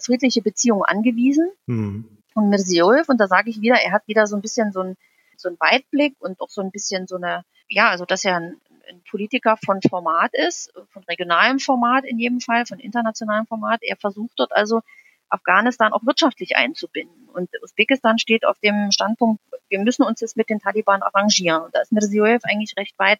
friedliche 0.00 0.42
Beziehungen 0.42 0.84
angewiesen. 0.84 1.50
Mhm. 1.66 2.18
Und 2.34 2.50
Mirziyoyev, 2.50 3.08
und 3.08 3.18
da 3.18 3.28
sage 3.28 3.50
ich 3.50 3.60
wieder, 3.60 3.76
er 3.76 3.92
hat 3.92 4.06
wieder 4.08 4.26
so 4.26 4.36
ein 4.36 4.42
bisschen 4.42 4.72
so 4.72 4.80
ein, 4.80 4.96
so 5.36 5.48
ein 5.48 5.56
Weitblick 5.58 6.16
und 6.18 6.40
auch 6.40 6.50
so 6.50 6.60
ein 6.60 6.70
bisschen 6.70 7.06
so 7.06 7.16
eine, 7.16 7.44
ja, 7.68 7.88
also 7.88 8.04
dass 8.04 8.24
er 8.24 8.36
ein, 8.36 8.60
ein 8.88 9.02
Politiker 9.08 9.56
von 9.56 9.80
Format 9.82 10.32
ist, 10.34 10.72
von 10.90 11.02
regionalem 11.04 11.58
Format 11.58 12.04
in 12.04 12.18
jedem 12.18 12.40
Fall, 12.40 12.66
von 12.66 12.78
internationalem 12.78 13.46
Format. 13.46 13.80
Er 13.82 13.96
versucht 13.96 14.32
dort 14.36 14.52
also 14.52 14.82
Afghanistan 15.28 15.92
auch 15.92 16.04
wirtschaftlich 16.04 16.56
einzubinden. 16.56 17.28
Und 17.28 17.50
Usbekistan 17.62 18.18
steht 18.18 18.46
auf 18.46 18.58
dem 18.60 18.90
Standpunkt, 18.92 19.42
wir 19.68 19.80
müssen 19.80 20.02
uns 20.04 20.20
jetzt 20.20 20.36
mit 20.36 20.48
den 20.48 20.60
Taliban 20.60 21.02
arrangieren. 21.02 21.62
Und 21.62 21.74
da 21.74 21.80
ist 21.80 21.92
Mirziyoyev 21.92 22.44
eigentlich 22.44 22.74
recht 22.76 22.98
weit 22.98 23.18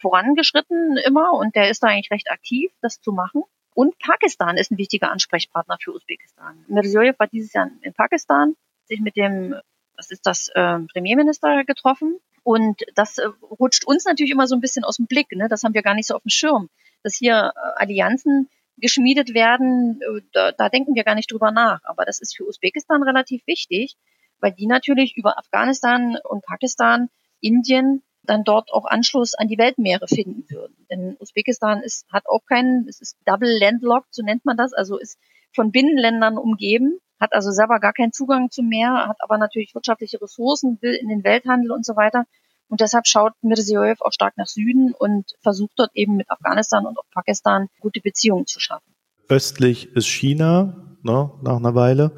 vorangeschritten 0.00 0.96
immer 0.98 1.32
und 1.32 1.54
der 1.54 1.70
ist 1.70 1.82
da 1.82 1.88
eigentlich 1.88 2.10
recht 2.10 2.30
aktiv, 2.30 2.70
das 2.80 3.00
zu 3.00 3.12
machen. 3.12 3.42
Und 3.74 3.98
Pakistan 3.98 4.56
ist 4.56 4.70
ein 4.70 4.78
wichtiger 4.78 5.10
Ansprechpartner 5.10 5.78
für 5.80 5.92
Usbekistan. 5.92 6.64
Mirziyoyev 6.68 7.18
war 7.18 7.26
dieses 7.26 7.52
Jahr 7.52 7.70
in 7.80 7.92
Pakistan, 7.92 8.54
sich 8.84 9.00
mit 9.00 9.16
dem, 9.16 9.54
was 9.96 10.10
ist 10.10 10.26
das, 10.26 10.48
äh, 10.48 10.78
Premierminister 10.92 11.64
getroffen. 11.64 12.18
Und 12.44 12.82
das 12.94 13.18
äh, 13.18 13.26
rutscht 13.58 13.84
uns 13.84 14.04
natürlich 14.04 14.30
immer 14.30 14.46
so 14.46 14.54
ein 14.54 14.60
bisschen 14.60 14.84
aus 14.84 14.96
dem 14.96 15.06
Blick. 15.06 15.32
Ne? 15.32 15.48
Das 15.48 15.64
haben 15.64 15.74
wir 15.74 15.82
gar 15.82 15.94
nicht 15.94 16.06
so 16.06 16.14
auf 16.14 16.22
dem 16.22 16.30
Schirm, 16.30 16.68
dass 17.02 17.16
hier 17.16 17.52
äh, 17.56 17.82
Allianzen 17.82 18.48
geschmiedet 18.76 19.34
werden, 19.34 20.00
äh, 20.02 20.20
da, 20.32 20.52
da 20.52 20.68
denken 20.68 20.94
wir 20.94 21.04
gar 21.04 21.14
nicht 21.14 21.32
drüber 21.32 21.50
nach. 21.50 21.80
Aber 21.84 22.04
das 22.04 22.20
ist 22.20 22.36
für 22.36 22.46
Usbekistan 22.46 23.02
relativ 23.02 23.46
wichtig, 23.46 23.96
weil 24.40 24.52
die 24.52 24.66
natürlich 24.66 25.16
über 25.16 25.38
Afghanistan 25.38 26.18
und 26.22 26.44
Pakistan, 26.44 27.08
Indien 27.40 28.02
dann 28.22 28.44
dort 28.44 28.72
auch 28.72 28.86
Anschluss 28.86 29.34
an 29.34 29.48
die 29.48 29.58
Weltmeere 29.58 30.08
finden 30.08 30.44
würden. 30.50 30.86
Denn 30.90 31.16
Usbekistan 31.20 31.82
ist, 31.82 32.06
hat 32.10 32.24
auch 32.26 32.44
keinen, 32.46 32.86
es 32.88 33.00
ist 33.00 33.18
double 33.26 33.58
landlocked, 33.58 34.14
so 34.14 34.22
nennt 34.22 34.44
man 34.44 34.56
das, 34.56 34.72
also 34.72 34.98
ist 34.98 35.18
von 35.52 35.72
Binnenländern 35.72 36.38
umgeben, 36.38 36.98
hat 37.20 37.32
also 37.32 37.50
selber 37.50 37.78
gar 37.80 37.92
keinen 37.92 38.12
Zugang 38.12 38.50
zum 38.50 38.68
Meer, 38.68 39.06
hat 39.08 39.16
aber 39.20 39.38
natürlich 39.38 39.74
wirtschaftliche 39.74 40.20
Ressourcen, 40.20 40.78
will 40.80 40.94
in 40.94 41.08
den 41.08 41.24
Welthandel 41.24 41.70
und 41.70 41.84
so 41.84 41.96
weiter. 41.96 42.24
Und 42.68 42.80
deshalb 42.80 43.06
schaut 43.06 43.32
Mirziyoyev 43.42 44.00
auch 44.00 44.12
stark 44.12 44.36
nach 44.36 44.46
Süden 44.46 44.94
und 44.98 45.32
versucht 45.40 45.72
dort 45.76 45.90
eben 45.94 46.16
mit 46.16 46.30
Afghanistan 46.30 46.86
und 46.86 46.98
auch 46.98 47.04
Pakistan 47.12 47.68
gute 47.80 48.00
Beziehungen 48.00 48.46
zu 48.46 48.58
schaffen. 48.58 48.94
Östlich 49.28 49.94
ist 49.94 50.06
China, 50.06 50.96
ne, 51.02 51.30
nach 51.42 51.56
einer 51.56 51.74
Weile. 51.74 52.12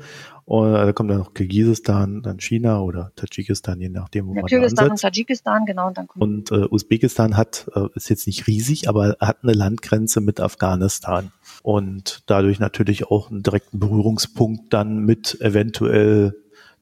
Und 0.46 0.72
da 0.72 0.92
kommt 0.92 1.10
dann 1.10 1.18
noch 1.18 1.34
Kirgisistan, 1.34 2.22
dann 2.22 2.38
China 2.38 2.80
oder 2.80 3.10
Tadschikistan, 3.16 3.80
je 3.80 3.88
nachdem, 3.88 4.28
wo 4.28 4.34
ja, 4.34 4.42
man 4.42 4.48
Kirgisistan 4.48 4.90
und 4.92 5.00
Tadschikistan, 5.00 5.66
genau. 5.66 5.88
Und, 5.88 5.98
dann 5.98 6.06
kommt 6.06 6.22
und 6.22 6.52
äh, 6.52 6.68
Usbekistan 6.70 7.36
hat, 7.36 7.68
äh, 7.74 7.88
ist 7.94 8.08
jetzt 8.08 8.28
nicht 8.28 8.46
riesig, 8.46 8.88
aber 8.88 9.16
hat 9.20 9.38
eine 9.42 9.54
Landgrenze 9.54 10.20
mit 10.20 10.38
Afghanistan. 10.38 11.32
Und 11.66 12.22
dadurch 12.26 12.60
natürlich 12.60 13.10
auch 13.10 13.28
einen 13.28 13.42
direkten 13.42 13.80
Berührungspunkt 13.80 14.72
dann 14.72 15.00
mit 15.00 15.40
eventuell 15.40 16.36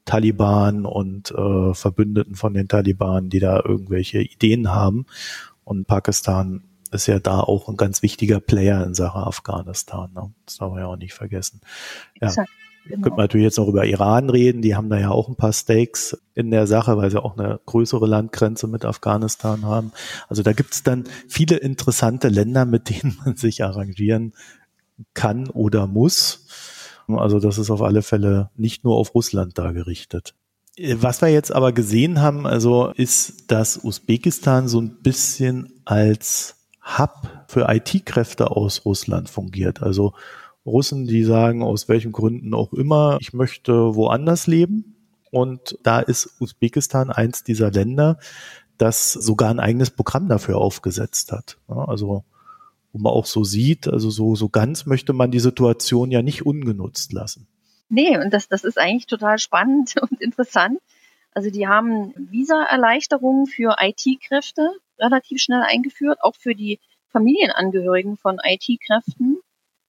Taliban 0.05 0.85
und 0.85 1.31
äh, 1.31 1.73
Verbündeten 1.73 2.35
von 2.35 2.53
den 2.53 2.67
Taliban, 2.67 3.29
die 3.29 3.39
da 3.39 3.63
irgendwelche 3.65 4.21
Ideen 4.21 4.69
haben. 4.69 5.07
Und 5.63 5.87
Pakistan 5.87 6.65
ist 6.91 7.07
ja 7.07 7.17
da 7.17 7.39
auch 7.39 7.67
ein 7.67 7.77
ganz 7.77 8.03
wichtiger 8.03 8.39
Player 8.39 8.85
in 8.85 8.93
Sachen 8.93 9.23
Afghanistan. 9.23 10.11
Ne? 10.13 10.31
Das 10.45 10.57
darf 10.57 10.69
man 10.69 10.81
ja 10.81 10.85
auch 10.85 10.97
nicht 10.97 11.15
vergessen. 11.15 11.61
Ja. 12.21 12.27
Exakt. 12.27 12.51
Genau. 12.83 13.01
Könnte 13.01 13.09
man 13.17 13.23
natürlich 13.23 13.45
jetzt 13.45 13.57
noch 13.57 13.67
über 13.67 13.87
Iran 13.87 14.29
reden, 14.29 14.61
die 14.61 14.75
haben 14.75 14.91
da 14.91 14.99
ja 14.99 15.09
auch 15.09 15.27
ein 15.27 15.35
paar 15.35 15.53
Stakes 15.53 16.15
in 16.35 16.51
der 16.51 16.67
Sache, 16.67 16.95
weil 16.97 17.09
sie 17.09 17.19
auch 17.19 17.35
eine 17.35 17.59
größere 17.65 18.05
Landgrenze 18.05 18.67
mit 18.67 18.85
Afghanistan 18.85 19.65
haben. 19.65 19.91
Also 20.29 20.43
da 20.43 20.53
gibt 20.53 20.73
es 20.73 20.83
dann 20.83 21.05
viele 21.27 21.55
interessante 21.55 22.27
Länder, 22.27 22.65
mit 22.65 22.91
denen 22.91 23.17
man 23.25 23.35
sich 23.35 23.63
arrangieren 23.63 24.33
kann 25.13 25.49
oder 25.49 25.87
muss. 25.87 26.47
Also 27.07 27.39
das 27.39 27.57
ist 27.57 27.69
auf 27.69 27.81
alle 27.81 28.01
Fälle 28.01 28.49
nicht 28.55 28.83
nur 28.83 28.95
auf 28.95 29.13
Russland 29.13 29.57
da 29.57 29.71
gerichtet. 29.71 30.33
Was 30.77 31.21
wir 31.21 31.29
jetzt 31.29 31.53
aber 31.53 31.71
gesehen 31.71 32.21
haben, 32.21 32.45
also 32.45 32.91
ist, 32.95 33.49
dass 33.51 33.83
Usbekistan 33.83 34.67
so 34.67 34.81
ein 34.81 35.01
bisschen 35.01 35.81
als 35.85 36.67
Hub 36.83 37.29
für 37.47 37.67
IT-Kräfte 37.69 38.51
aus 38.51 38.85
Russland 38.85 39.29
fungiert. 39.29 39.81
Also 39.81 40.13
Russen, 40.65 41.05
die 41.05 41.23
sagen, 41.23 41.63
aus 41.63 41.87
welchen 41.87 42.11
Gründen 42.11 42.53
auch 42.53 42.73
immer, 42.73 43.17
ich 43.21 43.33
möchte 43.33 43.95
woanders 43.95 44.47
leben. 44.47 44.95
Und 45.31 45.77
da 45.83 45.99
ist 45.99 46.35
Usbekistan 46.39 47.09
eins 47.09 47.43
dieser 47.43 47.71
Länder, 47.71 48.17
das 48.77 49.13
sogar 49.13 49.49
ein 49.49 49.59
eigenes 49.59 49.91
Programm 49.91 50.27
dafür 50.27 50.57
aufgesetzt 50.57 51.31
hat. 51.31 51.57
Also 51.67 52.23
wo 52.95 52.99
man 52.99 53.11
auch 53.11 53.25
so 53.25 53.43
sieht, 53.43 53.89
also 53.89 54.09
so, 54.09 54.35
so 54.35 54.47
ganz 54.47 54.85
möchte 54.85 55.11
man 55.11 55.29
die 55.29 55.41
Situation 55.41 56.11
ja 56.11 56.21
nicht 56.21 56.45
ungenutzt 56.45 57.11
lassen. 57.11 57.45
Nee, 57.89 58.17
und 58.17 58.33
das, 58.33 58.47
das 58.47 58.63
ist 58.63 58.79
eigentlich 58.79 59.05
total 59.05 59.37
spannend 59.37 59.95
und 60.01 60.21
interessant. 60.21 60.79
Also 61.33 61.49
die 61.49 61.67
haben 61.67 62.13
Visa-Erleichterungen 62.15 63.47
für 63.47 63.75
IT-Kräfte 63.81 64.71
relativ 64.97 65.41
schnell 65.41 65.61
eingeführt, 65.61 66.19
auch 66.21 66.35
für 66.35 66.55
die 66.55 66.79
Familienangehörigen 67.09 68.15
von 68.15 68.39
IT-Kräften, 68.41 69.39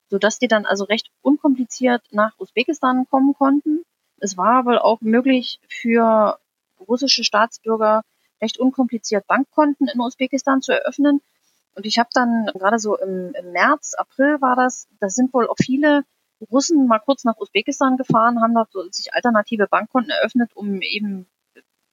sodass 0.09 0.37
die 0.37 0.49
dann 0.49 0.65
also 0.65 0.83
recht 0.83 1.09
unkompliziert 1.21 2.03
nach 2.11 2.37
Usbekistan 2.37 3.05
kommen 3.09 3.33
konnten. 3.35 3.83
Es 4.19 4.35
war 4.35 4.65
wohl 4.65 4.79
auch 4.79 4.99
möglich 4.99 5.61
für 5.69 6.39
russische 6.85 7.23
Staatsbürger 7.23 8.01
recht 8.41 8.57
unkompliziert 8.57 9.25
Bankkonten 9.27 9.87
in 9.87 10.01
Usbekistan 10.01 10.61
zu 10.61 10.73
eröffnen. 10.73 11.21
Und 11.77 11.85
ich 11.85 11.99
habe 11.99 12.09
dann 12.11 12.47
gerade 12.55 12.79
so 12.79 12.97
im, 12.97 13.35
im 13.35 13.51
März, 13.51 13.93
April 13.93 14.41
war 14.41 14.55
das, 14.55 14.87
da 14.99 15.09
sind 15.09 15.31
wohl 15.31 15.47
auch 15.47 15.57
viele 15.61 16.05
Russen 16.51 16.87
mal 16.87 16.97
kurz 16.97 17.23
nach 17.23 17.37
Usbekistan 17.37 17.97
gefahren, 17.97 18.41
haben 18.41 18.55
dort 18.55 18.95
sich 18.95 19.13
alternative 19.13 19.67
Bankkonten 19.67 20.09
eröffnet, 20.09 20.49
um 20.55 20.81
eben 20.81 21.27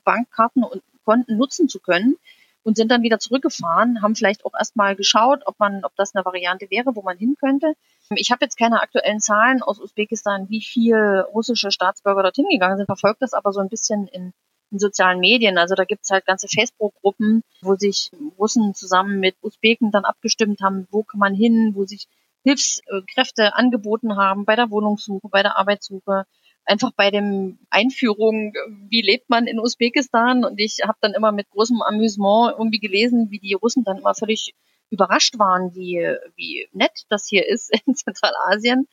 Bankkarten 0.05 0.65
und 0.65 0.83
Konten 1.05 1.37
nutzen 1.37 1.69
zu 1.69 1.81
können 1.81 2.17
und 2.63 2.79
sind 2.79 2.91
dann 2.91 3.03
wieder 3.03 3.19
zurückgefahren, 3.19 4.01
haben 4.01 4.17
vielleicht 4.17 4.47
auch 4.47 4.55
erstmal 4.59 4.97
geschaut, 4.97 5.43
ob 5.45 5.61
man, 5.61 5.85
ob 5.85 5.95
das 5.97 6.15
eine 6.15 6.25
Variante 6.25 6.71
wäre, 6.71 6.97
wo 6.97 7.03
man 7.03 7.19
hin 7.19 7.37
könnte. 7.39 7.75
Ich 8.09 8.31
habe 8.31 8.43
jetzt 8.43 8.57
keine 8.57 8.81
aktuellen 8.81 9.21
Zahlen 9.21 9.63
aus 9.63 9.79
Usbekistan, 9.79 10.49
wie 10.49 10.63
viel 10.63 11.27
russische 11.35 11.71
Staatsbürger 11.71 12.23
dorthin 12.23 12.49
gegangen 12.51 12.79
sind, 12.79 12.87
verfolgt 12.87 13.21
das 13.21 13.35
aber 13.35 13.53
so 13.53 13.61
ein 13.61 13.69
bisschen 13.69 14.09
in 14.09 14.33
in 14.75 14.81
sozialen 14.81 15.21
Medien. 15.21 15.57
Also 15.57 15.75
da 15.75 15.85
gibt's 15.85 16.11
halt 16.11 16.27
ganze 16.27 16.49
Facebook-Gruppen, 16.49 17.43
wo 17.63 17.77
sich 17.77 18.11
Russen 18.39 18.75
zusammen 18.75 19.21
mit 19.21 19.37
Usbeken 19.41 19.91
dann 19.91 20.05
abgestimmt 20.05 20.61
haben, 20.61 20.87
wo 20.91 21.03
kann 21.05 21.21
man 21.21 21.35
hin, 21.35 21.73
wo 21.75 21.85
sich 21.85 22.09
Hilfskräfte 22.43 23.55
angeboten 23.55 24.17
haben 24.17 24.45
bei 24.45 24.57
der 24.57 24.71
Wohnungssuche, 24.71 25.29
bei 25.29 25.43
der 25.43 25.57
Arbeitssuche, 25.57 26.27
einfach 26.67 26.91
bei 26.97 27.11
dem 27.11 27.59
Einführung, 27.71 28.53
wie 28.89 29.01
lebt 29.01 29.31
man 29.31 29.47
in 29.47 29.61
Usbekistan. 29.61 30.45
Und 30.45 30.59
ich 30.59 30.81
habe 30.83 30.99
dann 31.01 31.15
immer 31.15 31.33
mit 31.33 31.49
großem 31.51 31.81
Amüsement 31.81 32.55
irgendwie 32.59 32.81
gelesen, 32.81 33.31
wie 33.31 33.39
die 33.39 33.55
Russen 33.55 33.85
dann 33.85 33.99
immer 33.99 34.15
völlig 34.15 34.55
überrascht 34.91 35.39
waren, 35.39 35.75
wie, 35.75 36.05
wie 36.37 36.69
nett 36.73 37.05
das 37.09 37.27
hier 37.29 37.49
ist 37.49 37.71
in 37.87 37.95
Zentralasien 37.95 38.89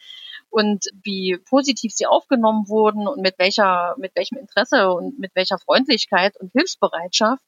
und 0.52 0.86
wie 1.02 1.38
positiv 1.50 1.94
sie 1.94 2.06
aufgenommen 2.06 2.68
wurden 2.68 3.08
und 3.08 3.22
mit 3.22 3.40
welcher, 3.40 3.96
mit 3.98 4.16
welchem 4.16 4.38
Interesse 4.38 4.92
und 4.92 5.18
mit 5.18 5.32
welcher 5.34 5.58
Freundlichkeit 5.58 6.36
und 6.40 6.52
Hilfsbereitschaft. 6.52 7.42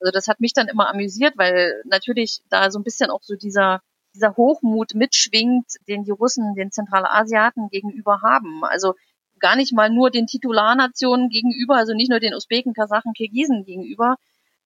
Also 0.00 0.10
das 0.10 0.26
hat 0.26 0.40
mich 0.40 0.52
dann 0.52 0.66
immer 0.66 0.88
amüsiert, 0.88 1.34
weil 1.36 1.80
natürlich 1.84 2.42
da 2.50 2.70
so 2.70 2.80
ein 2.80 2.82
bisschen 2.82 3.10
auch 3.10 3.22
so 3.22 3.36
dieser, 3.36 3.82
dieser 4.14 4.36
Hochmut 4.36 4.94
mitschwingt, 4.94 5.66
den 5.86 6.04
die 6.04 6.10
Russen 6.10 6.54
den 6.56 6.72
Zentralasiaten 6.72 7.68
gegenüber 7.68 8.20
haben. 8.20 8.64
Also 8.64 8.94
gar 9.38 9.54
nicht 9.54 9.72
mal 9.72 9.88
nur 9.88 10.10
den 10.10 10.26
Titularnationen 10.26 11.28
gegenüber, 11.28 11.76
also 11.76 11.94
nicht 11.94 12.10
nur 12.10 12.18
den 12.18 12.34
Usbeken, 12.34 12.74
Kasachen, 12.74 13.12
Kirgisen 13.12 13.64
gegenüber, 13.64 14.16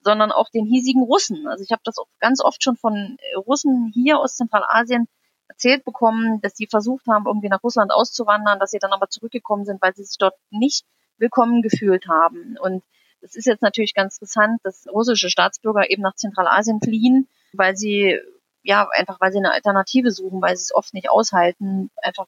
sondern 0.00 0.32
auch 0.32 0.48
den 0.48 0.64
hiesigen 0.64 1.02
Russen. 1.02 1.46
Also 1.48 1.62
ich 1.62 1.70
habe 1.70 1.82
das 1.84 1.98
auch 1.98 2.08
ganz 2.18 2.40
oft 2.42 2.62
schon 2.62 2.76
von 2.76 3.18
Russen 3.46 3.90
hier 3.92 4.20
aus 4.20 4.36
Zentralasien 4.36 5.06
erzählt 5.54 5.84
bekommen, 5.84 6.40
dass 6.40 6.56
sie 6.56 6.66
versucht 6.66 7.06
haben, 7.06 7.26
irgendwie 7.26 7.48
nach 7.48 7.62
Russland 7.62 7.92
auszuwandern, 7.92 8.58
dass 8.58 8.72
sie 8.72 8.78
dann 8.80 8.92
aber 8.92 9.08
zurückgekommen 9.08 9.64
sind, 9.64 9.80
weil 9.80 9.94
sie 9.94 10.04
sich 10.04 10.18
dort 10.18 10.34
nicht 10.50 10.84
willkommen 11.16 11.62
gefühlt 11.62 12.08
haben. 12.08 12.56
Und 12.60 12.82
es 13.20 13.36
ist 13.36 13.46
jetzt 13.46 13.62
natürlich 13.62 13.94
ganz 13.94 14.16
interessant, 14.16 14.60
dass 14.64 14.86
russische 14.88 15.30
Staatsbürger 15.30 15.90
eben 15.90 16.02
nach 16.02 16.16
Zentralasien 16.16 16.80
fliehen, 16.80 17.28
weil 17.52 17.76
sie 17.76 18.18
ja 18.62 18.88
einfach, 18.92 19.20
weil 19.20 19.32
sie 19.32 19.38
eine 19.38 19.52
Alternative 19.52 20.10
suchen, 20.10 20.42
weil 20.42 20.56
sie 20.56 20.62
es 20.62 20.74
oft 20.74 20.92
nicht 20.92 21.08
aushalten. 21.08 21.90
Einfach, 22.02 22.26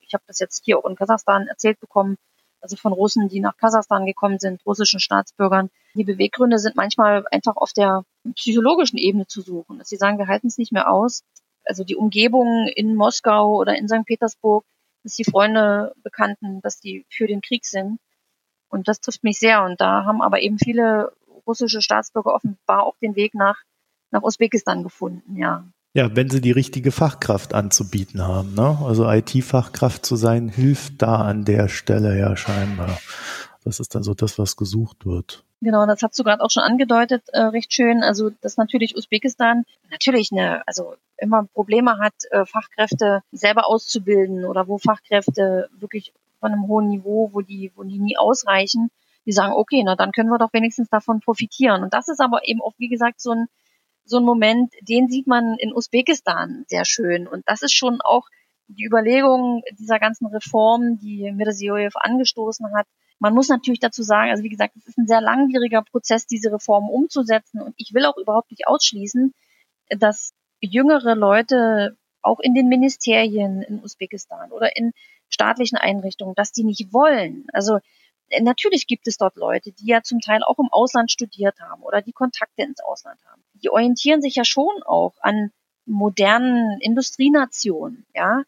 ich 0.00 0.12
habe 0.12 0.24
das 0.26 0.40
jetzt 0.40 0.64
hier 0.64 0.78
auch 0.78 0.84
in 0.84 0.96
Kasachstan 0.96 1.46
erzählt 1.46 1.78
bekommen, 1.78 2.16
also 2.60 2.76
von 2.76 2.92
Russen, 2.92 3.28
die 3.28 3.40
nach 3.40 3.56
Kasachstan 3.56 4.04
gekommen 4.06 4.38
sind, 4.38 4.64
russischen 4.66 4.98
Staatsbürgern. 4.98 5.70
Die 5.94 6.04
Beweggründe 6.04 6.58
sind 6.58 6.76
manchmal 6.76 7.24
einfach 7.30 7.56
auf 7.56 7.72
der 7.72 8.04
psychologischen 8.34 8.98
Ebene 8.98 9.26
zu 9.26 9.42
suchen, 9.42 9.78
dass 9.78 9.88
sie 9.90 9.96
sagen, 9.96 10.18
wir 10.18 10.26
halten 10.26 10.48
es 10.48 10.58
nicht 10.58 10.72
mehr 10.72 10.90
aus, 10.90 11.22
also 11.64 11.84
die 11.84 11.96
Umgebung 11.96 12.68
in 12.74 12.94
Moskau 12.94 13.56
oder 13.56 13.76
in 13.76 13.88
St. 13.88 14.04
Petersburg, 14.06 14.64
dass 15.02 15.14
die 15.14 15.24
Freunde, 15.24 15.94
Bekannten, 16.02 16.60
dass 16.62 16.80
die 16.80 17.06
für 17.10 17.26
den 17.26 17.40
Krieg 17.40 17.66
sind. 17.66 17.98
Und 18.68 18.88
das 18.88 19.00
trifft 19.00 19.22
mich 19.22 19.38
sehr. 19.38 19.62
Und 19.64 19.80
da 19.80 20.04
haben 20.04 20.22
aber 20.22 20.40
eben 20.40 20.58
viele 20.58 21.12
russische 21.46 21.82
Staatsbürger 21.82 22.34
offenbar 22.34 22.84
auch 22.84 22.96
den 23.00 23.16
Weg 23.16 23.34
nach, 23.34 23.62
nach 24.10 24.22
Usbekistan 24.22 24.82
gefunden, 24.82 25.36
ja. 25.36 25.64
Ja, 25.96 26.16
wenn 26.16 26.28
sie 26.28 26.40
die 26.40 26.50
richtige 26.50 26.90
Fachkraft 26.90 27.54
anzubieten 27.54 28.26
haben. 28.26 28.54
Ne? 28.54 28.78
Also 28.84 29.08
IT-Fachkraft 29.08 30.04
zu 30.04 30.16
sein, 30.16 30.48
hilft 30.48 31.02
da 31.02 31.16
an 31.16 31.44
der 31.44 31.68
Stelle 31.68 32.18
ja 32.18 32.36
scheinbar. 32.36 32.98
Das 33.64 33.80
ist 33.80 33.94
dann 33.94 34.02
so 34.02 34.12
das, 34.12 34.38
was 34.38 34.56
gesucht 34.56 35.06
wird. 35.06 35.42
Genau, 35.62 35.86
das 35.86 36.02
hast 36.02 36.18
du 36.18 36.24
gerade 36.24 36.42
auch 36.42 36.50
schon 36.50 36.62
angedeutet, 36.62 37.22
äh, 37.32 37.40
recht 37.40 37.72
schön. 37.72 38.02
Also, 38.02 38.30
dass 38.42 38.58
natürlich 38.58 38.94
Usbekistan 38.94 39.64
natürlich 39.90 40.30
eine, 40.30 40.66
also 40.68 40.94
immer 41.16 41.44
Probleme 41.44 41.98
hat, 41.98 42.12
äh, 42.30 42.44
Fachkräfte 42.44 43.22
selber 43.32 43.66
auszubilden 43.66 44.44
oder 44.44 44.68
wo 44.68 44.76
Fachkräfte 44.76 45.70
wirklich 45.78 46.12
von 46.40 46.52
einem 46.52 46.68
hohen 46.68 46.88
Niveau, 46.88 47.30
wo 47.32 47.40
die, 47.40 47.72
wo 47.74 47.84
die 47.84 47.98
nie 47.98 48.18
ausreichen, 48.18 48.90
die 49.24 49.32
sagen, 49.32 49.54
okay, 49.54 49.82
na 49.82 49.96
dann 49.96 50.12
können 50.12 50.28
wir 50.28 50.38
doch 50.38 50.52
wenigstens 50.52 50.90
davon 50.90 51.20
profitieren. 51.20 51.82
Und 51.82 51.94
das 51.94 52.08
ist 52.08 52.20
aber 52.20 52.46
eben 52.46 52.60
auch, 52.60 52.74
wie 52.76 52.88
gesagt, 52.88 53.22
so 53.22 53.30
ein, 53.30 53.46
so 54.04 54.18
ein 54.18 54.24
Moment, 54.24 54.74
den 54.82 55.08
sieht 55.08 55.26
man 55.26 55.56
in 55.58 55.72
Usbekistan 55.72 56.66
sehr 56.68 56.84
schön. 56.84 57.26
Und 57.26 57.48
das 57.48 57.62
ist 57.62 57.72
schon 57.72 58.02
auch 58.02 58.28
die 58.68 58.84
Überlegung 58.84 59.62
dieser 59.78 59.98
ganzen 59.98 60.26
Reformen, 60.26 60.98
die 60.98 61.32
Mirziyoyev 61.32 61.96
angestoßen 61.96 62.74
hat, 62.74 62.86
man 63.18 63.34
muss 63.34 63.48
natürlich 63.48 63.80
dazu 63.80 64.02
sagen, 64.02 64.30
also 64.30 64.42
wie 64.42 64.48
gesagt, 64.48 64.76
es 64.76 64.86
ist 64.86 64.98
ein 64.98 65.06
sehr 65.06 65.20
langwieriger 65.20 65.82
Prozess, 65.82 66.26
diese 66.26 66.52
Reformen 66.52 66.90
umzusetzen. 66.90 67.62
Und 67.62 67.74
ich 67.76 67.94
will 67.94 68.04
auch 68.04 68.16
überhaupt 68.16 68.50
nicht 68.50 68.66
ausschließen, 68.66 69.32
dass 69.88 70.32
jüngere 70.60 71.14
Leute 71.14 71.96
auch 72.22 72.40
in 72.40 72.54
den 72.54 72.68
Ministerien 72.68 73.62
in 73.62 73.82
Usbekistan 73.82 74.50
oder 74.50 74.76
in 74.76 74.92
staatlichen 75.28 75.76
Einrichtungen, 75.76 76.34
dass 76.34 76.52
die 76.52 76.64
nicht 76.64 76.92
wollen. 76.92 77.46
Also 77.52 77.78
äh, 78.28 78.40
natürlich 78.40 78.86
gibt 78.86 79.06
es 79.06 79.16
dort 79.16 79.36
Leute, 79.36 79.72
die 79.72 79.86
ja 79.86 80.02
zum 80.02 80.20
Teil 80.20 80.42
auch 80.42 80.58
im 80.58 80.68
Ausland 80.70 81.10
studiert 81.10 81.60
haben 81.60 81.82
oder 81.82 82.02
die 82.02 82.12
Kontakte 82.12 82.62
ins 82.62 82.80
Ausland 82.80 83.20
haben. 83.26 83.42
Die 83.54 83.70
orientieren 83.70 84.22
sich 84.22 84.36
ja 84.36 84.44
schon 84.44 84.82
auch 84.84 85.14
an 85.20 85.50
modernen 85.86 86.80
Industrienationen, 86.80 88.06
ja. 88.14 88.42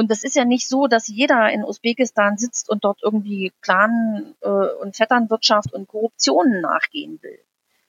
Und 0.00 0.10
das 0.10 0.24
ist 0.24 0.34
ja 0.34 0.46
nicht 0.46 0.66
so, 0.66 0.86
dass 0.86 1.08
jeder 1.08 1.50
in 1.50 1.62
Usbekistan 1.62 2.38
sitzt 2.38 2.70
und 2.70 2.84
dort 2.84 3.00
irgendwie 3.02 3.52
Clan- 3.60 4.34
äh, 4.40 4.48
und 4.80 4.96
Vetternwirtschaft 4.96 5.74
und 5.74 5.88
Korruption 5.88 6.62
nachgehen 6.62 7.18
will. 7.20 7.38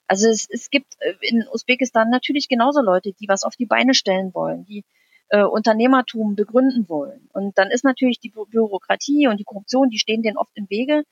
Also 0.07 0.28
es, 0.28 0.45
es 0.49 0.70
gibt 0.70 0.95
äh, 0.99 1.14
in 1.22 1.47
Usbekistan 1.47 2.09
natürlich 2.09 2.49
genauso 2.49 2.82
Leute, 2.82 3.14
die 3.14 3.30
was 3.30 3.43
auf 3.43 3.55
die 3.55 3.66
Beine 3.66 3.93
stellen 3.93 4.34
wollen, 4.34 4.66
die 4.66 4.84
äh, 5.30 5.43
Unternehmertum 5.43 6.36
begründen 6.36 6.89
wollen. 6.89 7.30
Und 7.32 7.57
dann 7.57 7.72
ist 7.72 7.86
natürlich 7.86 8.20
die 8.20 8.32
Bü 8.32 8.43
Bürokratie 8.45 9.28
und 9.28 9.38
die 9.38 9.45
Korruption, 9.45 9.89
die 9.89 9.99
stehen 9.99 10.22
denen 10.22 10.36
oft 10.36 10.51
im 10.55 10.70
Wege. 10.70 11.03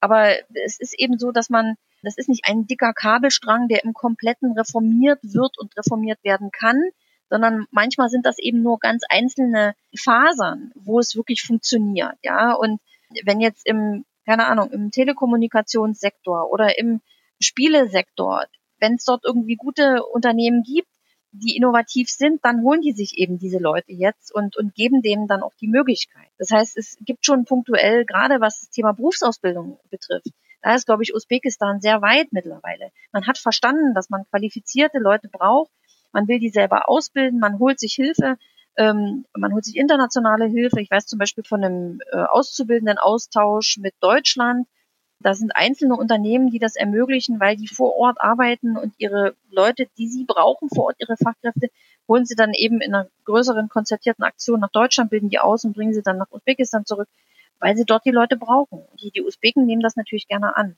Aber 0.00 0.28
es 0.66 0.78
ist 0.78 0.92
eben 0.98 1.18
so, 1.18 1.32
dass 1.32 1.48
man, 1.48 1.76
das 2.02 2.18
ist 2.18 2.28
nicht 2.28 2.44
ein 2.46 2.66
dicker 2.66 2.92
Kabelstrang, 2.92 3.68
der 3.68 3.82
im 3.82 3.94
Kompletten 3.94 4.52
reformiert 4.52 5.20
wird 5.22 5.56
und 5.56 5.74
reformiert 5.74 6.22
werden 6.22 6.50
kann, 6.50 6.82
sondern 7.30 7.66
manchmal 7.70 8.08
sind 8.08 8.26
das 8.26 8.38
eben 8.38 8.62
nur 8.62 8.78
ganz 8.78 9.02
einzelne 9.08 9.74
Fasern, 9.96 10.72
wo 10.74 10.98
es 10.98 11.16
wirklich 11.16 11.42
funktioniert, 11.42 12.16
ja. 12.22 12.52
Und 12.52 12.80
wenn 13.24 13.40
jetzt 13.40 13.66
im, 13.66 14.04
keine 14.26 14.46
Ahnung, 14.46 14.70
im 14.70 14.90
Telekommunikationssektor 14.90 16.50
oder 16.50 16.78
im 16.78 17.00
Spielesektor, 17.40 18.44
wenn 18.78 18.94
es 18.94 19.04
dort 19.04 19.24
irgendwie 19.24 19.56
gute 19.56 20.04
Unternehmen 20.04 20.62
gibt, 20.62 20.88
die 21.32 21.56
innovativ 21.56 22.08
sind, 22.08 22.44
dann 22.44 22.62
holen 22.62 22.80
die 22.80 22.92
sich 22.92 23.18
eben 23.18 23.38
diese 23.38 23.58
Leute 23.58 23.92
jetzt 23.92 24.32
und, 24.32 24.56
und 24.56 24.74
geben 24.74 25.02
denen 25.02 25.26
dann 25.26 25.42
auch 25.42 25.54
die 25.60 25.66
Möglichkeit. 25.66 26.28
Das 26.38 26.50
heißt, 26.50 26.76
es 26.76 26.96
gibt 27.00 27.26
schon 27.26 27.44
punktuell, 27.44 28.04
gerade 28.04 28.40
was 28.40 28.60
das 28.60 28.70
Thema 28.70 28.92
Berufsausbildung 28.92 29.80
betrifft, 29.90 30.30
da 30.62 30.74
ist, 30.74 30.86
glaube 30.86 31.02
ich, 31.02 31.14
Usbekistan 31.14 31.80
sehr 31.80 32.00
weit 32.00 32.28
mittlerweile. 32.30 32.90
Man 33.12 33.26
hat 33.26 33.36
verstanden, 33.36 33.94
dass 33.94 34.08
man 34.08 34.24
qualifizierte 34.30 34.98
Leute 34.98 35.28
braucht, 35.28 35.70
man 36.14 36.28
will 36.28 36.38
die 36.38 36.48
selber 36.48 36.88
ausbilden, 36.88 37.38
man 37.40 37.58
holt 37.58 37.78
sich 37.80 37.94
Hilfe, 37.94 38.38
ähm, 38.76 39.26
man 39.36 39.52
holt 39.52 39.64
sich 39.66 39.76
internationale 39.76 40.46
Hilfe. 40.46 40.80
Ich 40.80 40.90
weiß 40.90 41.06
zum 41.06 41.18
Beispiel 41.18 41.44
von 41.44 41.62
einem 41.64 42.00
äh, 42.12 42.16
auszubildenden 42.18 42.98
Austausch 42.98 43.76
mit 43.78 43.94
Deutschland, 44.00 44.66
Da 45.20 45.34
sind 45.34 45.56
einzelne 45.56 45.96
Unternehmen, 45.96 46.50
die 46.50 46.58
das 46.58 46.76
ermöglichen, 46.76 47.40
weil 47.40 47.56
die 47.56 47.68
vor 47.68 47.96
Ort 47.96 48.20
arbeiten 48.20 48.76
und 48.76 48.94
ihre 48.98 49.34
Leute, 49.50 49.86
die 49.96 50.08
sie 50.08 50.24
brauchen 50.24 50.68
vor 50.68 50.84
Ort, 50.86 50.96
ihre 51.00 51.16
Fachkräfte, 51.16 51.68
holen 52.06 52.26
sie 52.26 52.34
dann 52.36 52.52
eben 52.52 52.80
in 52.82 52.94
einer 52.94 53.08
größeren 53.24 53.68
konzertierten 53.70 54.24
Aktion 54.24 54.60
nach 54.60 54.70
Deutschland, 54.70 55.10
bilden 55.10 55.30
die 55.30 55.38
aus 55.38 55.64
und 55.64 55.74
bringen 55.74 55.94
sie 55.94 56.02
dann 56.02 56.18
nach 56.18 56.30
Usbekistan 56.30 56.84
zurück, 56.84 57.08
weil 57.58 57.76
sie 57.76 57.86
dort 57.86 58.04
die 58.04 58.10
Leute 58.10 58.36
brauchen. 58.36 58.82
Die, 59.00 59.10
die 59.12 59.22
Usbeken 59.22 59.64
nehmen 59.64 59.82
das 59.82 59.96
natürlich 59.96 60.28
gerne 60.28 60.56
an. 60.56 60.76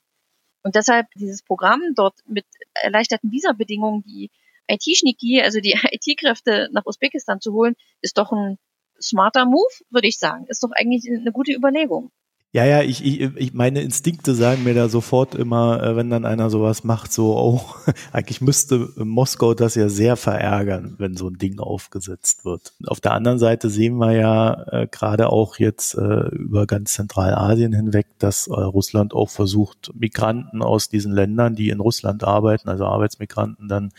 Und 0.63 0.75
deshalb 0.75 1.07
dieses 1.15 1.43
Programm 1.43 1.81
dort 1.95 2.15
mit 2.27 2.45
erleichterten 2.73 3.31
Visabedingungen, 3.31 4.03
die 4.03 4.31
IT-Schniki, 4.67 5.41
also 5.41 5.59
die 5.59 5.77
IT-Kräfte 5.91 6.69
nach 6.71 6.85
Usbekistan 6.85 7.41
zu 7.41 7.53
holen, 7.53 7.75
ist 8.01 8.17
doch 8.17 8.31
ein 8.31 8.57
smarter 9.01 9.45
Move, 9.45 9.73
würde 9.89 10.07
ich 10.07 10.17
sagen. 10.17 10.45
Ist 10.47 10.63
doch 10.63 10.71
eigentlich 10.73 11.09
eine 11.09 11.31
gute 11.31 11.53
Überlegung. 11.53 12.11
Ja, 12.53 12.63
ja, 12.65 12.81
ich, 12.81 13.05
ich, 13.05 13.35
ich 13.35 13.53
meine 13.53 13.81
Instinkte 13.81 14.33
sagen 14.33 14.63
mir 14.63 14.73
da 14.73 14.87
sofort 14.87 15.35
immer, 15.35 15.83
äh, 15.83 15.95
wenn 15.97 16.09
dann 16.09 16.25
einer 16.25 16.49
sowas 16.49 16.85
macht, 16.85 17.11
so, 17.11 17.37
oh, 17.37 17.61
eigentlich 18.13 18.39
müsste 18.39 18.89
Moskau 18.95 19.53
das 19.53 19.75
ja 19.75 19.89
sehr 19.89 20.15
verärgern, 20.15 20.95
wenn 20.97 21.17
so 21.17 21.27
ein 21.27 21.37
Ding 21.37 21.59
aufgesetzt 21.59 22.45
wird. 22.45 22.73
Auf 22.87 23.01
der 23.01 23.11
anderen 23.11 23.37
Seite 23.37 23.69
sehen 23.69 23.97
wir 23.97 24.13
ja 24.13 24.63
äh, 24.71 24.87
gerade 24.89 25.29
auch 25.29 25.59
jetzt 25.59 25.95
äh, 25.95 26.29
über 26.29 26.65
ganz 26.65 26.93
Zentralasien 26.93 27.73
hinweg, 27.73 28.07
dass 28.17 28.47
äh, 28.47 28.53
Russland 28.53 29.13
auch 29.13 29.29
versucht, 29.29 29.91
Migranten 29.93 30.63
aus 30.63 30.87
diesen 30.87 31.11
Ländern, 31.11 31.53
die 31.53 31.67
in 31.67 31.81
Russland 31.81 32.23
arbeiten, 32.23 32.69
also 32.69 32.85
Arbeitsmigranten, 32.85 33.67
dann 33.67 33.91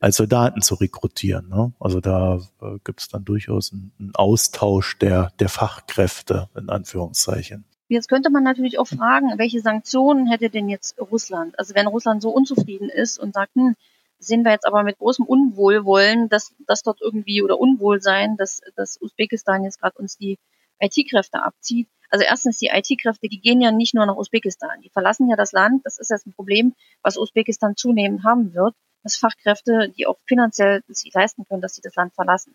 als 0.00 0.16
Soldaten 0.16 0.62
zu 0.62 0.74
rekrutieren. 0.74 1.48
Ne? 1.48 1.72
Also 1.78 2.00
da 2.00 2.40
äh, 2.60 2.78
gibt 2.84 3.00
es 3.00 3.08
dann 3.08 3.24
durchaus 3.24 3.72
einen, 3.72 3.92
einen 3.98 4.14
Austausch 4.14 4.98
der, 4.98 5.32
der 5.38 5.50
Fachkräfte, 5.50 6.48
in 6.56 6.70
Anführungszeichen. 6.70 7.64
Jetzt 7.88 8.08
könnte 8.08 8.30
man 8.30 8.42
natürlich 8.42 8.78
auch 8.78 8.86
fragen, 8.86 9.36
welche 9.36 9.60
Sanktionen 9.60 10.26
hätte 10.26 10.48
denn 10.48 10.68
jetzt 10.68 10.98
Russland? 11.00 11.58
Also 11.58 11.74
wenn 11.74 11.86
Russland 11.86 12.22
so 12.22 12.30
unzufrieden 12.30 12.88
ist 12.88 13.18
und 13.18 13.34
sagt, 13.34 13.54
hm, 13.54 13.74
sehen 14.18 14.44
wir 14.44 14.52
jetzt 14.52 14.66
aber 14.66 14.82
mit 14.84 14.98
großem 14.98 15.26
Unwohlwollen, 15.26 16.28
dass, 16.28 16.54
dass 16.66 16.82
dort 16.82 17.00
irgendwie 17.00 17.42
oder 17.42 17.58
Unwohlsein, 17.58 18.36
dass, 18.36 18.60
dass 18.76 19.00
Usbekistan 19.00 19.64
jetzt 19.64 19.80
gerade 19.80 19.98
uns 19.98 20.16
die 20.16 20.38
IT-Kräfte 20.78 21.42
abzieht. 21.42 21.88
Also 22.10 22.24
erstens, 22.24 22.58
die 22.58 22.70
IT-Kräfte, 22.72 23.28
die 23.28 23.40
gehen 23.40 23.60
ja 23.60 23.70
nicht 23.70 23.94
nur 23.94 24.06
nach 24.06 24.16
Usbekistan, 24.16 24.80
die 24.82 24.90
verlassen 24.90 25.28
ja 25.28 25.36
das 25.36 25.52
Land. 25.52 25.84
Das 25.84 25.98
ist 25.98 26.10
jetzt 26.10 26.26
ein 26.26 26.32
Problem, 26.32 26.74
was 27.02 27.18
Usbekistan 27.18 27.76
zunehmend 27.76 28.24
haben 28.24 28.54
wird, 28.54 28.74
dass 29.02 29.16
Fachkräfte, 29.16 29.92
die 29.96 30.06
auch 30.06 30.18
finanziell 30.26 30.82
sich 30.88 31.12
leisten 31.14 31.44
können, 31.44 31.62
dass 31.62 31.74
sie 31.74 31.82
das 31.82 31.94
Land 31.94 32.14
verlassen. 32.14 32.54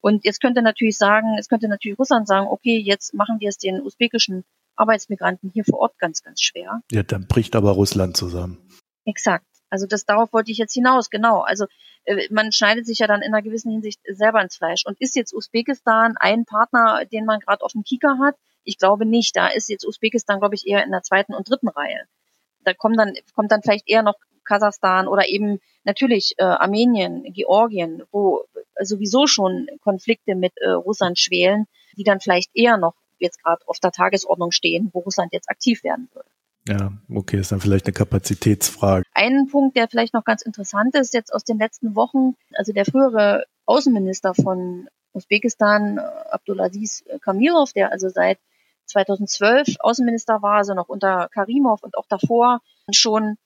Und 0.00 0.24
jetzt 0.24 0.40
könnte 0.40 0.60
natürlich 0.60 0.98
sagen, 0.98 1.36
es 1.38 1.48
könnte 1.48 1.68
natürlich 1.68 1.98
Russland 1.98 2.28
sagen, 2.28 2.46
okay, 2.48 2.78
jetzt 2.78 3.14
machen 3.14 3.40
wir 3.40 3.48
es 3.48 3.56
den 3.56 3.80
usbekischen 3.80 4.44
Arbeitsmigranten 4.76 5.50
hier 5.50 5.64
vor 5.64 5.78
Ort 5.78 5.98
ganz, 5.98 6.22
ganz 6.22 6.42
schwer. 6.42 6.82
Ja, 6.90 7.02
dann 7.02 7.26
bricht 7.26 7.56
aber 7.56 7.70
Russland 7.72 8.16
zusammen. 8.16 8.68
Exakt. 9.06 9.46
Also 9.70 9.86
das 9.86 10.04
darauf 10.04 10.32
wollte 10.32 10.52
ich 10.52 10.58
jetzt 10.58 10.74
hinaus, 10.74 11.10
genau. 11.10 11.40
Also 11.40 11.66
äh, 12.04 12.28
man 12.30 12.52
schneidet 12.52 12.86
sich 12.86 12.98
ja 12.98 13.06
dann 13.06 13.22
in 13.22 13.32
einer 13.32 13.42
gewissen 13.42 13.72
Hinsicht 13.72 14.00
selber 14.06 14.42
ins 14.42 14.56
Fleisch. 14.56 14.84
Und 14.84 15.00
ist 15.00 15.16
jetzt 15.16 15.34
Usbekistan 15.34 16.16
ein 16.18 16.44
Partner, 16.44 17.04
den 17.06 17.24
man 17.24 17.40
gerade 17.40 17.64
auf 17.64 17.72
dem 17.72 17.82
Kieker 17.82 18.18
hat? 18.22 18.36
Ich 18.62 18.78
glaube 18.78 19.06
nicht. 19.06 19.34
Da 19.36 19.48
ist 19.48 19.68
jetzt 19.68 19.86
Usbekistan, 19.86 20.38
glaube 20.38 20.54
ich, 20.54 20.66
eher 20.66 20.84
in 20.84 20.90
der 20.90 21.02
zweiten 21.02 21.34
und 21.34 21.48
dritten 21.48 21.68
Reihe. 21.68 22.06
Da 22.60 22.72
kommt 22.74 22.98
dann, 22.98 23.14
kommt 23.34 23.52
dann 23.52 23.62
vielleicht 23.62 23.88
eher 23.88 24.02
noch 24.02 24.16
Kasachstan 24.44 25.08
oder 25.08 25.28
eben 25.28 25.60
natürlich 25.84 26.34
äh, 26.38 26.44
Armenien, 26.44 27.24
Georgien, 27.32 28.02
wo 28.10 28.44
sowieso 28.80 29.26
schon 29.26 29.66
Konflikte 29.82 30.34
mit 30.34 30.52
äh, 30.56 30.70
Russland 30.70 31.18
schwelen, 31.18 31.66
die 31.96 32.04
dann 32.04 32.20
vielleicht 32.20 32.50
eher 32.54 32.76
noch 32.76 32.94
jetzt 33.18 33.42
gerade 33.42 33.66
auf 33.66 33.78
der 33.78 33.92
Tagesordnung 33.92 34.50
stehen, 34.50 34.90
wo 34.92 35.00
Russland 35.00 35.32
jetzt 35.32 35.50
aktiv 35.50 35.84
werden 35.84 36.08
würde. 36.12 36.28
Ja, 36.66 36.92
okay, 37.14 37.38
ist 37.38 37.52
dann 37.52 37.60
vielleicht 37.60 37.86
eine 37.86 37.92
Kapazitätsfrage. 37.92 39.04
Ein 39.12 39.48
Punkt, 39.48 39.76
der 39.76 39.86
vielleicht 39.88 40.14
noch 40.14 40.24
ganz 40.24 40.42
interessant 40.42 40.94
ist, 40.94 41.12
jetzt 41.12 41.32
aus 41.32 41.44
den 41.44 41.58
letzten 41.58 41.94
Wochen, 41.94 42.36
also 42.54 42.72
der 42.72 42.86
frühere 42.86 43.44
Außenminister 43.66 44.34
von 44.34 44.88
Usbekistan, 45.12 45.98
Abdulaziz 45.98 47.04
Kamilov, 47.20 47.72
der 47.72 47.92
also 47.92 48.08
seit 48.08 48.38
2012 48.86 49.76
Außenminister 49.78 50.42
war, 50.42 50.56
also 50.56 50.74
noch 50.74 50.88
unter 50.88 51.28
Karimov 51.32 51.82
und 51.82 51.96
auch 51.96 52.06
davor 52.08 52.60
schon 52.92 53.36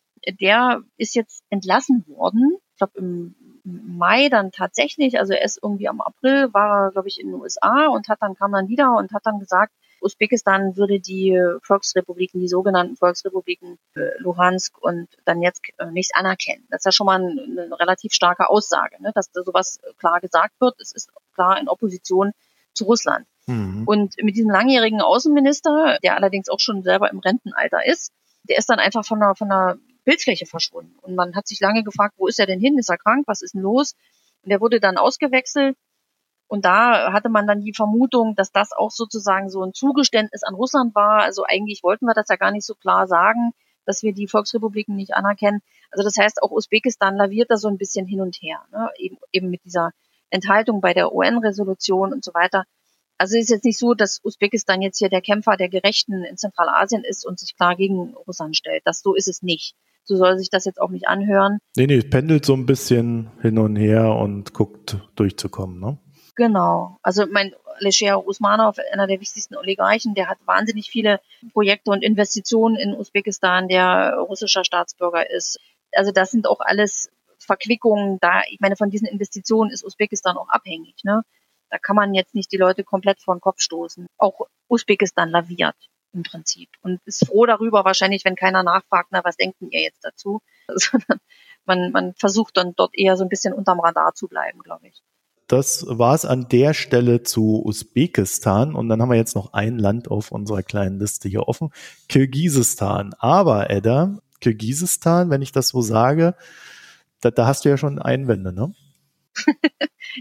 der 0.41 0.83
ist 0.97 1.15
jetzt 1.15 1.43
entlassen 1.51 2.05
worden. 2.09 2.57
Ich 2.73 2.79
glaube 2.79 2.99
im 2.99 3.35
Mai 3.65 4.29
dann 4.29 4.51
tatsächlich, 4.51 5.19
also 5.19 5.35
erst 5.35 5.61
irgendwie 5.63 5.89
am 5.89 6.01
April 6.01 6.53
war 6.55 6.87
er, 6.87 6.93
glaube 6.93 7.09
ich, 7.09 7.21
in 7.21 7.29
den 7.29 7.41
USA 7.41 7.89
und 7.89 8.09
hat 8.09 8.23
dann 8.23 8.35
kam 8.35 8.53
dann 8.53 8.69
wieder 8.69 8.97
und 8.97 9.13
hat 9.13 9.27
dann 9.27 9.39
gesagt, 9.39 9.73
Usbekistan 10.01 10.77
würde 10.77 11.01
die 11.01 11.39
Volksrepubliken, 11.63 12.41
die 12.41 12.49
sogenannten 12.49 12.97
Volksrepubliken 12.97 13.79
äh, 13.95 14.11
Luhansk 14.19 14.79
und 14.79 15.09
Donetsk 15.25 15.71
äh, 15.79 15.91
nicht 15.91 16.13
anerkennen. 16.15 16.67
Das 16.71 16.81
ist 16.81 16.85
ja 16.85 16.93
schon 16.93 17.07
mal 17.07 17.17
eine, 17.17 17.79
relativ 17.79 18.13
starke 18.13 18.49
Aussage, 18.49 19.03
ne? 19.03 19.13
dass 19.15 19.33
da 19.33 19.43
sowas 19.43 19.81
klar 19.99 20.21
gesagt 20.21 20.55
wird. 20.61 20.81
Es 20.81 20.93
ist 20.93 21.11
klar 21.35 21.61
in 21.61 21.69
Opposition 21.69 22.33
zu 22.75 22.85
Russland. 22.85 23.27
Mhm. 23.47 23.85
Und 23.87 24.15
mit 24.23 24.37
diesem 24.37 24.51
langjährigen 24.51 25.01
Außenminister, 25.01 25.99
der 26.03 26.17
allerdings 26.17 26.49
auch 26.49 26.61
schon 26.61 26.83
selber 26.83 27.11
im 27.11 27.19
Rentenalter 27.19 27.85
ist, 27.85 28.13
der 28.45 28.59
ist 28.59 28.71
dann 28.71 28.79
einfach 28.79 29.05
von 29.05 29.21
der, 29.21 29.35
von 29.35 29.49
der 29.49 29.79
Bildfläche 30.09 30.47
verschwunden. 30.47 30.99
Und 31.03 31.15
man 31.17 31.37
hat 31.37 31.47
sich 31.47 31.61
lange 31.61 31.85
gefragt, 31.85 32.15
wo 32.17 32.29
ist 32.29 32.39
er 32.39 32.47
denn 32.47 32.61
hin? 32.61 32.79
Ist 32.79 32.89
er 32.89 32.97
krank? 32.97 33.25
Was 33.27 33.43
ist 33.43 33.53
denn 33.53 33.61
los? 33.61 33.95
Und 34.43 34.51
er 34.51 34.63
wurde 34.63 34.81
dann 34.81 34.97
ausgewechselt. 34.97 35.77
Und 36.47 36.65
da 36.65 37.13
hatte 37.13 37.29
man 37.29 37.47
dann 37.47 37.61
die 37.61 37.75
Vermutung, 37.75 38.35
dass 38.35 38.51
das 38.51 38.73
auch 38.73 38.91
sozusagen 38.91 39.51
so 39.51 39.63
ein 39.63 39.75
Zugeständnis 39.75 40.45
an 40.45 40.55
Russland 40.55 40.95
war. 40.95 41.21
Also 41.21 41.45
eigentlich 41.47 41.83
wollten 41.83 42.07
wir 42.07 42.15
das 42.15 42.29
ja 42.31 42.37
gar 42.37 42.53
nicht 42.53 42.65
so 42.65 42.75
klar 42.75 43.07
sagen, 43.07 43.53
dass 43.85 44.03
wir 44.03 44.15
die 44.15 44.29
Volksrepubliken 44.29 44.97
nicht 44.97 45.13
anerkennen. 45.13 45.61
Also 45.91 46.05
das 46.05 46.17
heißt, 46.17 46.43
auch 46.43 46.53
Usbekistan 46.53 47.17
laviert 47.17 47.51
da 47.51 47.59
so 47.59 47.69
ein 47.69 47.77
bisschen 47.77 48.07
hin 48.07 48.23
und 48.23 48.37
her, 48.37 48.65
ne? 48.73 48.89
eben, 48.97 49.19
eben 49.31 49.51
mit 49.51 49.63
dieser 49.67 49.93
Enthaltung 50.31 50.81
bei 50.81 50.95
der 50.95 51.13
UN-Resolution 51.15 52.15
und 52.15 52.25
so 52.25 52.33
weiter. 52.33 52.65
Also 53.19 53.37
es 53.37 53.45
ist 53.45 53.51
jetzt 53.51 53.65
nicht 53.67 53.79
so, 53.79 53.93
dass 53.93 54.25
Usbekistan 54.25 54.81
jetzt 54.81 54.97
hier 54.97 55.11
der 55.11 55.21
Kämpfer 55.21 55.59
der 55.59 55.69
Gerechten 55.69 56.25
in 56.25 56.39
Zentralasien 56.39 57.05
ist 57.05 57.27
und 57.27 57.39
sich 57.39 57.57
klar 57.57 57.77
gegen 57.77 58.15
Russland 58.27 58.57
stellt. 58.57 58.83
Das 58.87 59.03
so 59.03 59.15
ist 59.15 59.29
es 59.29 59.43
nicht 59.43 59.75
so 60.09 60.17
soll 60.17 60.39
sich 60.39 60.49
das 60.49 60.65
jetzt 60.65 60.81
auch 60.81 60.89
nicht 60.89 61.07
anhören. 61.07 61.59
Nee, 61.77 61.87
nee, 61.87 61.99
es 61.99 62.09
pendelt 62.09 62.45
so 62.45 62.55
ein 62.55 62.65
bisschen 62.65 63.31
hin 63.43 63.59
und 63.59 63.77
her 63.77 64.15
und 64.15 64.55
guckt 64.55 64.97
durchzukommen, 65.17 65.79
ne? 65.79 65.99
Genau. 66.35 66.97
Also 67.03 67.27
mein 67.31 67.55
Lecher 67.81 68.27
Usmanov, 68.27 68.79
einer 68.93 69.07
der 69.07 69.21
wichtigsten 69.21 69.55
Oligarchen, 69.55 70.15
der 70.15 70.29
hat 70.29 70.39
wahnsinnig 70.47 70.89
viele 70.89 71.21
Projekte 71.53 71.91
und 71.91 72.03
Investitionen 72.03 72.77
in 72.77 72.95
Usbekistan, 72.95 73.69
der 73.69 74.15
russischer 74.19 74.65
Staatsbürger 74.65 75.31
ist. 75.31 75.61
Also 75.93 76.11
das 76.11 76.31
sind 76.31 76.47
auch 76.47 76.61
alles 76.61 77.11
Verquickungen 77.39 78.19
da. 78.21 78.43
Ich 78.51 78.61
meine, 78.61 78.77
von 78.77 78.91
diesen 78.91 79.07
Investitionen 79.07 79.71
ist 79.71 79.85
Usbekistan 79.85 80.37
auch 80.37 80.49
abhängig. 80.49 80.95
Ne? 81.05 81.23
Da 81.71 81.79
kann 81.79 81.97
man 81.97 82.15
jetzt 82.15 82.35
nicht 82.35 82.51
die 82.51 82.57
Leute 82.57 82.83
komplett 82.83 83.21
vor 83.21 83.35
den 83.35 83.41
Kopf 83.41 83.61
stoßen. 83.61 84.07
Auch 84.17 84.47
Usbekistan 84.69 85.29
laviert 85.29 85.77
im 86.13 86.23
Prinzip 86.23 86.71
und 86.83 87.01
ist 87.05 87.27
froh 87.27 87.47
darüber 87.47 87.85
wahrscheinlich, 87.85 88.25
wenn 88.25 88.37
keiner 88.37 88.63
nachfragt, 88.63 89.09
na, 89.11 89.25
was 89.25 89.37
denken 89.37 89.71
ihr 89.71 89.83
jetzt 89.83 90.05
dazu? 90.05 90.41
Sondern 90.69 91.21
man, 91.65 91.93
man 91.93 92.15
versucht 92.15 92.57
dann 92.57 92.75
dort 92.77 92.97
eher 92.97 93.17
so 93.17 93.25
ein 93.25 93.29
bisschen 93.29 93.53
unterm 93.53 93.81
Radar 93.81 94.15
zu 94.15 94.27
bleiben, 94.27 94.61
glaube 94.61 94.89
ich. 94.89 95.03
Das 95.47 95.87
war 95.89 96.15
es 96.15 96.27
an 96.27 96.49
der 96.49 96.75
Stelle 96.75 97.23
zu 97.23 97.63
Usbekistan 97.65 98.75
und 98.75 98.91
dann 98.91 99.01
haben 99.01 99.11
wir 99.11 99.17
jetzt 99.17 99.35
noch 99.35 99.55
ein 99.55 99.79
Land 99.79 100.11
auf 100.11 100.31
unserer 100.31 100.63
kleinen 100.63 100.99
Liste 100.99 101.29
hier 101.29 101.49
offen, 101.49 101.71
Kirgisistan. 102.09 103.15
Aber 103.19 103.71
Edda, 103.71 104.19
Kirgisistan, 104.41 105.31
wenn 105.31 105.41
ich 105.41 105.53
das 105.53 105.69
so 105.69 105.81
sage, 105.81 106.35
da, 107.23 107.31
da 107.31 107.47
hast 107.47 107.65
du 107.65 107.71
ja 107.71 107.79
schon 107.79 107.99
Einwände, 107.99 108.53
ne? 108.53 108.75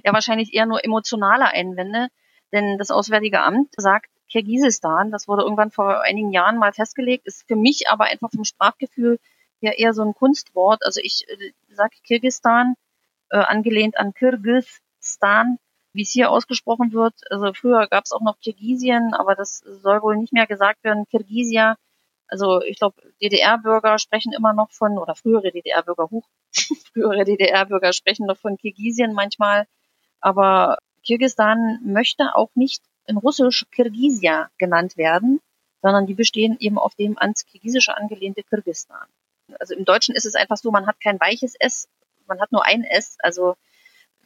ja, 0.03 0.13
wahrscheinlich 0.13 0.53
eher 0.53 0.65
nur 0.65 0.83
emotionale 0.85 1.45
Einwände, 1.45 2.07
denn 2.53 2.77
das 2.77 2.89
Auswärtige 2.91 3.41
Amt 3.41 3.73
sagt, 3.75 4.09
Kirgisistan. 4.29 5.11
Das 5.11 5.27
wurde 5.27 5.43
irgendwann 5.43 5.71
vor 5.71 6.01
einigen 6.01 6.31
Jahren 6.31 6.57
mal 6.57 6.73
festgelegt, 6.73 7.25
ist 7.25 7.47
für 7.47 7.55
mich 7.55 7.89
aber 7.89 8.05
einfach 8.05 8.29
vom 8.31 8.43
Sprachgefühl 8.43 9.19
ja 9.59 9.71
eher 9.71 9.93
so 9.93 10.03
ein 10.03 10.13
Kunstwort. 10.13 10.83
Also 10.83 11.01
ich 11.03 11.25
äh, 11.27 11.51
sage 11.69 11.95
Kirgistan, 12.03 12.75
äh, 13.29 13.37
angelehnt 13.37 13.97
an 13.97 14.13
Kirgistan, 14.13 15.57
wie 15.93 16.03
es 16.03 16.11
hier 16.11 16.31
ausgesprochen 16.31 16.93
wird. 16.93 17.15
Also 17.29 17.53
früher 17.53 17.87
gab 17.87 18.05
es 18.05 18.11
auch 18.11 18.21
noch 18.21 18.39
Kirgisien, 18.39 19.13
aber 19.13 19.35
das 19.35 19.59
soll 19.59 20.01
wohl 20.01 20.17
nicht 20.17 20.33
mehr 20.33 20.47
gesagt 20.47 20.83
werden. 20.83 21.05
Kirgisia. 21.09 21.77
Also 22.27 22.61
ich 22.61 22.77
glaube, 22.77 23.01
DDR-Bürger 23.21 23.99
sprechen 23.99 24.33
immer 24.33 24.53
noch 24.53 24.71
von, 24.71 24.97
oder 24.97 25.15
frühere 25.15 25.51
DDR-Bürger, 25.51 26.09
hoch, 26.11 26.27
frühere 26.93 27.23
DDR-Bürger 27.23 27.93
sprechen 27.93 28.25
noch 28.27 28.37
von 28.37 28.57
Kirgisien 28.57 29.13
manchmal. 29.13 29.65
Aber 30.19 30.77
Kirgistan 31.05 31.79
möchte 31.83 32.35
auch 32.35 32.49
nicht 32.55 32.83
in 33.07 33.17
Russisch 33.17 33.65
Kirgisia 33.71 34.49
genannt 34.57 34.97
werden, 34.97 35.39
sondern 35.81 36.05
die 36.05 36.13
bestehen 36.13 36.57
eben 36.59 36.77
auf 36.77 36.95
dem 36.95 37.17
ans 37.17 37.45
Kirgisische 37.45 37.95
angelehnte 37.95 38.43
Kirgistan. 38.43 39.07
Also 39.59 39.75
im 39.75 39.85
Deutschen 39.85 40.15
ist 40.15 40.25
es 40.25 40.35
einfach 40.35 40.57
so, 40.57 40.71
man 40.71 40.87
hat 40.87 40.99
kein 41.01 41.19
weiches 41.19 41.55
S, 41.59 41.87
man 42.27 42.39
hat 42.39 42.51
nur 42.51 42.65
ein 42.65 42.83
S, 42.83 43.17
also 43.21 43.55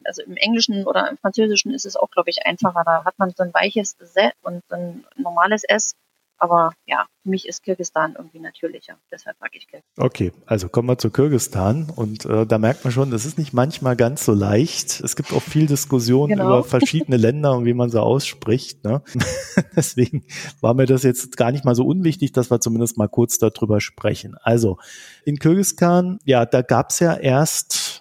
also 0.04 0.22
im 0.22 0.36
Englischen 0.36 0.84
oder 0.86 1.08
im 1.08 1.18
Französischen 1.18 1.72
ist 1.72 1.86
es 1.86 1.96
auch, 1.96 2.10
glaube 2.10 2.30
ich, 2.30 2.44
einfacher. 2.46 2.82
Da 2.84 3.04
hat 3.04 3.18
man 3.18 3.30
so 3.30 3.42
ein 3.42 3.54
weiches 3.54 3.96
S 4.00 4.32
und 4.42 4.62
so 4.68 4.76
ein 4.76 5.04
normales 5.16 5.64
S. 5.64 5.94
Aber 6.42 6.72
ja, 6.86 7.04
für 7.22 7.28
mich 7.28 7.46
ist 7.46 7.62
Kirgistan 7.62 8.16
irgendwie 8.18 8.40
natürlicher. 8.40 8.96
Deshalb 9.12 9.38
sage 9.38 9.52
ich 9.54 9.68
Kirgistan. 9.68 10.04
Okay, 10.04 10.32
also 10.44 10.68
kommen 10.68 10.88
wir 10.88 10.98
zu 10.98 11.10
Kirgistan. 11.10 11.88
Und 11.94 12.24
äh, 12.24 12.46
da 12.46 12.58
merkt 12.58 12.82
man 12.82 12.92
schon, 12.92 13.12
das 13.12 13.24
ist 13.24 13.38
nicht 13.38 13.52
manchmal 13.52 13.94
ganz 13.94 14.24
so 14.24 14.32
leicht. 14.32 14.98
Es 14.98 15.14
gibt 15.14 15.32
auch 15.32 15.40
viel 15.40 15.66
Diskussion 15.66 16.30
genau. 16.30 16.46
über 16.46 16.64
verschiedene 16.64 17.16
Länder 17.16 17.56
und 17.56 17.64
wie 17.64 17.74
man 17.74 17.90
sie 17.90 18.02
ausspricht. 18.02 18.82
Ne? 18.82 19.02
Deswegen 19.76 20.24
war 20.60 20.74
mir 20.74 20.86
das 20.86 21.04
jetzt 21.04 21.36
gar 21.36 21.52
nicht 21.52 21.64
mal 21.64 21.76
so 21.76 21.86
unwichtig, 21.86 22.32
dass 22.32 22.50
wir 22.50 22.60
zumindest 22.60 22.98
mal 22.98 23.08
kurz 23.08 23.38
darüber 23.38 23.80
sprechen. 23.80 24.34
Also 24.42 24.78
in 25.24 25.38
Kirgistan, 25.38 26.18
ja, 26.24 26.44
da 26.44 26.62
gab 26.62 26.90
es 26.90 26.98
ja 26.98 27.14
erst 27.14 27.91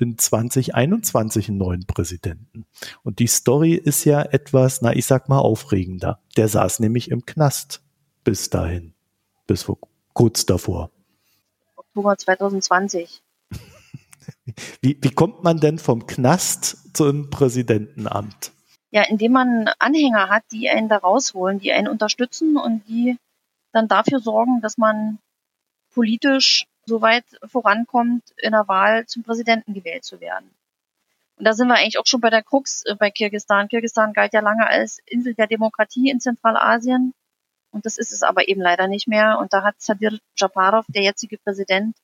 in 0.00 0.18
2021 0.18 1.48
einen 1.48 1.58
neuen 1.58 1.86
Präsidenten. 1.86 2.66
Und 3.02 3.18
die 3.18 3.26
Story 3.26 3.74
ist 3.74 4.04
ja 4.04 4.22
etwas, 4.22 4.82
na, 4.82 4.94
ich 4.94 5.06
sag 5.06 5.28
mal, 5.28 5.38
aufregender. 5.38 6.20
Der 6.36 6.48
saß 6.48 6.80
nämlich 6.80 7.10
im 7.10 7.26
Knast 7.26 7.82
bis 8.24 8.50
dahin, 8.50 8.94
bis 9.46 9.62
vor, 9.62 9.78
kurz 10.12 10.46
davor. 10.46 10.90
Oktober 11.76 12.16
2020. 12.16 13.22
Wie, 14.80 14.98
wie 15.00 15.10
kommt 15.10 15.42
man 15.42 15.58
denn 15.58 15.78
vom 15.78 16.06
Knast 16.06 16.94
zum 16.96 17.30
Präsidentenamt? 17.30 18.52
Ja, 18.90 19.02
indem 19.02 19.32
man 19.32 19.68
Anhänger 19.78 20.28
hat, 20.28 20.44
die 20.52 20.68
einen 20.68 20.88
da 20.88 20.96
rausholen, 20.96 21.58
die 21.58 21.72
einen 21.72 21.88
unterstützen 21.88 22.56
und 22.56 22.86
die 22.88 23.18
dann 23.72 23.88
dafür 23.88 24.20
sorgen, 24.20 24.60
dass 24.60 24.78
man 24.78 25.18
politisch 25.92 26.64
so 26.88 27.00
weit 27.02 27.24
vorankommt, 27.44 28.24
in 28.38 28.52
der 28.52 28.66
Wahl 28.66 29.06
zum 29.06 29.22
Präsidenten 29.22 29.74
gewählt 29.74 30.04
zu 30.04 30.20
werden. 30.20 30.50
Und 31.36 31.44
da 31.44 31.52
sind 31.52 31.68
wir 31.68 31.76
eigentlich 31.76 31.98
auch 31.98 32.06
schon 32.06 32.20
bei 32.20 32.30
der 32.30 32.42
Krux 32.42 32.82
äh, 32.86 32.96
bei 32.96 33.10
Kirgistan. 33.10 33.68
Kirgistan 33.68 34.12
galt 34.12 34.32
ja 34.32 34.40
lange 34.40 34.66
als 34.66 34.98
Insel 35.06 35.34
der 35.34 35.46
Demokratie 35.46 36.10
in 36.10 36.20
Zentralasien. 36.20 37.14
Und 37.70 37.86
das 37.86 37.96
ist 37.96 38.12
es 38.12 38.22
aber 38.22 38.48
eben 38.48 38.60
leider 38.60 38.88
nicht 38.88 39.06
mehr. 39.06 39.38
Und 39.38 39.52
da 39.52 39.62
hat 39.62 39.80
Sadir 39.80 40.18
Japarov, 40.36 40.86
der 40.88 41.02
jetzige 41.02 41.38
Präsident, 41.38 41.96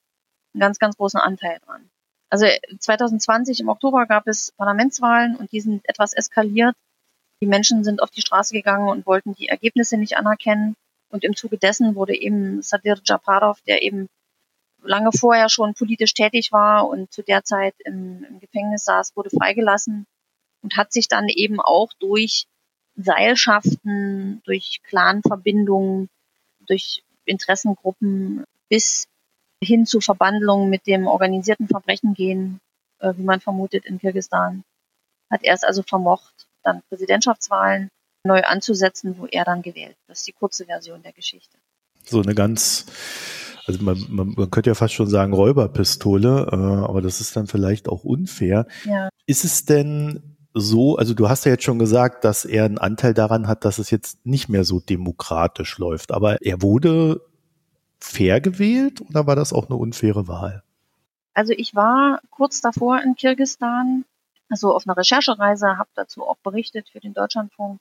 einen 0.52 0.60
ganz, 0.60 0.78
ganz 0.78 0.96
großen 0.96 1.18
Anteil 1.18 1.58
dran. 1.64 1.90
Also 2.30 2.46
2020 2.78 3.60
im 3.60 3.68
Oktober 3.68 4.06
gab 4.06 4.26
es 4.28 4.52
Parlamentswahlen 4.52 5.36
und 5.36 5.52
die 5.52 5.60
sind 5.60 5.88
etwas 5.88 6.12
eskaliert. 6.12 6.76
Die 7.40 7.46
Menschen 7.46 7.82
sind 7.84 8.02
auf 8.02 8.10
die 8.10 8.20
Straße 8.20 8.54
gegangen 8.54 8.88
und 8.88 9.06
wollten 9.06 9.34
die 9.34 9.48
Ergebnisse 9.48 9.96
nicht 9.96 10.16
anerkennen. 10.16 10.76
Und 11.10 11.24
im 11.24 11.34
Zuge 11.34 11.58
dessen 11.58 11.94
wurde 11.94 12.14
eben 12.14 12.62
Sadir 12.62 13.00
Japarov, 13.04 13.60
der 13.62 13.82
eben 13.82 14.08
lange 14.84 15.10
vorher 15.12 15.48
schon 15.48 15.74
politisch 15.74 16.14
tätig 16.14 16.52
war 16.52 16.88
und 16.88 17.12
zu 17.12 17.22
der 17.22 17.44
Zeit 17.44 17.74
im, 17.84 18.24
im 18.28 18.40
Gefängnis 18.40 18.84
saß, 18.84 19.16
wurde 19.16 19.30
freigelassen 19.30 20.06
und 20.62 20.76
hat 20.76 20.92
sich 20.92 21.08
dann 21.08 21.28
eben 21.28 21.60
auch 21.60 21.92
durch 21.98 22.46
Seilschaften, 22.96 24.42
durch 24.44 24.80
Clanverbindungen, 24.84 26.08
durch 26.66 27.02
Interessengruppen 27.24 28.44
bis 28.68 29.08
hin 29.62 29.86
zu 29.86 30.00
Verbandlungen 30.00 30.70
mit 30.70 30.86
dem 30.86 31.06
organisierten 31.06 31.68
Verbrechen 31.68 32.14
gehen, 32.14 32.60
äh, 32.98 33.14
wie 33.16 33.22
man 33.22 33.40
vermutet 33.40 33.84
in 33.86 33.98
Kirgistan, 33.98 34.64
hat 35.30 35.42
er 35.42 35.54
es 35.54 35.64
also 35.64 35.82
vermocht, 35.82 36.46
dann 36.62 36.82
Präsidentschaftswahlen 36.88 37.90
neu 38.24 38.42
anzusetzen, 38.42 39.18
wo 39.18 39.26
er 39.26 39.44
dann 39.44 39.62
gewählt. 39.62 39.96
Das 40.06 40.20
ist 40.20 40.26
die 40.26 40.32
kurze 40.32 40.66
Version 40.66 41.02
der 41.02 41.12
Geschichte. 41.12 41.58
So 42.04 42.20
eine 42.20 42.34
ganz 42.34 42.86
also 43.66 43.82
man, 43.82 44.04
man, 44.08 44.34
man 44.36 44.50
könnte 44.50 44.70
ja 44.70 44.74
fast 44.74 44.94
schon 44.94 45.08
sagen 45.08 45.32
Räuberpistole, 45.32 46.48
äh, 46.52 46.56
aber 46.56 47.00
das 47.00 47.20
ist 47.20 47.36
dann 47.36 47.46
vielleicht 47.46 47.88
auch 47.88 48.04
unfair. 48.04 48.66
Ja. 48.84 49.08
Ist 49.26 49.44
es 49.44 49.64
denn 49.64 50.36
so, 50.54 50.96
also 50.96 51.14
du 51.14 51.28
hast 51.28 51.44
ja 51.44 51.52
jetzt 51.52 51.64
schon 51.64 51.78
gesagt, 51.78 52.24
dass 52.24 52.44
er 52.44 52.64
einen 52.64 52.78
Anteil 52.78 53.12
daran 53.12 53.48
hat, 53.48 53.64
dass 53.64 53.78
es 53.78 53.90
jetzt 53.90 54.24
nicht 54.24 54.48
mehr 54.48 54.64
so 54.64 54.80
demokratisch 54.80 55.78
läuft, 55.78 56.12
aber 56.12 56.42
er 56.42 56.62
wurde 56.62 57.22
fair 57.98 58.40
gewählt 58.40 59.00
oder 59.00 59.26
war 59.26 59.34
das 59.34 59.52
auch 59.52 59.68
eine 59.68 59.76
unfaire 59.76 60.28
Wahl? 60.28 60.62
Also 61.32 61.52
ich 61.56 61.74
war 61.74 62.20
kurz 62.30 62.60
davor 62.60 63.00
in 63.02 63.16
Kirgistan, 63.16 64.04
also 64.48 64.72
auf 64.72 64.86
einer 64.86 64.96
Recherchereise, 64.96 65.78
habe 65.78 65.90
dazu 65.94 66.22
auch 66.22 66.36
berichtet 66.36 66.88
für 66.90 67.00
den 67.00 67.14
Deutschlandfunk. 67.14 67.80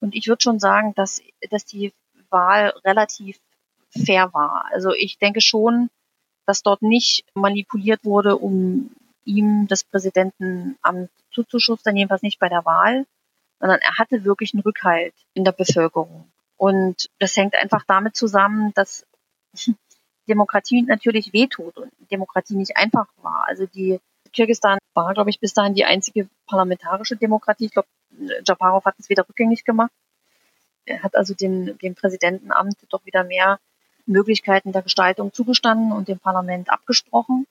Und 0.00 0.14
ich 0.14 0.26
würde 0.26 0.42
schon 0.42 0.58
sagen, 0.58 0.94
dass, 0.96 1.20
dass 1.50 1.64
die 1.64 1.92
Wahl 2.30 2.72
relativ 2.84 3.38
fair 3.90 4.32
war. 4.34 4.66
Also 4.72 4.92
ich 4.92 5.18
denke 5.18 5.40
schon, 5.40 5.90
dass 6.46 6.62
dort 6.62 6.82
nicht 6.82 7.24
manipuliert 7.34 8.04
wurde, 8.04 8.36
um 8.36 8.90
ihm 9.24 9.66
das 9.68 9.84
Präsidentenamt 9.84 11.10
zuzuschustern, 11.30 11.96
jedenfalls 11.96 12.22
nicht 12.22 12.38
bei 12.38 12.48
der 12.48 12.64
Wahl, 12.64 13.06
sondern 13.60 13.80
er 13.80 13.98
hatte 13.98 14.24
wirklich 14.24 14.54
einen 14.54 14.62
Rückhalt 14.62 15.14
in 15.34 15.44
der 15.44 15.52
Bevölkerung. 15.52 16.30
Und 16.56 17.10
das 17.18 17.36
hängt 17.36 17.54
einfach 17.54 17.84
damit 17.86 18.16
zusammen, 18.16 18.72
dass 18.74 19.06
Demokratie 20.28 20.82
natürlich 20.82 21.32
wehtut 21.32 21.76
und 21.76 21.92
Demokratie 22.10 22.56
nicht 22.56 22.76
einfach 22.76 23.06
war. 23.22 23.44
Also 23.46 23.66
die 23.66 24.00
Kirgistan 24.32 24.78
war, 24.94 25.14
glaube 25.14 25.30
ich, 25.30 25.40
bis 25.40 25.54
dahin 25.54 25.74
die 25.74 25.84
einzige 25.84 26.28
parlamentarische 26.46 27.16
Demokratie. 27.16 27.66
Ich 27.66 27.72
glaube, 27.72 27.88
Japarov 28.46 28.84
hat 28.84 28.94
es 28.98 29.08
wieder 29.08 29.26
rückgängig 29.28 29.64
gemacht. 29.64 29.90
Er 30.84 31.02
hat 31.02 31.16
also 31.16 31.34
dem, 31.34 31.78
dem 31.78 31.94
Präsidentenamt 31.94 32.76
doch 32.90 33.04
wieder 33.04 33.24
mehr 33.24 33.58
Möglichkeiten 34.08 34.72
der 34.72 34.82
Gestaltung 34.82 35.32
zugestanden 35.32 35.92
und 35.92 36.08
dem 36.08 36.18
Parlament 36.18 36.70
abgesprochen. 36.70 37.46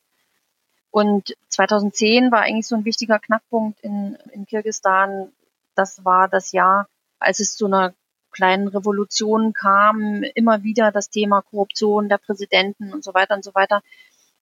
Und 0.91 1.35
2010 1.49 2.31
war 2.31 2.41
eigentlich 2.41 2.67
so 2.67 2.75
ein 2.75 2.85
wichtiger 2.85 3.19
Knackpunkt 3.19 3.79
in, 3.81 4.17
in 4.31 4.45
Kirgistan. 4.45 5.31
Das 5.75 6.03
war 6.03 6.27
das 6.27 6.51
Jahr, 6.51 6.87
als 7.19 7.39
es 7.39 7.55
zu 7.55 7.67
einer 7.67 7.93
kleinen 8.31 8.67
Revolution 8.67 9.53
kam, 9.53 10.23
immer 10.35 10.63
wieder 10.63 10.91
das 10.91 11.09
Thema 11.09 11.41
Korruption 11.41 12.09
der 12.09 12.17
Präsidenten 12.17 12.93
und 12.93 13.03
so 13.03 13.13
weiter 13.13 13.35
und 13.35 13.43
so 13.43 13.53
weiter. 13.55 13.81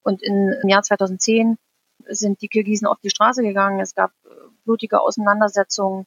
Und 0.02 0.22
in, 0.22 0.54
im 0.62 0.70
Jahr 0.70 0.84
2010 0.84 1.58
sind 2.08 2.42
die 2.42 2.48
Kirgisen 2.48 2.88
auf 2.88 3.00
die 3.02 3.10
Straße 3.10 3.42
gegangen. 3.42 3.80
Es 3.80 3.96
gab 3.96 4.12
äh, 4.26 4.30
blutige 4.64 5.02
Auseinandersetzungen. 5.02 6.06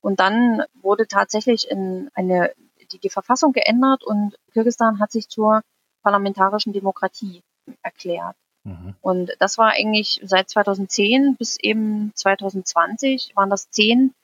Und 0.00 0.20
dann 0.20 0.62
wurde 0.74 1.06
tatsächlich 1.06 1.70
in 1.70 2.10
eine 2.14 2.52
die 2.98 3.10
Verfassung 3.10 3.52
geändert 3.52 4.04
und 4.04 4.36
Kirgisistan 4.52 4.98
hat 4.98 5.12
sich 5.12 5.28
zur 5.28 5.62
parlamentarischen 6.02 6.72
Demokratie 6.72 7.42
erklärt. 7.82 8.36
Mhm. 8.64 8.94
Und 9.00 9.32
das 9.38 9.58
war 9.58 9.70
eigentlich 9.70 10.20
seit 10.24 10.48
2010 10.50 11.36
bis 11.36 11.58
eben 11.58 12.12
2020 12.14 13.32
waren 13.36 13.50
das 13.50 13.70
zehn, 13.70 14.14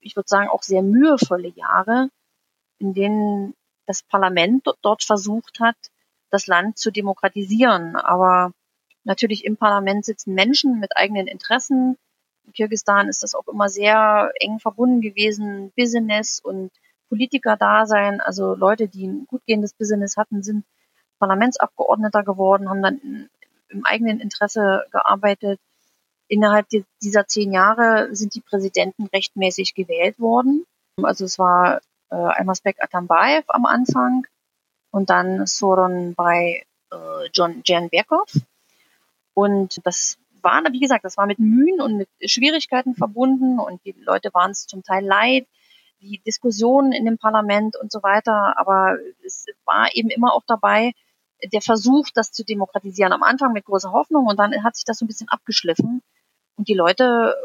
ich 0.00 0.16
würde 0.16 0.28
sagen, 0.28 0.48
auch 0.48 0.62
sehr 0.62 0.82
mühevolle 0.82 1.48
Jahre, 1.48 2.10
in 2.78 2.94
denen 2.94 3.54
das 3.86 4.02
Parlament 4.02 4.66
dort 4.82 5.02
versucht 5.02 5.60
hat, 5.60 5.76
das 6.30 6.46
Land 6.46 6.78
zu 6.78 6.90
demokratisieren. 6.90 7.96
Aber 7.96 8.52
natürlich 9.04 9.44
im 9.44 9.56
Parlament 9.56 10.04
sitzen 10.04 10.34
Menschen 10.34 10.78
mit 10.78 10.96
eigenen 10.96 11.26
Interessen. 11.26 11.96
In 12.44 12.52
Kirgisistan 12.52 13.08
ist 13.08 13.22
das 13.22 13.34
auch 13.34 13.48
immer 13.48 13.68
sehr 13.68 14.30
eng 14.40 14.60
verbunden 14.60 15.00
gewesen, 15.00 15.72
Business 15.76 16.40
und 16.40 16.70
Politiker 17.08 17.56
da 17.56 17.86
sein, 17.86 18.20
also 18.20 18.54
Leute, 18.54 18.88
die 18.88 19.06
ein 19.06 19.26
gut 19.26 19.42
gehendes 19.46 19.72
Business 19.72 20.16
hatten, 20.16 20.42
sind 20.42 20.64
Parlamentsabgeordneter 21.18 22.22
geworden, 22.22 22.68
haben 22.68 22.82
dann 22.82 23.28
im 23.68 23.84
eigenen 23.84 24.20
Interesse 24.20 24.84
gearbeitet. 24.90 25.60
Innerhalb 26.28 26.66
dieser 27.02 27.26
zehn 27.26 27.52
Jahre 27.52 28.14
sind 28.14 28.34
die 28.34 28.40
Präsidenten 28.40 29.06
rechtmäßig 29.06 29.74
gewählt 29.74 30.18
worden. 30.18 30.64
Also 31.02 31.24
es 31.24 31.38
war 31.38 31.80
äh, 32.10 32.16
Almaspek 32.16 32.76
Atambayev 32.82 33.44
am 33.48 33.64
Anfang 33.64 34.26
und 34.90 35.10
dann 35.10 35.46
Soron 35.46 36.14
bei 36.14 36.64
äh, 36.90 37.28
John 37.32 37.62
Jan 37.64 37.88
Berkov. 37.88 38.32
Und 39.34 39.80
das 39.84 40.18
war, 40.42 40.62
wie 40.70 40.80
gesagt, 40.80 41.04
das 41.04 41.16
war 41.16 41.26
mit 41.26 41.38
Mühen 41.38 41.80
und 41.80 41.96
mit 41.96 42.08
Schwierigkeiten 42.24 42.94
verbunden 42.94 43.58
und 43.58 43.84
die 43.84 43.92
Leute 43.92 44.32
waren 44.34 44.50
es 44.50 44.66
zum 44.66 44.82
Teil 44.82 45.04
leid 45.04 45.46
die 46.00 46.20
Diskussionen 46.26 46.92
in 46.92 47.04
dem 47.04 47.18
Parlament 47.18 47.76
und 47.76 47.92
so 47.92 48.02
weiter. 48.02 48.58
Aber 48.58 48.96
es 49.24 49.46
war 49.64 49.88
eben 49.94 50.10
immer 50.10 50.32
auch 50.32 50.44
dabei, 50.46 50.92
der 51.52 51.62
Versuch, 51.62 52.08
das 52.14 52.32
zu 52.32 52.44
demokratisieren. 52.44 53.12
Am 53.12 53.22
Anfang 53.22 53.52
mit 53.52 53.64
großer 53.64 53.92
Hoffnung 53.92 54.26
und 54.26 54.38
dann 54.38 54.64
hat 54.64 54.76
sich 54.76 54.84
das 54.84 54.98
so 54.98 55.04
ein 55.04 55.08
bisschen 55.08 55.28
abgeschliffen. 55.28 56.02
Und 56.56 56.68
die 56.68 56.74
Leute 56.74 57.36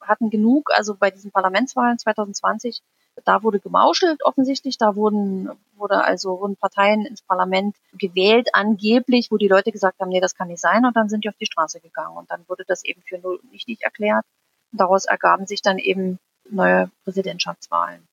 hatten 0.00 0.30
genug, 0.30 0.70
also 0.72 0.94
bei 0.94 1.10
diesen 1.10 1.30
Parlamentswahlen 1.32 1.98
2020, 1.98 2.80
da 3.24 3.42
wurde 3.42 3.60
gemauschelt 3.60 4.24
offensichtlich, 4.24 4.78
da 4.78 4.94
wurden, 4.94 5.50
wurde 5.74 6.04
also, 6.04 6.38
wurden 6.40 6.56
Parteien 6.56 7.04
ins 7.06 7.22
Parlament 7.22 7.76
gewählt, 7.92 8.50
angeblich, 8.52 9.30
wo 9.30 9.36
die 9.36 9.48
Leute 9.48 9.72
gesagt 9.72 10.00
haben, 10.00 10.10
nee, 10.10 10.20
das 10.20 10.34
kann 10.34 10.48
nicht 10.48 10.60
sein, 10.60 10.84
und 10.84 10.96
dann 10.96 11.08
sind 11.08 11.24
die 11.24 11.28
auf 11.28 11.36
die 11.40 11.46
Straße 11.46 11.80
gegangen. 11.80 12.16
Und 12.16 12.30
dann 12.30 12.46
wurde 12.48 12.64
das 12.66 12.84
eben 12.84 13.02
für 13.02 13.18
null 13.18 13.40
nichtig 13.50 13.82
erklärt. 13.82 14.24
Und 14.72 14.80
daraus 14.80 15.06
ergaben 15.06 15.46
sich 15.46 15.62
dann 15.62 15.78
eben 15.78 16.18
neue 16.50 16.90
Präsidentschaftswahlen. 17.04 18.06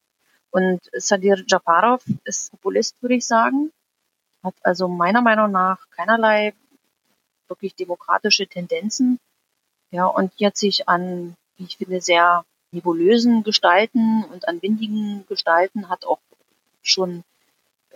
Und 0.52 0.82
Sadir 0.94 1.44
Japarov 1.48 2.04
ist 2.26 2.52
Populist, 2.52 2.96
würde 3.02 3.16
ich 3.16 3.26
sagen, 3.26 3.72
hat 4.44 4.54
also 4.62 4.88
meiner 4.88 5.22
Meinung 5.22 5.52
nach 5.52 5.90
keinerlei 5.90 6.54
wirklich 7.48 7.76
demokratische 7.76 8.48
Tendenzen. 8.48 9.20
Ja, 9.92 10.06
und 10.06 10.32
jetzt 10.38 10.60
sich 10.60 10.88
an, 10.88 11.36
wie 11.58 11.66
ich 11.66 11.78
finde, 11.78 12.02
sehr 12.02 12.46
nebulösen 12.72 13.44
Gestalten 13.44 14.24
und 14.26 14.48
an 14.48 14.62
windigen 14.62 15.26
Gestalten 15.28 15.90
hat 15.90 16.06
auch 16.06 16.20
schon 16.82 17.24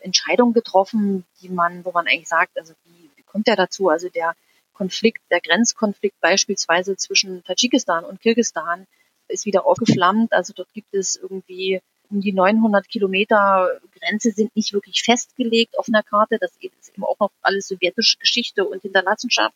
Entscheidungen 0.01 0.53
getroffen, 0.53 1.25
die 1.41 1.49
man, 1.49 1.83
wo 1.83 1.91
man 1.91 2.07
eigentlich 2.07 2.29
sagt, 2.29 2.57
also 2.57 2.73
wie, 2.85 3.09
wie 3.15 3.23
kommt 3.23 3.47
der 3.47 3.55
dazu? 3.55 3.89
Also 3.89 4.09
der 4.09 4.35
Konflikt, 4.73 5.21
der 5.31 5.41
Grenzkonflikt 5.41 6.19
beispielsweise 6.21 6.95
zwischen 6.95 7.43
Tadschikistan 7.43 8.05
und 8.05 8.21
Kirgistan 8.21 8.85
ist 9.27 9.45
wieder 9.45 9.65
aufgeflammt. 9.65 10.33
Also 10.33 10.53
dort 10.55 10.73
gibt 10.73 10.93
es 10.93 11.15
irgendwie 11.15 11.81
um 12.09 12.21
die 12.21 12.33
900 12.33 12.87
Kilometer 12.87 13.79
Grenze 13.99 14.31
sind 14.31 14.55
nicht 14.55 14.73
wirklich 14.73 15.03
festgelegt 15.03 15.77
auf 15.77 15.87
einer 15.87 16.03
Karte. 16.03 16.37
Das 16.39 16.51
ist 16.51 16.89
eben 16.93 17.03
auch 17.03 17.19
noch 17.19 17.31
alles 17.41 17.67
sowjetische 17.67 18.17
Geschichte 18.17 18.65
und 18.65 18.81
Hinterlassenschaft. 18.81 19.55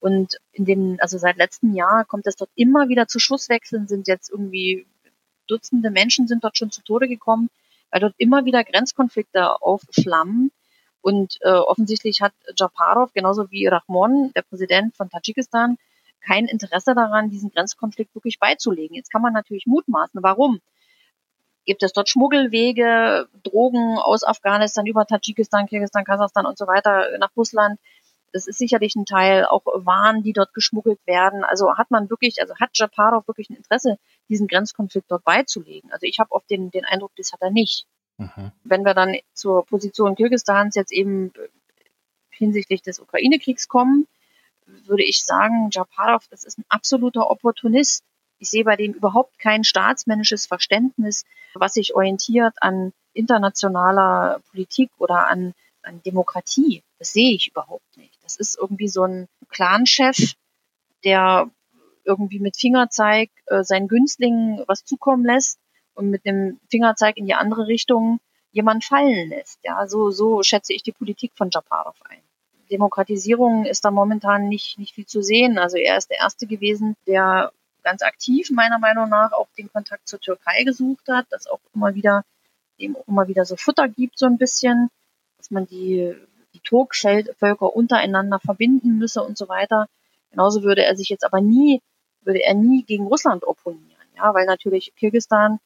Und 0.00 0.36
in 0.52 0.64
den, 0.64 1.00
also 1.00 1.18
seit 1.18 1.36
letztem 1.36 1.74
Jahr 1.74 2.04
kommt 2.06 2.26
es 2.26 2.36
dort 2.36 2.50
immer 2.54 2.88
wieder 2.88 3.06
zu 3.06 3.18
Schusswechseln, 3.18 3.86
sind 3.86 4.08
jetzt 4.08 4.30
irgendwie 4.30 4.86
Dutzende 5.46 5.90
Menschen 5.90 6.28
sind 6.28 6.44
dort 6.44 6.56
schon 6.56 6.70
zu 6.70 6.80
Tode 6.82 7.08
gekommen, 7.08 7.50
weil 7.90 8.00
dort 8.00 8.14
immer 8.18 8.44
wieder 8.44 8.62
Grenzkonflikte 8.62 9.60
aufflammen. 9.60 10.52
Und 11.02 11.38
äh, 11.40 11.50
offensichtlich 11.50 12.20
hat 12.20 12.32
Japarov, 12.56 13.12
genauso 13.12 13.50
wie 13.50 13.66
Rahmon, 13.66 14.32
der 14.34 14.42
Präsident 14.42 14.94
von 14.96 15.10
Tadschikistan, 15.10 15.76
kein 16.20 16.46
Interesse 16.46 16.94
daran, 16.94 17.30
diesen 17.30 17.50
Grenzkonflikt 17.50 18.14
wirklich 18.14 18.38
beizulegen. 18.38 18.94
Jetzt 18.94 19.10
kann 19.10 19.22
man 19.22 19.32
natürlich 19.32 19.66
mutmaßen, 19.66 20.22
warum. 20.22 20.60
Gibt 21.66 21.82
es 21.82 21.92
dort 21.92 22.08
Schmuggelwege, 22.08 23.28
Drogen 23.42 23.98
aus 23.98 24.24
Afghanistan 24.24 24.86
über 24.86 25.06
Tadschikistan, 25.06 25.66
Kirgisistan, 25.66 26.04
Kasachstan 26.04 26.46
und 26.46 26.58
so 26.58 26.66
weiter 26.66 27.18
nach 27.18 27.30
Russland? 27.36 27.78
Das 28.32 28.46
ist 28.46 28.58
sicherlich 28.58 28.94
ein 28.94 29.06
Teil, 29.06 29.44
auch 29.44 29.64
Waren, 29.66 30.22
die 30.22 30.32
dort 30.32 30.54
geschmuggelt 30.54 31.00
werden. 31.04 31.44
Also 31.44 31.76
hat 31.76 31.90
man 31.90 32.08
wirklich, 32.10 32.40
also 32.40 32.54
hat 32.56 32.70
Japarov 32.74 33.26
wirklich 33.26 33.50
ein 33.50 33.56
Interesse, 33.56 33.98
diesen 34.28 34.46
Grenzkonflikt 34.46 35.10
dort 35.10 35.24
beizulegen? 35.24 35.92
Also 35.92 36.06
ich 36.06 36.18
habe 36.18 36.32
oft 36.32 36.48
den, 36.48 36.70
den 36.70 36.84
Eindruck, 36.84 37.12
das 37.16 37.32
hat 37.32 37.42
er 37.42 37.50
nicht. 37.50 37.86
Mhm. 38.18 38.52
Wenn 38.64 38.84
wir 38.84 38.94
dann 38.94 39.16
zur 39.32 39.66
Position 39.66 40.14
Kirgisistans 40.14 40.76
jetzt 40.76 40.92
eben 40.92 41.32
hinsichtlich 42.30 42.82
des 42.82 43.00
Ukraine-Kriegs 43.00 43.68
kommen, 43.68 44.06
würde 44.86 45.04
ich 45.04 45.24
sagen, 45.24 45.70
Japarov, 45.72 46.26
das 46.28 46.44
ist 46.44 46.58
ein 46.58 46.64
absoluter 46.68 47.30
Opportunist. 47.30 48.04
Ich 48.38 48.50
sehe 48.50 48.64
bei 48.64 48.76
dem 48.76 48.92
überhaupt 48.92 49.38
kein 49.38 49.64
staatsmännisches 49.64 50.46
Verständnis, 50.46 51.24
was 51.54 51.74
sich 51.74 51.94
orientiert 51.94 52.54
an 52.60 52.92
internationaler 53.12 54.40
Politik 54.50 54.90
oder 54.98 55.28
an, 55.28 55.52
an 55.82 56.02
Demokratie. 56.02 56.82
Das 56.98 57.12
sehe 57.12 57.34
ich 57.34 57.48
überhaupt 57.48 57.96
nicht. 57.96 58.18
Das 58.22 58.36
ist 58.36 58.58
irgendwie 58.58 58.88
so 58.88 59.04
ein 59.04 59.28
Clanchef, 59.48 60.34
der 61.04 61.50
irgendwie 62.04 62.40
mit 62.40 62.56
Fingerzeig 62.56 63.30
äh, 63.46 63.62
seinen 63.62 63.88
Günstlingen 63.88 64.64
was 64.66 64.84
zukommen 64.84 65.24
lässt 65.24 65.58
und 65.94 66.10
mit 66.10 66.24
dem 66.24 66.60
Fingerzeig 66.70 67.16
in 67.16 67.26
die 67.26 67.34
andere 67.34 67.66
Richtung 67.66 68.20
jemand 68.52 68.84
fallen 68.84 69.28
lässt. 69.28 69.60
Ja, 69.64 69.86
so, 69.86 70.10
so 70.10 70.42
schätze 70.42 70.72
ich 70.72 70.82
die 70.82 70.92
Politik 70.92 71.32
von 71.36 71.50
Japarov 71.52 71.96
ein. 72.08 72.22
Demokratisierung 72.70 73.66
ist 73.66 73.84
da 73.84 73.90
momentan 73.90 74.48
nicht, 74.48 74.78
nicht 74.78 74.94
viel 74.94 75.06
zu 75.06 75.22
sehen. 75.22 75.58
Also 75.58 75.76
er 75.76 75.96
ist 75.96 76.10
der 76.10 76.18
Erste 76.18 76.46
gewesen, 76.46 76.96
der 77.06 77.52
ganz 77.82 78.02
aktiv 78.02 78.50
meiner 78.50 78.78
Meinung 78.78 79.08
nach 79.08 79.32
auch 79.32 79.48
den 79.56 79.72
Kontakt 79.72 80.08
zur 80.08 80.20
Türkei 80.20 80.64
gesucht 80.64 81.08
hat, 81.08 81.26
das 81.30 81.46
auch 81.46 81.60
immer 81.74 81.94
wieder, 81.94 82.24
dem 82.78 82.96
immer 83.06 83.28
wieder 83.28 83.44
so 83.44 83.56
Futter 83.56 83.88
gibt 83.88 84.18
so 84.18 84.26
ein 84.26 84.38
bisschen, 84.38 84.88
dass 85.38 85.50
man 85.50 85.66
die, 85.66 86.14
die 86.54 86.60
Turkvölker 86.60 87.74
untereinander 87.74 88.38
verbinden 88.38 88.98
müsse 88.98 89.22
und 89.22 89.38
so 89.38 89.48
weiter. 89.48 89.86
Genauso 90.30 90.62
würde 90.62 90.84
er 90.84 90.96
sich 90.96 91.08
jetzt 91.08 91.24
aber 91.24 91.40
nie, 91.40 91.80
würde 92.22 92.42
er 92.42 92.54
nie 92.54 92.84
gegen 92.84 93.06
Russland 93.06 93.44
opponieren, 93.44 94.06
ja, 94.16 94.32
weil 94.34 94.46
natürlich 94.46 94.94
Kirgistan 94.96 95.58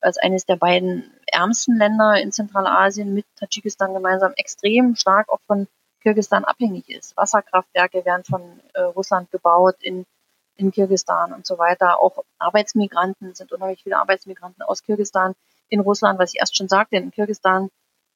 als 0.00 0.18
eines 0.18 0.46
der 0.46 0.56
beiden 0.56 1.12
ärmsten 1.26 1.76
Länder 1.76 2.20
in 2.20 2.32
Zentralasien 2.32 3.12
mit 3.12 3.26
Tadschikistan 3.36 3.92
gemeinsam 3.94 4.32
extrem 4.36 4.96
stark 4.96 5.28
auch 5.28 5.40
von 5.46 5.68
Kirgistan 6.00 6.44
abhängig 6.44 6.88
ist. 6.88 7.16
Wasserkraftwerke 7.16 8.04
werden 8.04 8.24
von 8.24 8.60
äh, 8.74 8.82
Russland 8.82 9.30
gebaut 9.30 9.76
in, 9.80 10.06
in 10.56 10.70
Kirgistan 10.70 11.32
und 11.32 11.46
so 11.46 11.58
weiter. 11.58 12.00
Auch 12.00 12.24
Arbeitsmigranten 12.38 13.34
sind 13.34 13.52
unheimlich 13.52 13.82
viele 13.82 13.98
Arbeitsmigranten 13.98 14.62
aus 14.62 14.82
Kirgistan 14.82 15.34
in 15.68 15.80
Russland, 15.80 16.18
was 16.18 16.34
ich 16.34 16.40
erst 16.40 16.56
schon 16.56 16.68
sagte. 16.68 16.96
In 16.96 17.10
Kirgistan 17.10 17.70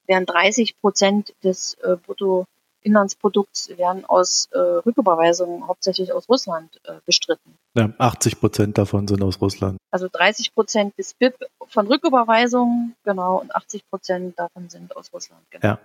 werden 0.06 0.26
30 0.26 0.80
Prozent 0.80 1.34
des 1.42 1.74
äh, 1.74 1.96
Brutto 1.96 2.46
Inlandsprodukts 2.84 3.70
werden 3.78 4.04
aus 4.04 4.48
äh, 4.52 4.58
Rücküberweisungen 4.58 5.66
hauptsächlich 5.66 6.12
aus 6.12 6.28
Russland 6.28 6.80
äh, 6.84 7.00
bestritten. 7.06 7.58
Ja, 7.76 7.92
80 7.98 8.38
Prozent 8.38 8.78
davon 8.78 9.08
sind 9.08 9.22
aus 9.22 9.40
Russland. 9.40 9.78
Also 9.90 10.08
30 10.10 10.54
Prozent 10.54 10.96
des 10.96 11.14
BIP 11.14 11.34
von 11.66 11.88
Rücküberweisungen, 11.88 12.94
genau, 13.02 13.40
und 13.40 13.54
80 13.54 13.88
Prozent 13.90 14.38
davon 14.38 14.68
sind 14.68 14.96
aus 14.96 15.12
Russland. 15.12 15.42
Genau. 15.50 15.64
Ja, 15.66 15.78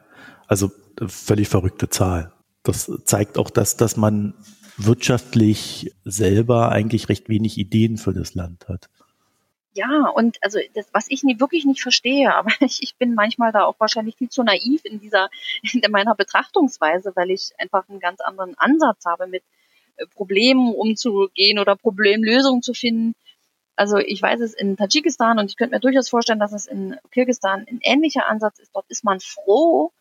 also 0.47 0.71
äh, 1.01 1.07
völlig 1.07 1.49
verrückte 1.49 1.89
Zahl. 1.89 2.31
Das 2.61 2.91
zeigt 3.05 3.39
auch, 3.39 3.49
dass, 3.49 3.75
dass 3.75 3.97
man 3.97 4.35
wirtschaftlich 4.77 5.95
selber 6.05 6.71
eigentlich 6.71 7.09
recht 7.09 7.27
wenig 7.27 7.57
Ideen 7.57 7.97
für 7.97 8.13
das 8.13 8.35
Land 8.35 8.67
hat. 8.67 8.89
Ja, 9.73 10.09
und 10.13 10.37
also 10.41 10.59
das, 10.73 10.87
was 10.93 11.05
ich 11.09 11.23
nie, 11.23 11.39
wirklich 11.39 11.65
nicht 11.65 11.81
verstehe, 11.81 12.33
aber 12.35 12.51
ich, 12.59 12.83
ich 12.83 12.97
bin 12.97 13.15
manchmal 13.15 13.51
da 13.51 13.65
auch 13.65 13.79
wahrscheinlich 13.79 14.15
viel 14.15 14.29
zu 14.29 14.43
naiv 14.43 14.81
in 14.83 14.99
dieser, 14.99 15.29
in 15.73 15.91
meiner 15.91 16.13
Betrachtungsweise, 16.15 17.13
weil 17.15 17.31
ich 17.31 17.51
einfach 17.57 17.89
einen 17.89 17.99
ganz 17.99 18.21
anderen 18.21 18.55
Ansatz 18.59 19.05
habe, 19.05 19.25
mit 19.25 19.43
Problemen 20.15 20.73
umzugehen 20.73 21.59
oder 21.59 21.75
Problemlösungen 21.75 22.61
zu 22.61 22.73
finden. 22.73 23.15
Also 23.75 23.97
ich 23.97 24.21
weiß 24.21 24.41
es 24.41 24.53
in 24.53 24.75
Tadschikistan 24.75 25.39
und 25.39 25.49
ich 25.49 25.57
könnte 25.57 25.75
mir 25.75 25.79
durchaus 25.79 26.09
vorstellen, 26.09 26.39
dass 26.39 26.51
es 26.51 26.67
in 26.67 26.97
Kirgistan 27.11 27.65
ein 27.69 27.79
ähnlicher 27.81 28.27
Ansatz 28.27 28.59
ist. 28.59 28.75
Dort 28.75 28.89
ist 28.89 29.03
man 29.03 29.19
froh, 29.19 29.91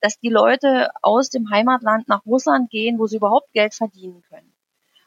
dass 0.00 0.18
die 0.18 0.28
Leute 0.28 0.90
aus 1.00 1.30
dem 1.30 1.48
Heimatland 1.50 2.08
nach 2.08 2.26
Russland 2.26 2.68
gehen, 2.68 2.98
wo 2.98 3.06
sie 3.06 3.16
überhaupt 3.16 3.50
Geld 3.52 3.72
verdienen 3.72 4.22
können. 4.28 4.52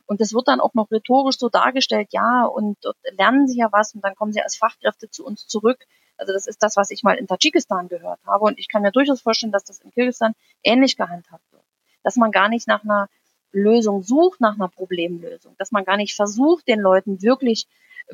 Und 0.08 0.22
das 0.22 0.34
wird 0.34 0.48
dann 0.48 0.62
auch 0.62 0.74
noch 0.74 0.90
rhetorisch 0.90 1.38
so 1.38 1.50
dargestellt, 1.50 2.08
ja, 2.12 2.46
und 2.46 2.78
dort 2.82 2.98
lernen 3.18 3.48
sie 3.48 3.60
ja 3.60 3.70
was 3.72 3.94
und 3.94 4.04
dann 4.04 4.16
kommen 4.16 4.32
sie 4.32 4.42
als 4.42 4.56
Fachkräfte 4.56 5.10
zu 5.12 5.26
uns 5.26 5.48
zurück. 5.48 5.86
Also 6.18 6.34
das 6.34 6.48
ist 6.48 6.64
das, 6.64 6.78
was 6.78 6.90
ich 6.90 7.04
mal 7.04 7.14
in 7.18 7.28
Tadschikistan 7.28 7.90
gehört 7.90 8.20
habe. 8.26 8.46
Und 8.46 8.58
ich 8.58 8.70
kann 8.70 8.82
mir 8.82 8.92
durchaus 8.92 9.22
vorstellen, 9.22 9.52
dass 9.52 9.66
das 9.66 9.80
in 9.80 9.92
Kirgisistan 9.92 10.34
ähnlich 10.64 10.98
gehandhabt 10.98 11.44
wird. 11.52 11.64
Dass 12.04 12.16
man 12.16 12.32
gar 12.32 12.50
nicht 12.50 12.68
nach 12.68 12.84
einer 12.84 13.10
Lösung 13.52 14.04
sucht, 14.04 14.42
nach 14.42 14.56
einer 14.56 14.68
Problemlösung. 14.70 15.56
Dass 15.58 15.72
man 15.72 15.86
gar 15.86 15.98
nicht 15.98 16.16
versucht, 16.16 16.68
den 16.68 16.80
Leuten 16.80 17.22
wirklich 17.22 17.68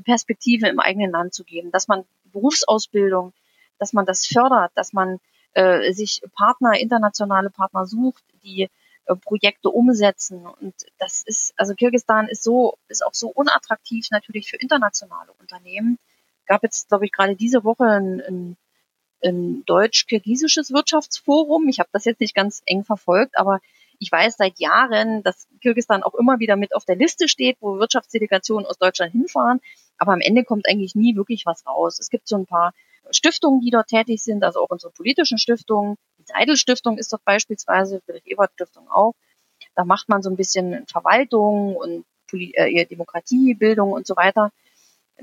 Perspektive 0.04 0.68
im 0.68 0.80
eigenen 0.80 1.12
Land 1.12 1.34
zu 1.34 1.44
geben. 1.44 1.72
Dass 1.72 1.88
man 1.88 2.06
Berufsausbildung, 2.32 3.34
dass 3.80 3.94
man 3.94 4.06
das 4.06 4.26
fördert, 4.26 4.72
dass 4.76 4.94
man 4.94 5.20
äh, 5.54 5.92
sich 5.94 6.22
Partner, 6.36 6.80
internationale 6.80 7.50
Partner 7.50 7.86
sucht, 7.86 8.24
die 8.44 8.70
äh, 9.06 9.16
Projekte 9.16 9.70
umsetzen. 9.70 10.46
Und 10.46 10.74
das 10.98 11.24
ist, 11.24 11.54
also 11.58 11.76
Kirgistan 11.76 12.28
ist 12.28 12.44
so, 12.44 12.78
ist 12.88 13.06
auch 13.06 13.14
so 13.14 13.30
unattraktiv 13.30 14.08
natürlich 14.12 14.50
für 14.50 14.58
internationale 14.58 15.32
Unternehmen. 15.40 16.00
Gab 16.46 16.64
jetzt, 16.64 16.90
glaube 16.90 17.06
ich, 17.06 17.12
gerade 17.12 17.36
diese 17.36 17.64
Woche 17.64 17.86
ein, 17.86 18.22
ein, 18.22 18.58
ein 19.24 19.64
deutsch-kirgisisches 19.66 20.74
Wirtschaftsforum. 20.74 21.68
Ich 21.70 21.80
habe 21.80 21.90
das 21.92 22.06
jetzt 22.06 22.20
nicht 22.20 22.36
ganz 22.36 22.62
eng 22.66 22.84
verfolgt, 22.84 23.38
aber 23.38 23.60
ich 24.00 24.12
weiß 24.12 24.38
seit 24.38 24.60
Jahren, 24.60 25.24
dass 25.24 25.48
Kirgistan 25.62 26.04
auch 26.04 26.16
immer 26.16 26.40
wieder 26.40 26.56
mit 26.56 26.76
auf 26.76 26.86
der 26.86 26.96
Liste 26.96 27.28
steht, 27.28 27.58
wo 27.60 27.80
Wirtschaftsdelegationen 27.80 28.66
aus 28.66 28.78
Deutschland 28.78 29.12
hinfahren. 29.12 29.62
Aber 29.98 30.14
am 30.14 30.22
Ende 30.22 30.44
kommt 30.44 30.68
eigentlich 30.68 30.96
nie 30.96 31.16
wirklich 31.16 31.46
was 31.46 31.66
raus. 31.66 32.00
Es 32.00 32.10
gibt 32.10 32.28
so 32.28 32.36
ein 32.36 32.46
paar 32.46 32.74
Stiftungen, 33.12 33.62
die 33.62 33.70
dort 33.70 33.88
tätig 33.88 34.24
sind, 34.24 34.44
also 34.44 34.62
auch 34.62 34.70
unsere 34.70 34.92
politischen 34.92 35.38
Stiftungen. 35.38 35.98
Die 36.18 36.26
Seidel-Stiftung 36.26 36.98
ist 36.98 37.12
dort 37.12 37.24
beispielsweise, 37.26 38.02
Friedrich-Ebert-Stiftung 38.06 38.90
auch. 38.90 39.14
Da 39.76 39.86
macht 39.86 40.10
man 40.10 40.22
so 40.22 40.30
ein 40.30 40.36
bisschen 40.36 40.86
Verwaltung 40.88 41.76
und 41.76 42.06
äh, 42.32 42.86
Demokratiebildung 42.86 43.92
und 43.92 44.08
so 44.08 44.16
weiter. 44.16 44.52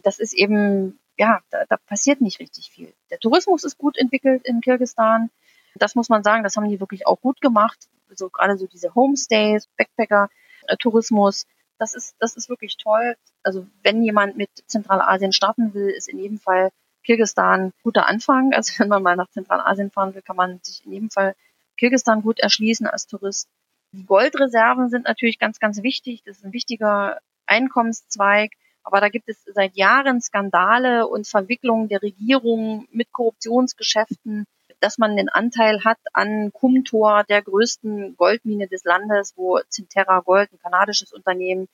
Das 0.02 0.18
ist 0.18 0.32
eben, 0.32 0.98
ja, 1.16 1.40
da, 1.50 1.64
da 1.68 1.76
passiert 1.76 2.20
nicht 2.20 2.40
richtig 2.40 2.70
viel. 2.70 2.92
Der 3.10 3.18
Tourismus 3.18 3.64
ist 3.64 3.78
gut 3.78 3.98
entwickelt 3.98 4.42
in 4.44 4.60
Kirgistan. 4.60 5.30
Das 5.74 5.94
muss 5.94 6.08
man 6.08 6.22
sagen, 6.22 6.42
das 6.42 6.56
haben 6.56 6.68
die 6.68 6.80
wirklich 6.80 7.06
auch 7.06 7.20
gut 7.20 7.40
gemacht. 7.40 7.88
So 8.14 8.28
gerade 8.28 8.56
so 8.56 8.66
diese 8.66 8.94
Homestays, 8.94 9.68
Backpacker-Tourismus, 9.76 11.46
das 11.78 11.94
ist, 11.94 12.14
das 12.18 12.36
ist 12.36 12.48
wirklich 12.48 12.76
toll. 12.76 13.16
Also 13.42 13.66
wenn 13.82 14.02
jemand 14.02 14.36
mit 14.36 14.50
Zentralasien 14.66 15.32
starten 15.32 15.72
will, 15.74 15.88
ist 15.88 16.08
in 16.08 16.18
jedem 16.18 16.38
Fall 16.38 16.70
Kirgistan 17.04 17.72
guter 17.82 18.06
Anfang. 18.06 18.52
Also 18.54 18.78
wenn 18.78 18.88
man 18.88 19.02
mal 19.02 19.16
nach 19.16 19.30
Zentralasien 19.30 19.90
fahren 19.90 20.14
will, 20.14 20.22
kann 20.22 20.36
man 20.36 20.60
sich 20.62 20.84
in 20.84 20.92
jedem 20.92 21.10
Fall 21.10 21.34
Kirgistan 21.76 22.22
gut 22.22 22.40
erschließen 22.40 22.86
als 22.86 23.06
Tourist. 23.06 23.48
Die 23.92 24.04
Goldreserven 24.04 24.90
sind 24.90 25.06
natürlich 25.06 25.38
ganz, 25.38 25.58
ganz 25.58 25.82
wichtig. 25.82 26.22
Das 26.24 26.38
ist 26.38 26.44
ein 26.44 26.52
wichtiger 26.52 27.18
Einkommenszweig. 27.46 28.52
Aber 28.82 29.00
da 29.00 29.08
gibt 29.08 29.28
es 29.28 29.42
seit 29.44 29.76
Jahren 29.76 30.20
Skandale 30.20 31.06
und 31.06 31.26
Verwicklungen 31.26 31.88
der 31.88 32.02
Regierung 32.02 32.86
mit 32.90 33.12
Korruptionsgeschäften, 33.12 34.46
dass 34.80 34.98
man 34.98 35.16
den 35.16 35.28
Anteil 35.28 35.84
hat 35.84 35.98
an 36.12 36.52
Kumtor, 36.52 37.24
der 37.24 37.42
größten 37.42 38.16
Goldmine 38.16 38.66
des 38.66 38.84
Landes, 38.84 39.34
wo 39.36 39.60
Cinterra 39.70 40.20
Gold, 40.20 40.52
ein 40.52 40.58
kanadisches 40.58 41.12
Unternehmen, 41.12 41.68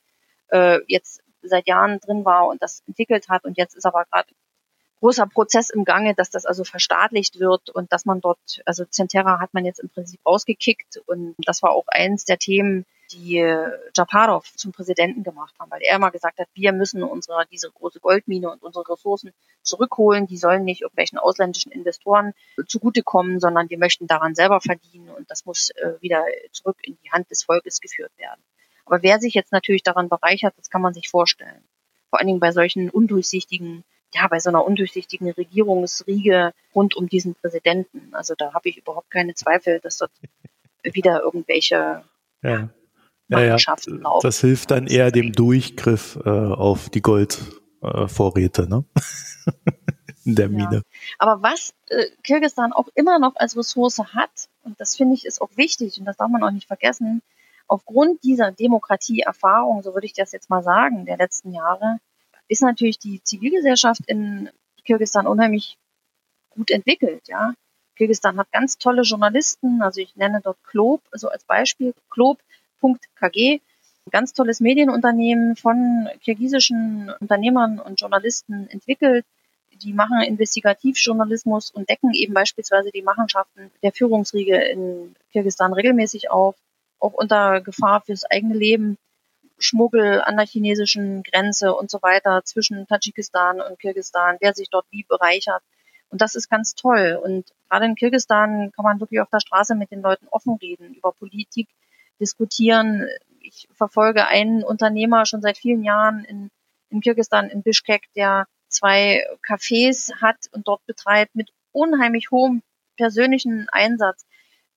äh, 0.49 0.79
jetzt 0.87 1.23
seit 1.41 1.67
Jahren 1.67 1.99
drin 1.99 2.25
war 2.25 2.47
und 2.47 2.61
das 2.61 2.83
entwickelt 2.87 3.29
hat. 3.29 3.45
Und 3.45 3.57
jetzt 3.57 3.75
ist 3.75 3.85
aber 3.85 4.05
gerade 4.05 4.29
großer 4.99 5.27
Prozess 5.27 5.69
im 5.69 5.85
Gange, 5.85 6.15
dass 6.15 6.29
das 6.29 6.45
also 6.45 6.63
verstaatlicht 6.63 7.39
wird 7.39 7.69
und 7.69 7.91
dass 7.91 8.05
man 8.05 8.21
dort, 8.21 8.61
also 8.65 8.85
Centera 8.85 9.39
hat 9.39 9.53
man 9.53 9.65
jetzt 9.65 9.79
im 9.79 9.89
Prinzip 9.89 10.19
rausgekickt 10.25 10.97
und 11.05 11.35
das 11.45 11.61
war 11.63 11.71
auch 11.71 11.85
eins 11.87 12.25
der 12.25 12.39
Themen, 12.39 12.85
die 13.11 13.37
Japarov 13.95 14.53
zum 14.55 14.71
Präsidenten 14.71 15.23
gemacht 15.23 15.55
haben, 15.59 15.71
weil 15.71 15.81
er 15.81 15.95
immer 15.95 16.11
gesagt 16.11 16.39
hat, 16.39 16.47
wir 16.53 16.73
müssen 16.73 17.03
unsere, 17.03 17.45
diese 17.51 17.71
große 17.71 17.99
Goldmine 17.99 18.49
und 18.49 18.63
unsere 18.63 18.87
Ressourcen 18.89 19.33
zurückholen. 19.61 20.27
Die 20.27 20.37
sollen 20.37 20.63
nicht 20.63 20.81
irgendwelchen 20.81 21.17
ausländischen 21.17 21.71
Investoren 21.71 22.33
zugutekommen, 22.67 23.39
sondern 23.39 23.69
wir 23.69 23.77
möchten 23.77 24.07
daran 24.07 24.35
selber 24.35 24.61
verdienen 24.61 25.09
und 25.09 25.29
das 25.29 25.45
muss 25.45 25.69
äh, 25.71 25.93
wieder 26.01 26.25
zurück 26.51 26.77
in 26.81 26.97
die 27.03 27.11
Hand 27.11 27.29
des 27.31 27.43
Volkes 27.43 27.81
geführt 27.81 28.11
werden. 28.17 28.41
Aber 28.85 29.03
wer 29.03 29.19
sich 29.19 29.33
jetzt 29.33 29.51
natürlich 29.51 29.83
daran 29.83 30.09
bereichert, 30.09 30.53
das 30.57 30.69
kann 30.69 30.81
man 30.81 30.93
sich 30.93 31.09
vorstellen. 31.09 31.63
Vor 32.09 32.19
allen 32.19 32.27
Dingen 32.27 32.39
bei 32.39 32.51
solchen 32.51 32.89
undurchsichtigen 32.89 33.83
ja, 34.13 34.27
bei 34.27 34.39
so 34.39 34.49
einer 34.49 34.65
undurchsichtigen 34.65 35.31
Regierungsriege 35.31 36.53
rund 36.73 36.95
um 36.95 37.09
diesen 37.09 37.35
Präsidenten. 37.35 38.13
Also 38.13 38.35
da 38.37 38.53
habe 38.53 38.69
ich 38.69 38.77
überhaupt 38.77 39.11
keine 39.11 39.35
Zweifel, 39.35 39.81
dass 39.81 39.97
dort 39.97 40.11
wieder 40.83 41.21
irgendwelche 41.21 42.03
ja. 42.41 42.69
Ja, 43.29 43.41
ja, 43.41 43.57
laufen. 43.85 44.19
Das 44.23 44.39
hilft 44.39 44.71
dann 44.71 44.87
eher 44.87 45.11
dem 45.11 45.33
Durchgriff 45.33 46.17
äh, 46.23 46.29
auf 46.29 46.89
die 46.89 47.01
Goldvorräte, 47.01 48.63
äh, 48.63 48.67
ne? 48.67 48.85
In 50.23 50.35
der 50.35 50.49
Mine. 50.49 50.75
Ja. 50.75 50.81
Aber 51.19 51.41
was 51.41 51.73
äh, 51.87 52.05
Kirgisistan 52.23 52.73
auch 52.73 52.87
immer 52.95 53.17
noch 53.19 53.35
als 53.35 53.55
Ressource 53.55 53.99
hat, 53.99 54.49
und 54.63 54.79
das 54.79 54.95
finde 54.95 55.15
ich 55.15 55.25
ist 55.25 55.41
auch 55.41 55.51
wichtig 55.55 55.99
und 55.99 56.05
das 56.05 56.17
darf 56.17 56.29
man 56.29 56.43
auch 56.43 56.51
nicht 56.51 56.67
vergessen, 56.67 57.21
aufgrund 57.67 58.23
dieser 58.23 58.51
Demokratieerfahrung, 58.51 59.83
so 59.83 59.93
würde 59.93 60.05
ich 60.05 60.13
das 60.13 60.31
jetzt 60.31 60.49
mal 60.49 60.63
sagen, 60.63 61.05
der 61.05 61.17
letzten 61.17 61.53
Jahre, 61.53 61.99
ist 62.47 62.61
natürlich 62.61 62.99
die 62.99 63.21
Zivilgesellschaft 63.23 64.01
in 64.07 64.49
Kirgisistan 64.85 65.27
unheimlich 65.27 65.77
gut 66.49 66.71
entwickelt, 66.71 67.27
ja. 67.27 67.53
Kirgisistan 67.95 68.37
hat 68.37 68.51
ganz 68.51 68.77
tolle 68.77 69.01
Journalisten, 69.01 69.81
also 69.81 70.01
ich 70.01 70.15
nenne 70.15 70.41
dort 70.43 70.63
Klob, 70.63 71.01
so 71.13 71.29
als 71.29 71.43
Beispiel, 71.43 71.93
Klob.kg, 72.79 73.61
ganz 74.11 74.33
tolles 74.33 74.59
Medienunternehmen 74.59 75.55
von 75.55 76.09
kirgisischen 76.23 77.11
Unternehmern 77.19 77.79
und 77.79 77.99
Journalisten 77.99 78.67
entwickelt. 78.69 79.25
Die 79.83 79.93
machen 79.93 80.21
Investigativjournalismus 80.21 81.71
und 81.71 81.89
decken 81.89 82.13
eben 82.13 82.33
beispielsweise 82.33 82.91
die 82.91 83.03
Machenschaften 83.03 83.69
der 83.83 83.91
Führungsriege 83.91 84.57
in 84.57 85.15
Kirgisistan 85.31 85.73
regelmäßig 85.73 86.31
auf, 86.31 86.55
auch 86.99 87.13
unter 87.13 87.61
Gefahr 87.61 88.01
fürs 88.01 88.23
eigene 88.25 88.55
Leben. 88.55 88.97
Schmuggel 89.59 90.21
an 90.21 90.37
der 90.37 90.45
chinesischen 90.45 91.23
Grenze 91.23 91.73
und 91.73 91.89
so 91.89 92.01
weiter 92.01 92.43
zwischen 92.43 92.87
Tadschikistan 92.87 93.59
und 93.59 93.79
Kirgisistan, 93.79 94.37
wer 94.39 94.53
sich 94.53 94.69
dort 94.69 94.85
wie 94.91 95.03
bereichert. 95.03 95.63
Und 96.09 96.21
das 96.21 96.35
ist 96.35 96.49
ganz 96.49 96.75
toll. 96.75 97.19
Und 97.21 97.51
gerade 97.67 97.85
in 97.85 97.95
Kirgisistan 97.95 98.71
kann 98.71 98.83
man 98.83 98.99
wirklich 98.99 99.19
auf 99.19 99.29
der 99.29 99.39
Straße 99.39 99.75
mit 99.75 99.91
den 99.91 100.01
Leuten 100.01 100.27
offen 100.29 100.57
reden, 100.61 100.93
über 100.93 101.11
Politik 101.11 101.67
diskutieren. 102.19 103.07
Ich 103.39 103.67
verfolge 103.73 104.27
einen 104.27 104.63
Unternehmer 104.63 105.25
schon 105.25 105.41
seit 105.41 105.57
vielen 105.57 105.83
Jahren 105.83 106.25
in, 106.25 106.49
in 106.89 107.01
Kirgisistan, 107.01 107.49
in 107.49 107.63
Bishkek, 107.63 108.03
der 108.15 108.47
zwei 108.69 109.25
Cafés 109.47 110.13
hat 110.21 110.37
und 110.51 110.67
dort 110.67 110.85
betreibt 110.85 111.35
mit 111.35 111.51
unheimlich 111.71 112.31
hohem 112.31 112.61
persönlichen 112.97 113.67
Einsatz. 113.69 114.25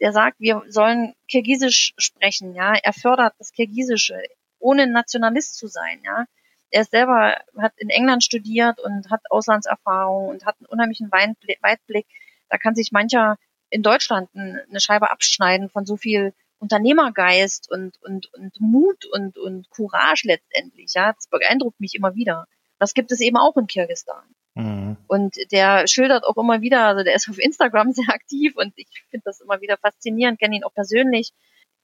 Der 0.00 0.12
sagt, 0.12 0.40
wir 0.40 0.62
sollen 0.68 1.14
Kirgisisch 1.28 1.92
sprechen, 1.98 2.54
ja. 2.54 2.74
Er 2.74 2.92
fördert 2.92 3.34
das 3.38 3.52
Kirgisische 3.52 4.22
ohne 4.58 4.86
Nationalist 4.86 5.56
zu 5.56 5.66
sein, 5.66 6.00
ja. 6.04 6.26
Er 6.70 6.84
selber 6.84 7.40
hat 7.58 7.72
in 7.78 7.90
England 7.90 8.22
studiert 8.22 8.78
und 8.78 9.10
hat 9.10 9.22
Auslandserfahrung 9.28 10.28
und 10.28 10.46
hat 10.46 10.56
einen 10.58 10.66
unheimlichen 10.66 11.10
Weitblick. 11.10 12.06
Da 12.48 12.58
kann 12.58 12.76
sich 12.76 12.92
mancher 12.92 13.36
in 13.70 13.82
Deutschland 13.82 14.28
eine 14.34 14.80
Scheibe 14.80 15.10
abschneiden 15.10 15.68
von 15.68 15.84
so 15.84 15.96
viel 15.96 16.32
Unternehmergeist 16.60 17.70
und, 17.70 18.00
und, 18.02 18.32
und 18.34 18.60
Mut 18.60 19.04
und, 19.06 19.38
und 19.38 19.68
Courage 19.70 20.28
letztendlich. 20.28 20.92
Ja, 20.94 21.12
das 21.12 21.28
beeindruckt 21.28 21.80
mich 21.80 21.94
immer 21.94 22.14
wieder. 22.14 22.46
Das 22.78 22.94
gibt 22.94 23.12
es 23.12 23.20
eben 23.20 23.36
auch 23.36 23.56
in 23.56 23.66
Kirgisistan. 23.66 24.24
Mhm. 24.54 24.96
Und 25.06 25.34
der 25.52 25.86
schildert 25.86 26.24
auch 26.24 26.36
immer 26.36 26.60
wieder, 26.60 26.84
also 26.86 27.02
der 27.02 27.14
ist 27.14 27.28
auf 27.28 27.38
Instagram 27.38 27.92
sehr 27.92 28.08
aktiv 28.08 28.54
und 28.56 28.72
ich 28.76 28.88
finde 29.10 29.24
das 29.24 29.40
immer 29.40 29.60
wieder 29.60 29.76
faszinierend, 29.76 30.38
kenne 30.38 30.56
ihn 30.56 30.64
auch 30.64 30.74
persönlich 30.74 31.32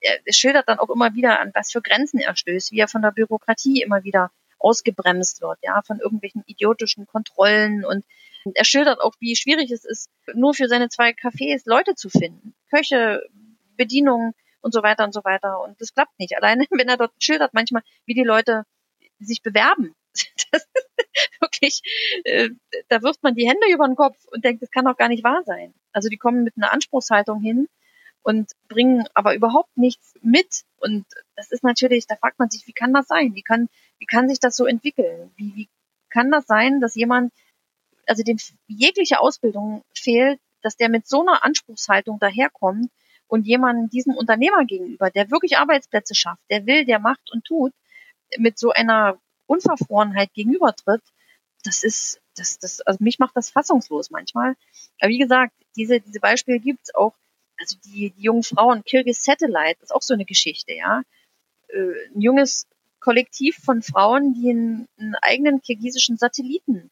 er 0.00 0.32
schildert 0.32 0.68
dann 0.68 0.78
auch 0.78 0.90
immer 0.90 1.14
wieder, 1.14 1.40
an 1.40 1.52
was 1.54 1.72
für 1.72 1.82
Grenzen 1.82 2.20
er 2.20 2.36
stößt, 2.36 2.72
wie 2.72 2.80
er 2.80 2.88
von 2.88 3.02
der 3.02 3.12
Bürokratie 3.12 3.82
immer 3.82 4.04
wieder 4.04 4.30
ausgebremst 4.58 5.42
wird, 5.42 5.58
ja, 5.62 5.82
von 5.82 6.00
irgendwelchen 6.00 6.42
idiotischen 6.46 7.06
Kontrollen 7.06 7.84
und 7.84 8.04
er 8.54 8.64
schildert 8.64 9.00
auch, 9.00 9.14
wie 9.18 9.34
schwierig 9.34 9.70
es 9.72 9.84
ist, 9.84 10.08
nur 10.34 10.54
für 10.54 10.68
seine 10.68 10.88
zwei 10.88 11.10
Cafés 11.10 11.62
Leute 11.64 11.94
zu 11.96 12.08
finden. 12.08 12.54
Köche, 12.70 13.22
Bedienungen 13.76 14.34
und 14.66 14.74
so 14.74 14.82
weiter 14.82 15.04
und 15.04 15.14
so 15.14 15.24
weiter. 15.24 15.60
Und 15.60 15.80
das 15.80 15.94
klappt 15.94 16.18
nicht. 16.18 16.36
Alleine, 16.36 16.66
wenn 16.70 16.88
er 16.88 16.96
dort 16.96 17.12
schildert 17.18 17.54
manchmal, 17.54 17.82
wie 18.04 18.14
die 18.14 18.24
Leute 18.24 18.64
sich 19.18 19.42
bewerben. 19.42 19.94
Das 20.52 20.62
ist 20.62 21.40
wirklich, 21.40 21.82
äh, 22.24 22.50
da 22.88 23.02
wirft 23.02 23.22
man 23.22 23.34
die 23.34 23.48
Hände 23.48 23.66
über 23.72 23.86
den 23.86 23.96
Kopf 23.96 24.16
und 24.30 24.44
denkt, 24.44 24.62
das 24.62 24.70
kann 24.70 24.84
doch 24.84 24.96
gar 24.96 25.08
nicht 25.08 25.24
wahr 25.24 25.42
sein. 25.44 25.74
Also 25.92 26.08
die 26.08 26.16
kommen 26.16 26.44
mit 26.44 26.54
einer 26.56 26.72
Anspruchshaltung 26.72 27.40
hin, 27.40 27.68
und 28.26 28.50
bringen 28.66 29.06
aber 29.14 29.36
überhaupt 29.36 29.76
nichts 29.76 30.14
mit. 30.20 30.64
Und 30.78 31.06
das 31.36 31.52
ist 31.52 31.62
natürlich, 31.62 32.08
da 32.08 32.16
fragt 32.16 32.40
man 32.40 32.50
sich, 32.50 32.66
wie 32.66 32.72
kann 32.72 32.92
das 32.92 33.06
sein? 33.06 33.36
Wie 33.36 33.42
kann, 33.42 33.68
wie 33.98 34.04
kann 34.04 34.28
sich 34.28 34.40
das 34.40 34.56
so 34.56 34.66
entwickeln? 34.66 35.30
Wie, 35.36 35.54
wie 35.54 35.68
kann 36.10 36.32
das 36.32 36.44
sein, 36.44 36.80
dass 36.80 36.96
jemand, 36.96 37.32
also 38.04 38.24
dem 38.24 38.38
jegliche 38.66 39.20
Ausbildung 39.20 39.84
fehlt, 39.94 40.40
dass 40.60 40.76
der 40.76 40.88
mit 40.88 41.06
so 41.06 41.20
einer 41.20 41.44
Anspruchshaltung 41.44 42.18
daherkommt 42.18 42.90
und 43.28 43.46
jemand 43.46 43.92
diesem 43.92 44.14
Unternehmer 44.14 44.64
gegenüber, 44.64 45.10
der 45.10 45.30
wirklich 45.30 45.58
Arbeitsplätze 45.58 46.14
schafft, 46.14 46.42
der 46.50 46.66
will, 46.66 46.84
der 46.84 46.98
macht 46.98 47.32
und 47.32 47.44
tut, 47.44 47.72
mit 48.38 48.58
so 48.58 48.70
einer 48.70 49.18
Unverfrorenheit 49.46 50.32
gegenübertritt, 50.34 51.02
das 51.64 51.82
ist, 51.82 52.20
das, 52.36 52.58
das, 52.58 52.80
also 52.82 53.02
mich 53.02 53.18
macht 53.18 53.36
das 53.36 53.50
fassungslos 53.50 54.10
manchmal. 54.10 54.54
Aber 55.00 55.10
wie 55.10 55.18
gesagt, 55.18 55.52
diese, 55.76 56.00
diese 56.00 56.20
Beispiele 56.20 56.60
gibt's 56.60 56.94
auch 56.94 57.14
also 57.58 57.76
die, 57.84 58.10
die 58.10 58.22
jungen 58.22 58.42
Frauen, 58.42 58.84
Kirgis 58.84 59.24
Satellite, 59.24 59.82
ist 59.82 59.94
auch 59.94 60.02
so 60.02 60.14
eine 60.14 60.24
Geschichte, 60.24 60.72
ja. 60.72 61.02
Äh, 61.68 62.14
ein 62.14 62.20
junges 62.20 62.66
Kollektiv 63.00 63.56
von 63.56 63.82
Frauen, 63.82 64.34
die 64.34 64.50
einen, 64.50 64.88
einen 64.98 65.14
eigenen 65.16 65.62
kirgisischen 65.62 66.16
Satelliten 66.16 66.90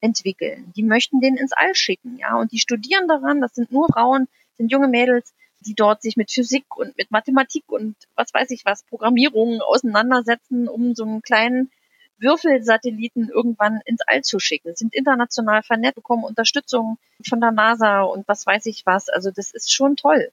entwickeln. 0.00 0.72
Die 0.76 0.82
möchten 0.82 1.20
den 1.20 1.36
ins 1.36 1.52
All 1.52 1.74
schicken, 1.74 2.18
ja. 2.18 2.36
Und 2.36 2.52
die 2.52 2.58
studieren 2.58 3.08
daran, 3.08 3.40
das 3.40 3.54
sind 3.54 3.72
nur 3.72 3.88
Frauen, 3.88 4.28
sind 4.56 4.70
junge 4.70 4.88
Mädels, 4.88 5.34
die 5.64 5.74
dort 5.74 6.02
sich 6.02 6.16
mit 6.16 6.30
Physik 6.30 6.64
und 6.76 6.96
mit 6.96 7.10
Mathematik 7.10 7.64
und 7.68 7.96
was 8.14 8.32
weiß 8.32 8.50
ich 8.50 8.64
was, 8.64 8.84
Programmierung 8.84 9.60
auseinandersetzen, 9.60 10.68
um 10.68 10.94
so 10.94 11.04
einen 11.04 11.22
kleinen 11.22 11.70
Würfelsatelliten 12.18 13.28
irgendwann 13.28 13.80
ins 13.84 14.02
All 14.06 14.22
zu 14.22 14.38
schicken, 14.38 14.74
sind 14.76 14.94
international 14.94 15.62
vernetzt, 15.62 15.96
bekommen 15.96 16.24
Unterstützung 16.24 16.98
von 17.28 17.40
der 17.40 17.50
NASA 17.50 18.02
und 18.02 18.26
was 18.28 18.46
weiß 18.46 18.66
ich 18.66 18.86
was. 18.86 19.08
Also 19.08 19.30
das 19.30 19.52
ist 19.52 19.72
schon 19.72 19.96
toll. 19.96 20.30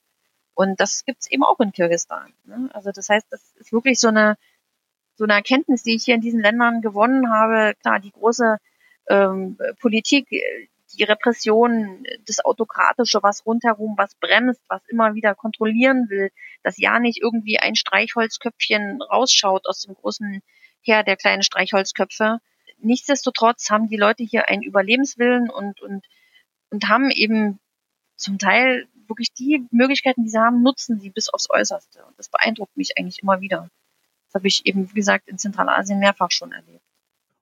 Und 0.53 0.79
das 0.79 1.05
gibt's 1.05 1.29
eben 1.29 1.43
auch 1.43 1.59
in 1.59 1.71
Kirgisistan. 1.71 2.33
Ne? 2.45 2.69
Also 2.73 2.91
das 2.91 3.09
heißt, 3.09 3.27
das 3.29 3.41
ist 3.55 3.73
wirklich 3.73 3.99
so 3.99 4.09
eine 4.09 4.37
so 5.15 5.25
eine 5.25 5.33
Erkenntnis, 5.33 5.83
die 5.83 5.95
ich 5.95 6.05
hier 6.05 6.15
in 6.15 6.21
diesen 6.21 6.41
Ländern 6.41 6.81
gewonnen 6.81 7.29
habe. 7.31 7.73
Klar, 7.81 7.99
die 7.99 8.11
große 8.11 8.57
ähm, 9.09 9.57
Politik, 9.79 10.27
die 10.91 11.03
Repression, 11.03 12.03
das 12.25 12.43
Autokratische, 12.43 13.21
was 13.23 13.45
rundherum, 13.45 13.95
was 13.97 14.15
bremst, 14.15 14.61
was 14.67 14.81
immer 14.87 15.15
wieder 15.15 15.35
kontrollieren 15.35 16.09
will, 16.09 16.31
dass 16.63 16.77
ja 16.77 16.99
nicht 16.99 17.21
irgendwie 17.21 17.59
ein 17.59 17.75
Streichholzköpfchen 17.75 19.01
rausschaut 19.01 19.67
aus 19.67 19.81
dem 19.81 19.95
großen 19.95 20.41
her 20.81 21.03
der 21.03 21.17
kleinen 21.17 21.43
Streichholzköpfe. 21.43 22.39
Nichtsdestotrotz 22.79 23.69
haben 23.69 23.89
die 23.89 23.97
Leute 23.97 24.23
hier 24.23 24.49
einen 24.49 24.63
Überlebenswillen 24.63 25.49
und, 25.49 25.81
und, 25.81 26.05
und 26.69 26.89
haben 26.89 27.11
eben 27.11 27.59
zum 28.15 28.39
Teil 28.39 28.87
wirklich 29.07 29.33
die 29.33 29.65
Möglichkeiten, 29.71 30.23
die 30.23 30.29
sie 30.29 30.39
haben, 30.39 30.63
nutzen 30.63 30.99
sie 30.99 31.09
bis 31.09 31.29
aufs 31.29 31.49
Äußerste. 31.49 32.03
Und 32.05 32.17
das 32.17 32.29
beeindruckt 32.29 32.75
mich 32.77 32.97
eigentlich 32.97 33.21
immer 33.21 33.41
wieder. 33.41 33.69
Das 34.27 34.35
habe 34.35 34.47
ich 34.47 34.65
eben, 34.65 34.89
wie 34.89 34.95
gesagt, 34.95 35.27
in 35.27 35.37
Zentralasien 35.37 35.99
mehrfach 35.99 36.31
schon 36.31 36.51
erlebt. 36.51 36.81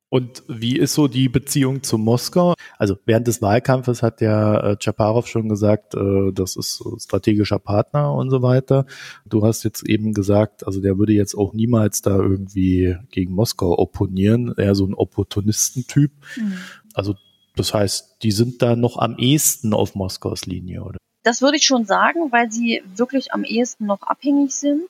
Und 0.09 0.43
wie 0.47 0.77
ist 0.77 0.95
so 0.95 1.07
die 1.07 1.29
Beziehung 1.29 1.83
zu 1.83 1.99
Moskau? 1.99 2.55
Also 2.80 2.97
während 3.05 3.27
des 3.27 3.41
Wahlkampfes 3.41 4.01
hat 4.01 4.21
ja 4.21 4.71
äh, 4.71 4.77
Chaparov 4.82 5.27
schon 5.27 5.49
gesagt, 5.49 5.95
äh, 5.95 6.32
das 6.32 6.55
ist 6.55 6.82
strategischer 6.97 7.59
Partner 7.59 8.13
und 8.13 8.30
so 8.30 8.41
weiter. 8.41 8.86
Du 9.25 9.45
hast 9.45 9.63
jetzt 9.63 9.88
eben 9.88 10.13
gesagt, 10.13 10.65
also 10.65 10.80
der 10.80 10.97
würde 10.97 11.11
jetzt 11.11 11.36
auch 11.36 11.53
niemals 11.53 12.01
da 12.01 12.15
irgendwie 12.15 12.95
gegen 13.11 13.34
Moskau 13.34 13.77
opponieren, 13.77 14.55
eher 14.57 14.75
so 14.75 14.86
ein 14.86 14.93
Opportunistentyp. 14.93 16.11
Mhm. 16.38 16.57
Also 16.93 17.15
das 17.57 17.73
heißt, 17.73 18.23
die 18.23 18.32
sind 18.32 18.61
da 18.61 18.77
noch 18.77 18.97
am 18.97 19.17
ehesten 19.17 19.73
auf 19.73 19.93
Moskaus 19.93 20.45
Linie, 20.45 20.82
oder? 20.82 20.99
Das 21.23 21.41
würde 21.41 21.57
ich 21.57 21.65
schon 21.65 21.84
sagen, 21.84 22.32
weil 22.32 22.49
sie 22.49 22.82
wirklich 22.95 23.34
am 23.34 23.43
ehesten 23.43 23.88
noch 23.88 24.03
abhängig 24.03 24.55
sind, 24.55 24.84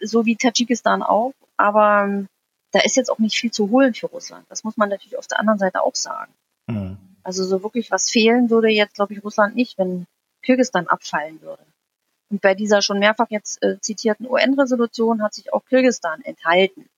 so 0.00 0.26
wie 0.26 0.34
Tadschikistan 0.34 1.04
auch. 1.04 1.32
Aber 1.56 2.26
da 2.72 2.80
ist 2.80 2.96
jetzt 2.96 3.08
auch 3.08 3.20
nicht 3.20 3.36
viel 3.36 3.52
zu 3.52 3.70
holen 3.70 3.94
für 3.94 4.06
Russland. 4.06 4.44
Das 4.48 4.64
muss 4.64 4.76
man 4.76 4.88
natürlich 4.88 5.16
auf 5.16 5.28
der 5.28 5.38
anderen 5.38 5.60
Seite 5.60 5.84
auch 5.84 5.94
sagen. 5.94 6.32
Mhm. 6.66 6.98
Also 7.22 7.44
so 7.44 7.62
wirklich 7.62 7.90
was 7.90 8.10
fehlen 8.10 8.50
würde 8.50 8.68
jetzt, 8.68 8.94
glaube 8.94 9.14
ich, 9.14 9.22
Russland 9.22 9.54
nicht, 9.54 9.78
wenn 9.78 10.06
Kirgisistan 10.42 10.88
abfallen 10.88 11.40
würde. 11.42 11.64
Und 12.30 12.40
bei 12.40 12.54
dieser 12.54 12.80
schon 12.80 12.98
mehrfach 12.98 13.26
jetzt 13.30 13.62
äh, 13.62 13.78
zitierten 13.80 14.26
UN-Resolution 14.26 15.22
hat 15.22 15.34
sich 15.34 15.52
auch 15.52 15.64
Kirgisistan 15.64 16.22
enthalten. 16.22 16.88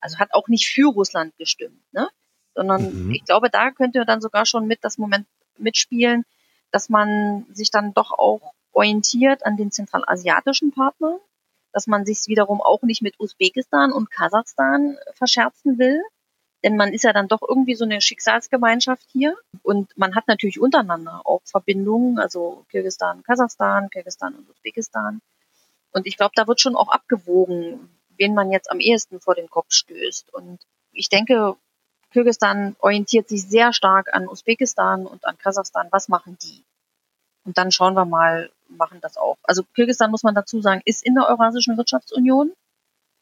Also 0.00 0.18
hat 0.18 0.34
auch 0.34 0.48
nicht 0.48 0.66
für 0.66 0.90
Russland 0.92 1.36
gestimmt, 1.38 1.80
ne? 1.92 2.08
Sondern 2.54 3.06
mhm. 3.06 3.10
ich 3.12 3.24
glaube, 3.24 3.50
da 3.50 3.70
könnte 3.70 4.04
dann 4.04 4.20
sogar 4.20 4.46
schon 4.46 4.66
mit 4.66 4.80
das 4.82 4.98
Moment 4.98 5.26
mitspielen, 5.56 6.24
dass 6.70 6.88
man 6.88 7.46
sich 7.52 7.70
dann 7.70 7.94
doch 7.94 8.10
auch 8.12 8.52
orientiert 8.72 9.46
an 9.46 9.56
den 9.56 9.70
zentralasiatischen 9.70 10.72
Partnern, 10.72 11.18
dass 11.72 11.86
man 11.86 12.04
sich 12.04 12.18
wiederum 12.26 12.60
auch 12.60 12.82
nicht 12.82 13.02
mit 13.02 13.18
Usbekistan 13.18 13.92
und 13.92 14.10
Kasachstan 14.10 14.98
verscherzen 15.14 15.78
will, 15.78 16.02
denn 16.64 16.76
man 16.76 16.94
ist 16.94 17.04
ja 17.04 17.12
dann 17.12 17.28
doch 17.28 17.42
irgendwie 17.46 17.74
so 17.74 17.84
eine 17.84 18.00
Schicksalsgemeinschaft 18.00 19.06
hier 19.12 19.36
und 19.62 19.96
man 19.98 20.14
hat 20.14 20.26
natürlich 20.28 20.58
untereinander 20.58 21.20
auch 21.24 21.42
Verbindungen, 21.44 22.18
also 22.18 22.64
Kirgisistan, 22.70 23.22
Kasachstan, 23.22 23.90
Kirgisistan 23.90 24.34
und 24.34 24.48
Usbekistan. 24.48 25.20
Und 25.92 26.06
ich 26.06 26.16
glaube, 26.16 26.32
da 26.34 26.46
wird 26.48 26.62
schon 26.62 26.74
auch 26.74 26.88
abgewogen, 26.88 27.90
wen 28.16 28.34
man 28.34 28.50
jetzt 28.50 28.70
am 28.70 28.80
ehesten 28.80 29.20
vor 29.20 29.34
den 29.34 29.50
Kopf 29.50 29.72
stößt. 29.72 30.32
Und 30.32 30.58
ich 30.92 31.10
denke, 31.10 31.54
Kirgisistan 32.12 32.76
orientiert 32.78 33.28
sich 33.28 33.46
sehr 33.46 33.74
stark 33.74 34.14
an 34.14 34.26
Usbekistan 34.26 35.06
und 35.06 35.26
an 35.26 35.36
Kasachstan. 35.36 35.88
Was 35.90 36.08
machen 36.08 36.38
die? 36.42 36.64
Und 37.44 37.58
dann 37.58 37.72
schauen 37.72 37.94
wir 37.94 38.06
mal, 38.06 38.50
machen 38.68 39.00
das 39.02 39.18
auch. 39.18 39.36
Also 39.42 39.64
Kirgisistan, 39.74 40.10
muss 40.10 40.22
man 40.22 40.34
dazu 40.34 40.62
sagen, 40.62 40.80
ist 40.86 41.04
in 41.04 41.14
der 41.14 41.28
Eurasischen 41.28 41.76
Wirtschaftsunion 41.76 42.54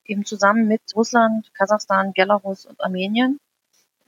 eben 0.05 0.25
zusammen 0.25 0.69
mit 0.69 0.83
Russland, 0.95 1.53
Kasachstan, 1.55 2.13
Belarus 2.13 2.67
und 2.67 2.81
Armenien. 2.81 3.39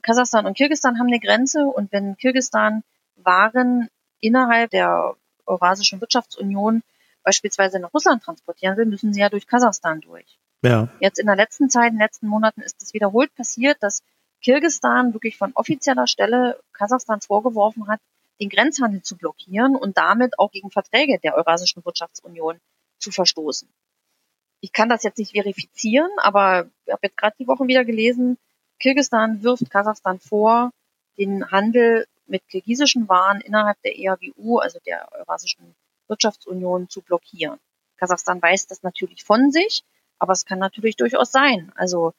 Kasachstan 0.03 0.47
und 0.47 0.57
Kirgisistan 0.57 0.99
haben 0.99 1.07
eine 1.07 1.21
Grenze 1.21 1.65
und 1.65 1.93
wenn 1.93 2.17
Kirgisistan 2.17 2.83
Waren 3.17 3.89
innerhalb 4.21 4.71
der 4.71 5.15
Eurasischen 5.47 6.01
Wirtschaftsunion 6.01 6.83
beispielsweise 7.23 7.79
nach 7.79 7.95
Russland 7.95 8.23
transportieren 8.23 8.77
will, 8.77 8.87
müssen 8.87 9.15
sie 9.15 9.21
ja 9.21 9.29
durch 9.29 9.47
Kasachstan 9.47 10.01
durch. 10.01 10.39
Ja. 10.63 10.89
Jetzt 11.01 11.19
in 11.19 11.27
der 11.27 11.37
letzten 11.37 11.71
Zeit, 11.71 11.89
in 11.89 11.95
den 11.95 12.03
letzten 12.03 12.27
Monaten 12.27 12.61
ist 12.61 12.83
es 12.83 12.93
wiederholt 12.93 13.35
passiert, 13.35 13.83
dass 13.83 14.03
Kirgisistan 14.43 15.15
wirklich 15.15 15.39
von 15.39 15.53
offizieller 15.55 16.07
Stelle 16.07 16.61
Kasachstans 16.73 17.27
vorgeworfen 17.27 17.87
hat, 17.87 18.01
den 18.41 18.49
Grenzhandel 18.49 19.03
zu 19.03 19.17
blockieren 19.17 19.77
und 19.77 19.97
damit 19.97 20.39
auch 20.39 20.51
gegen 20.51 20.71
Verträge 20.71 21.19
der 21.23 21.35
Eurasischen 21.37 21.85
Wirtschaftsunion 21.85 22.59
zu 22.99 23.11
verstoßen 23.11 23.69
ich 24.65 24.73
kann 24.73 24.89
das 24.89 25.03
jetzt 25.03 25.19
nicht 25.19 25.33
verifizieren, 25.33 26.11
aber 26.17 26.71
ich 26.87 26.93
habe 26.93 27.01
jetzt 27.03 27.19
gerade 27.19 27.37
die 27.39 27.47
Woche 27.47 27.67
wieder 27.69 27.85
gelesen, 27.85 28.39
Kirgisistan 28.79 29.43
wirft 29.43 29.69
Kasachstan 29.69 30.19
vor, 30.19 30.71
den 31.19 31.51
Handel 31.51 32.07
mit 32.27 32.49
kirgisischen 32.49 33.07
Waren 33.07 33.43
innerhalb 33.43 33.77
der 33.83 33.95
EAWU, 33.95 34.61
also 34.61 34.79
der 34.87 35.13
Eurasischen 35.13 35.75
Wirtschaftsunion, 36.09 36.89
zu 36.89 37.03
blockieren. 37.03 37.61
Kasachstan 37.99 38.41
weiß 38.41 38.67
das 38.67 38.83
natürlich 38.83 39.23
von 39.23 39.53
sich, 39.53 39.85
aber 40.19 40.33
es 40.33 40.47
kann 40.47 40.61
natürlich 40.61 40.97
durchaus 40.97 41.31
sein. 41.31 41.71
Also, 41.75 42.15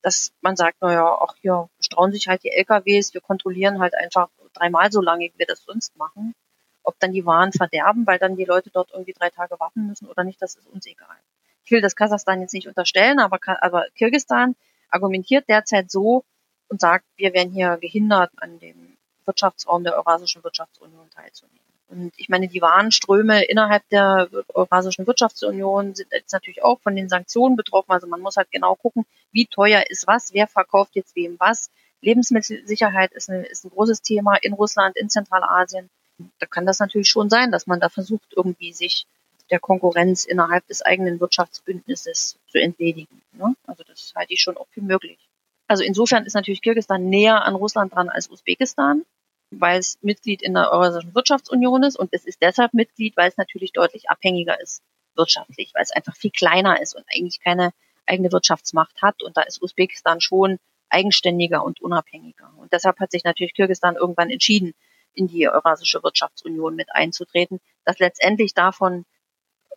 dass 0.00 0.32
man 0.40 0.56
sagt, 0.56 0.80
naja, 0.80 1.18
ach 1.20 1.34
hier 1.42 1.68
strauen 1.80 2.12
sich 2.12 2.28
halt 2.28 2.42
die 2.44 2.50
LKWs, 2.50 3.12
wir 3.12 3.20
kontrollieren 3.20 3.78
halt 3.78 3.94
einfach 3.94 4.30
dreimal 4.54 4.90
so 4.90 5.02
lange, 5.02 5.26
wie 5.26 5.34
wir 5.38 5.46
das 5.46 5.64
sonst 5.64 5.94
machen. 5.98 6.34
Ob 6.82 6.98
dann 6.98 7.12
die 7.12 7.26
Waren 7.26 7.52
verderben, 7.52 8.06
weil 8.06 8.18
dann 8.18 8.36
die 8.36 8.46
Leute 8.46 8.70
dort 8.70 8.90
irgendwie 8.90 9.12
drei 9.12 9.28
Tage 9.28 9.60
warten 9.60 9.86
müssen 9.86 10.08
oder 10.08 10.24
nicht, 10.24 10.40
das 10.40 10.54
ist 10.54 10.66
uns 10.66 10.86
egal 10.86 11.18
ich 11.64 11.70
will 11.70 11.80
das 11.80 11.96
Kasachstan 11.96 12.40
jetzt 12.40 12.54
nicht 12.54 12.68
unterstellen, 12.68 13.18
aber, 13.18 13.38
aber 13.60 13.86
Kirgisistan 13.94 14.56
argumentiert 14.90 15.48
derzeit 15.48 15.90
so 15.90 16.24
und 16.68 16.80
sagt, 16.80 17.04
wir 17.16 17.32
werden 17.32 17.52
hier 17.52 17.78
gehindert, 17.78 18.30
an 18.36 18.58
dem 18.58 18.96
Wirtschaftsraum 19.24 19.84
der 19.84 19.96
Eurasischen 19.96 20.42
Wirtschaftsunion 20.42 21.10
teilzunehmen. 21.10 21.60
Und 21.88 22.12
ich 22.16 22.28
meine, 22.28 22.46
die 22.46 22.62
Warenströme 22.62 23.42
innerhalb 23.44 23.88
der 23.88 24.28
Eurasischen 24.54 25.06
Wirtschaftsunion 25.08 25.94
sind 25.96 26.12
jetzt 26.12 26.32
natürlich 26.32 26.62
auch 26.62 26.80
von 26.80 26.94
den 26.94 27.08
Sanktionen 27.08 27.56
betroffen. 27.56 27.90
Also 27.90 28.06
man 28.06 28.20
muss 28.20 28.36
halt 28.36 28.50
genau 28.52 28.76
gucken, 28.76 29.04
wie 29.32 29.46
teuer 29.46 29.82
ist 29.88 30.06
was, 30.06 30.32
wer 30.32 30.46
verkauft 30.46 30.94
jetzt 30.94 31.16
wem 31.16 31.36
was. 31.40 31.70
Lebensmittelsicherheit 32.00 33.12
ist, 33.12 33.28
ein, 33.28 33.44
ist 33.44 33.64
ein 33.64 33.70
großes 33.70 34.02
Thema 34.02 34.36
in 34.40 34.52
Russland, 34.52 34.96
in 34.96 35.10
Zentralasien. 35.10 35.90
Da 36.38 36.46
kann 36.46 36.64
das 36.64 36.78
natürlich 36.78 37.08
schon 37.08 37.28
sein, 37.28 37.50
dass 37.50 37.66
man 37.66 37.80
da 37.80 37.88
versucht, 37.88 38.34
irgendwie 38.36 38.72
sich 38.72 39.06
der 39.50 39.60
Konkurrenz 39.60 40.24
innerhalb 40.24 40.66
des 40.66 40.82
eigenen 40.82 41.20
Wirtschaftsbündnisses 41.20 42.38
zu 42.48 42.58
entledigen. 42.58 43.22
Ne? 43.32 43.54
Also 43.66 43.84
das 43.84 44.12
halte 44.14 44.32
ich 44.34 44.40
schon 44.40 44.56
auch 44.56 44.68
für 44.70 44.80
möglich. 44.80 45.18
Also 45.66 45.84
insofern 45.84 46.26
ist 46.26 46.34
natürlich 46.34 46.62
Kirgisistan 46.62 47.08
näher 47.08 47.44
an 47.44 47.54
Russland 47.54 47.94
dran 47.94 48.08
als 48.08 48.30
Usbekistan, 48.30 49.04
weil 49.50 49.78
es 49.78 49.98
Mitglied 50.02 50.42
in 50.42 50.54
der 50.54 50.70
Eurasischen 50.70 51.14
Wirtschaftsunion 51.14 51.82
ist 51.82 51.96
und 51.96 52.10
es 52.12 52.24
ist 52.24 52.42
deshalb 52.42 52.74
Mitglied, 52.74 53.16
weil 53.16 53.28
es 53.28 53.36
natürlich 53.36 53.72
deutlich 53.72 54.10
abhängiger 54.10 54.60
ist 54.60 54.82
wirtschaftlich, 55.16 55.72
weil 55.74 55.82
es 55.82 55.90
einfach 55.90 56.16
viel 56.16 56.30
kleiner 56.30 56.80
ist 56.80 56.94
und 56.94 57.04
eigentlich 57.14 57.40
keine 57.40 57.72
eigene 58.06 58.32
Wirtschaftsmacht 58.32 59.02
hat 59.02 59.22
und 59.22 59.36
da 59.36 59.42
ist 59.42 59.62
Usbekistan 59.62 60.20
schon 60.20 60.58
eigenständiger 60.88 61.64
und 61.64 61.80
unabhängiger. 61.80 62.52
Und 62.56 62.72
deshalb 62.72 62.98
hat 62.98 63.12
sich 63.12 63.24
natürlich 63.24 63.54
Kirgisistan 63.54 63.96
irgendwann 63.96 64.30
entschieden, 64.30 64.74
in 65.14 65.28
die 65.28 65.48
Eurasische 65.48 66.02
Wirtschaftsunion 66.02 66.74
mit 66.76 66.88
einzutreten, 66.92 67.60
dass 67.84 67.98
letztendlich 67.98 68.54
davon 68.54 69.04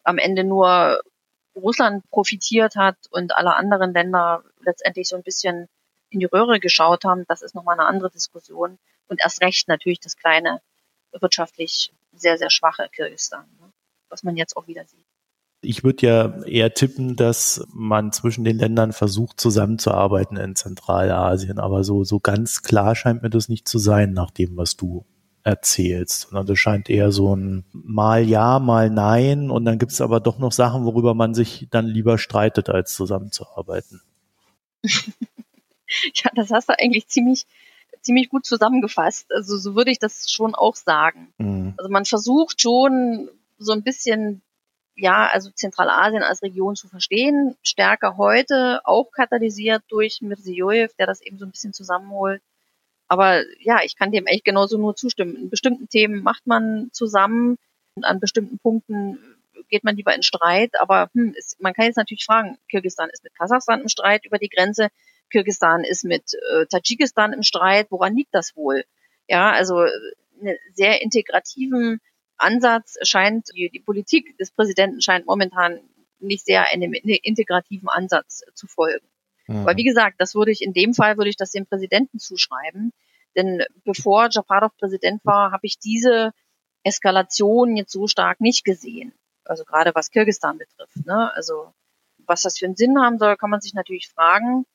am 0.04 0.18
Ende 0.18 0.44
nur 0.44 1.02
Russland 1.56 2.10
profitiert 2.10 2.76
hat 2.76 2.98
und 3.12 3.36
alle 3.36 3.56
anderen 3.56 3.94
Länder 3.94 4.44
letztendlich 4.62 5.08
so 5.08 5.16
ein 5.16 5.24
bisschen 5.24 5.68
in 6.10 6.20
die 6.20 6.26
Röhre 6.26 6.60
geschaut 6.60 7.06
haben, 7.06 7.26
das 7.28 7.42
ist 7.42 7.56
nochmal 7.56 7.80
eine 7.80 7.88
andere 7.88 8.10
Diskussion. 8.10 8.78
Und 9.08 9.22
erst 9.24 9.42
recht 9.42 9.68
natürlich 9.68 10.00
das 10.00 10.18
kleine, 10.18 10.62
wirtschaftlich 11.12 11.92
sehr, 12.14 12.38
sehr 12.38 12.50
schwache 12.50 12.88
Kirgisistan, 12.90 13.46
ne? 13.60 13.72
was 14.10 14.24
man 14.24 14.36
jetzt 14.36 14.56
auch 14.58 14.68
wieder 14.68 14.86
sieht. 14.86 15.06
Ich 15.62 15.84
würde 15.84 16.06
ja 16.06 16.44
eher 16.44 16.74
tippen, 16.74 17.16
dass 17.16 17.66
man 17.72 18.12
zwischen 18.12 18.44
den 18.44 18.58
Ländern 18.58 18.92
versucht, 18.92 19.40
zusammenzuarbeiten 19.40 20.36
in 20.36 20.56
Zentralasien. 20.56 21.58
Aber 21.58 21.84
so, 21.84 22.04
so 22.04 22.20
ganz 22.20 22.64
klar 22.64 22.96
scheint 22.96 23.22
mir 23.24 23.30
das 23.30 23.48
nicht 23.48 23.68
zu 23.68 23.80
sein, 23.80 24.12
nach 24.12 24.32
dem, 24.32 24.58
was 24.58 24.76
du 24.76 25.06
erzählst, 25.44 26.30
sondern 26.30 26.48
das 26.48 26.58
scheint 26.58 26.90
eher 26.90 27.12
so 27.12 27.36
ein 27.36 27.66
mal 27.74 28.24
ja, 28.24 28.60
mal 28.60 28.90
nein 28.90 29.50
und 29.50 29.66
dann 29.66 29.78
gibt 29.78 29.92
es 29.92 30.02
aber 30.02 30.20
doch 30.20 30.40
noch 30.40 30.52
Sachen, 30.52 30.86
worüber 30.86 31.14
man 31.14 31.34
sich 31.34 31.68
dann 31.70 31.86
lieber 31.86 32.18
streitet, 32.18 32.70
als 32.70 32.94
zusammenzuarbeiten. 32.94 34.02
ja, 34.84 36.32
das 36.36 36.52
hast 36.52 36.70
du 36.70 36.80
eigentlich 36.80 37.08
ziemlich, 37.08 37.46
ziemlich 38.02 38.30
gut 38.30 38.46
zusammengefasst. 38.46 39.32
Also 39.34 39.58
so 39.58 39.76
würde 39.76 39.92
ich 39.92 40.00
das 40.00 40.32
schon 40.32 40.56
auch 40.56 40.76
sagen. 40.76 41.34
Mhm. 41.38 41.74
Also 41.78 41.90
man 41.90 42.06
versucht 42.06 42.62
schon 42.62 43.30
so 43.58 43.74
ein 43.74 43.84
bisschen 43.84 44.42
ja, 44.96 45.28
also 45.28 45.50
Zentralasien 45.50 46.24
als 46.24 46.44
Region 46.44 46.76
zu 46.76 46.88
verstehen, 46.88 47.56
stärker 47.64 48.18
heute, 48.18 48.82
auch 48.84 49.12
katalysiert 49.12 49.84
durch 49.90 50.22
Mirziyoyev, 50.22 50.94
der 50.98 51.08
das 51.08 51.22
eben 51.22 51.38
so 51.38 51.46
ein 51.46 51.52
bisschen 51.52 51.74
zusammenholt. 51.74 52.42
Aber 53.08 53.44
ja, 53.60 53.82
ich 53.84 53.96
kann 53.96 54.12
dem 54.12 54.26
echt 54.26 54.46
genauso 54.46 54.78
nur 54.78 54.96
zustimmen. 54.96 55.36
In 55.36 55.50
bestimmten 55.50 55.88
Themen 55.90 56.24
macht 56.24 56.48
man 56.48 56.90
zusammen, 56.94 57.58
an 58.02 58.20
bestimmten 58.20 58.60
Punkten 58.60 59.20
geht 59.70 59.84
man 59.84 59.96
lieber 59.96 60.16
in 60.16 60.24
Streit. 60.24 60.80
Aber 60.80 61.10
hm, 61.14 61.34
ist, 61.36 61.62
man 61.62 61.74
kann 61.74 61.86
jetzt 61.86 61.98
natürlich 61.98 62.26
fragen, 62.26 62.58
Kirgisistan 62.70 63.10
ist 63.10 63.24
mit 63.24 63.36
Kasachstan 63.36 63.82
im 63.82 63.88
Streit 63.88 64.26
über 64.26 64.38
die 64.38 64.50
Grenze, 64.50 64.90
Kirgisistan 65.32 65.84
ist 65.84 66.04
mit 66.04 66.34
äh, 66.54 66.66
Tadschikistan 66.68 67.34
im 67.34 67.44
Streit. 67.44 67.88
Woran 67.90 68.16
liegt 68.16 68.34
das 68.34 68.56
wohl? 68.56 68.84
Ja, 69.28 69.52
also 69.52 69.78
einen 69.78 70.58
sehr 70.74 71.02
integrativen 71.02 72.00
Ansatz 72.38 72.98
scheint, 73.04 73.50
die, 73.56 73.70
die 73.70 73.80
Politik 73.80 74.38
des 74.38 74.52
Präsidenten 74.52 75.02
scheint 75.02 75.26
momentan 75.26 75.80
nicht 76.20 76.46
sehr 76.46 76.68
einem 76.68 76.94
integrativen 76.94 77.90
Ansatz 77.90 78.44
zu 78.54 78.68
folgen. 78.68 79.06
Mhm. 79.48 79.58
Aber 79.58 79.78
wie 79.78 79.84
gesagt, 79.84 80.16
das 80.20 80.36
würde 80.36 80.52
ich 80.52 80.62
in 80.62 80.74
dem 80.74 80.94
Fall 80.94 81.18
würde 81.18 81.30
ich 81.30 81.38
das 81.38 81.52
dem 81.52 81.66
Präsidenten 81.66 82.20
zuschreiben. 82.20 82.92
Denn 83.36 83.64
bevor 83.84 84.30
Japarov 84.30 84.76
Präsident 84.78 85.26
war, 85.26 85.52
habe 85.52 85.66
ich 85.66 85.80
diese 85.80 86.34
Eskalation 86.84 87.76
jetzt 87.76 87.92
so 87.92 88.08
stark 88.08 88.42
nicht 88.42 88.64
gesehen. 88.64 89.14
Also 89.46 89.64
gerade 89.64 89.94
was 89.96 90.12
Kirgistan 90.12 90.58
betrifft. 90.58 91.06
Ne? 91.06 91.34
Also 91.34 91.74
was 92.26 92.44
das 92.44 92.58
für 92.58 92.66
einen 92.66 92.76
Sinn 92.76 93.00
haben 93.00 93.18
soll, 93.18 93.36
kann 93.36 93.50
man 93.50 93.62
sich 93.62 93.74
natürlich 93.74 94.10
fragen. 94.10 94.66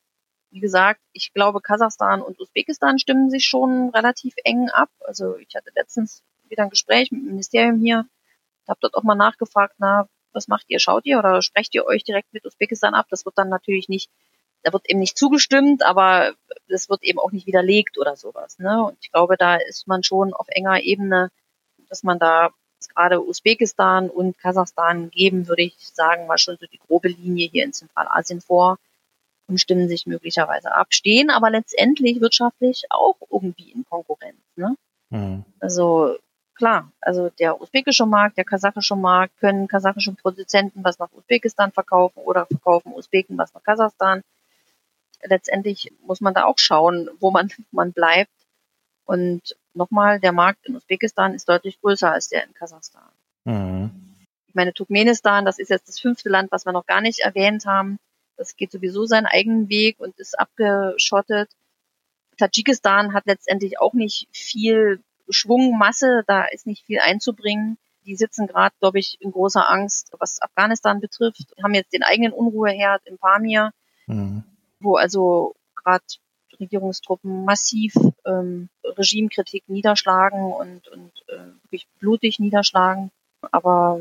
Wie 0.50 0.60
gesagt, 0.60 1.00
ich 1.12 1.32
glaube, 1.34 1.60
Kasachstan 1.60 2.22
und 2.22 2.40
Usbekistan 2.40 2.98
stimmen 2.98 3.30
sich 3.30 3.46
schon 3.46 3.90
relativ 3.90 4.34
eng 4.44 4.70
ab. 4.70 4.90
Also 5.00 5.36
ich 5.36 5.54
hatte 5.54 5.70
letztens 5.74 6.22
wieder 6.48 6.64
ein 6.64 6.70
Gespräch 6.70 7.10
mit 7.10 7.22
dem 7.22 7.28
Ministerium 7.28 7.80
hier, 7.80 8.06
habe 8.66 8.78
dort 8.80 8.94
auch 8.94 9.02
mal 9.02 9.14
nachgefragt, 9.14 9.74
na, 9.78 10.08
was 10.32 10.48
macht 10.48 10.66
ihr? 10.68 10.78
Schaut 10.78 11.06
ihr 11.06 11.18
oder 11.18 11.42
sprecht 11.42 11.74
ihr 11.74 11.86
euch 11.86 12.04
direkt 12.04 12.32
mit 12.32 12.46
Usbekistan 12.46 12.94
ab? 12.94 13.06
Das 13.10 13.24
wird 13.24 13.36
dann 13.38 13.48
natürlich 13.48 13.88
nicht 13.88 14.10
da 14.62 14.72
wird 14.72 14.88
eben 14.88 15.00
nicht 15.00 15.16
zugestimmt, 15.16 15.84
aber 15.84 16.34
das 16.68 16.88
wird 16.88 17.02
eben 17.02 17.18
auch 17.18 17.32
nicht 17.32 17.46
widerlegt 17.46 17.98
oder 17.98 18.16
sowas. 18.16 18.58
Ne? 18.58 18.84
Und 18.84 18.96
ich 19.00 19.12
glaube, 19.12 19.36
da 19.36 19.56
ist 19.56 19.86
man 19.86 20.02
schon 20.02 20.34
auf 20.34 20.46
enger 20.48 20.80
Ebene, 20.80 21.30
dass 21.88 22.02
man 22.02 22.18
da 22.18 22.50
gerade 22.94 23.24
Usbekistan 23.24 24.10
und 24.10 24.38
Kasachstan 24.38 25.10
geben, 25.10 25.48
würde 25.48 25.62
ich 25.62 25.76
sagen, 25.78 26.26
mal 26.26 26.38
schon 26.38 26.56
so 26.60 26.66
die 26.66 26.78
grobe 26.78 27.08
Linie 27.08 27.48
hier 27.48 27.64
in 27.64 27.72
Zentralasien 27.72 28.40
vor 28.40 28.78
und 29.48 29.60
stimmen 29.60 29.88
sich 29.88 30.06
möglicherweise 30.06 30.72
ab, 30.72 30.88
stehen 30.90 31.30
aber 31.30 31.50
letztendlich 31.50 32.20
wirtschaftlich 32.20 32.84
auch 32.90 33.16
irgendwie 33.30 33.72
in 33.72 33.84
Konkurrenz. 33.84 34.40
Ne? 34.56 34.76
Mhm. 35.10 35.44
Also 35.60 36.16
klar, 36.54 36.92
also 37.00 37.30
der 37.30 37.60
usbekische 37.60 38.04
Markt, 38.06 38.36
der 38.36 38.44
kasachische 38.44 38.96
Markt, 38.96 39.38
können 39.38 39.68
kasachische 39.68 40.12
Produzenten 40.12 40.84
was 40.84 40.98
nach 40.98 41.12
Usbekistan 41.12 41.72
verkaufen 41.72 42.20
oder 42.20 42.46
verkaufen 42.46 42.92
Usbeken 42.92 43.38
was 43.38 43.54
nach 43.54 43.62
Kasachstan. 43.62 44.22
Letztendlich 45.22 45.92
muss 46.02 46.20
man 46.20 46.34
da 46.34 46.44
auch 46.44 46.58
schauen, 46.58 47.10
wo 47.20 47.30
man, 47.30 47.50
man 47.70 47.92
bleibt. 47.92 48.32
Und 49.04 49.56
nochmal, 49.74 50.20
der 50.20 50.32
Markt 50.32 50.66
in 50.66 50.76
Usbekistan 50.76 51.34
ist 51.34 51.48
deutlich 51.48 51.80
größer 51.80 52.12
als 52.12 52.28
der 52.28 52.44
in 52.44 52.54
Kasachstan. 52.54 53.10
Mhm. 53.44 53.90
Ich 54.46 54.54
meine, 54.54 54.72
Turkmenistan, 54.72 55.44
das 55.44 55.58
ist 55.58 55.70
jetzt 55.70 55.88
das 55.88 56.00
fünfte 56.00 56.28
Land, 56.28 56.52
was 56.52 56.66
wir 56.66 56.72
noch 56.72 56.86
gar 56.86 57.00
nicht 57.00 57.20
erwähnt 57.20 57.66
haben. 57.66 57.98
Das 58.36 58.56
geht 58.56 58.70
sowieso 58.70 59.06
seinen 59.06 59.26
eigenen 59.26 59.68
Weg 59.68 59.98
und 59.98 60.18
ist 60.18 60.38
abgeschottet. 60.38 61.50
Tadschikistan 62.38 63.12
hat 63.12 63.26
letztendlich 63.26 63.80
auch 63.80 63.94
nicht 63.94 64.28
viel 64.30 65.02
Schwungmasse, 65.28 66.22
da 66.26 66.44
ist 66.44 66.66
nicht 66.66 66.84
viel 66.86 67.00
einzubringen. 67.00 67.78
Die 68.06 68.16
sitzen 68.16 68.46
gerade, 68.46 68.74
glaube 68.80 68.98
ich, 68.98 69.20
in 69.20 69.32
großer 69.32 69.68
Angst, 69.68 70.12
was 70.18 70.40
Afghanistan 70.40 71.00
betrifft, 71.00 71.54
haben 71.62 71.74
jetzt 71.74 71.92
den 71.92 72.02
eigenen 72.02 72.32
Unruheherd 72.32 73.04
in 73.06 73.18
Pamir, 73.18 73.72
mhm. 74.06 74.44
Wo 74.80 74.96
also 74.96 75.54
gerade 75.76 76.04
Regierungstruppen 76.60 77.44
massiv 77.44 77.94
ähm, 78.26 78.68
Regimekritik 78.84 79.68
niederschlagen 79.68 80.52
und, 80.52 80.88
und 80.88 81.12
äh, 81.28 81.52
wirklich 81.62 81.86
blutig 82.00 82.40
niederschlagen. 82.40 83.10
Aber 83.52 84.00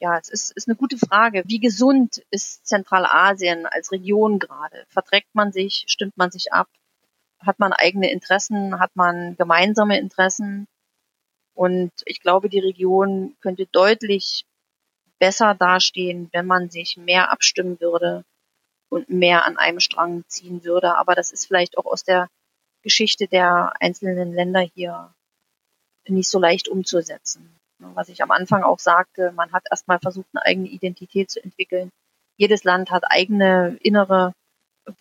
ja, 0.00 0.18
es 0.18 0.28
ist, 0.28 0.52
ist 0.54 0.68
eine 0.68 0.76
gute 0.76 0.98
Frage. 0.98 1.42
Wie 1.46 1.60
gesund 1.60 2.22
ist 2.30 2.66
Zentralasien 2.66 3.66
als 3.66 3.92
Region 3.92 4.38
gerade? 4.38 4.84
Verträgt 4.88 5.34
man 5.34 5.52
sich? 5.52 5.84
Stimmt 5.86 6.16
man 6.18 6.30
sich 6.30 6.52
ab? 6.52 6.68
hat 7.46 7.58
man 7.58 7.72
eigene 7.72 8.10
Interessen, 8.10 8.78
hat 8.78 8.94
man 8.94 9.36
gemeinsame 9.36 9.98
Interessen. 9.98 10.66
Und 11.54 11.92
ich 12.04 12.20
glaube, 12.20 12.48
die 12.48 12.58
Region 12.58 13.36
könnte 13.40 13.66
deutlich 13.66 14.44
besser 15.18 15.54
dastehen, 15.54 16.28
wenn 16.32 16.46
man 16.46 16.70
sich 16.70 16.96
mehr 16.96 17.30
abstimmen 17.30 17.80
würde 17.80 18.24
und 18.88 19.08
mehr 19.08 19.44
an 19.44 19.56
einem 19.56 19.80
Strang 19.80 20.24
ziehen 20.28 20.64
würde. 20.64 20.96
Aber 20.96 21.14
das 21.14 21.32
ist 21.32 21.46
vielleicht 21.46 21.78
auch 21.78 21.86
aus 21.86 22.04
der 22.04 22.28
Geschichte 22.82 23.26
der 23.26 23.72
einzelnen 23.80 24.32
Länder 24.32 24.60
hier 24.60 25.14
nicht 26.06 26.28
so 26.28 26.38
leicht 26.38 26.68
umzusetzen. 26.68 27.56
Was 27.78 28.08
ich 28.08 28.22
am 28.22 28.30
Anfang 28.30 28.62
auch 28.62 28.78
sagte, 28.78 29.32
man 29.32 29.52
hat 29.52 29.64
erstmal 29.70 29.98
versucht, 29.98 30.28
eine 30.32 30.44
eigene 30.44 30.68
Identität 30.68 31.30
zu 31.30 31.42
entwickeln. 31.42 31.90
Jedes 32.36 32.64
Land 32.64 32.90
hat 32.90 33.04
eigene 33.10 33.76
innere 33.80 34.32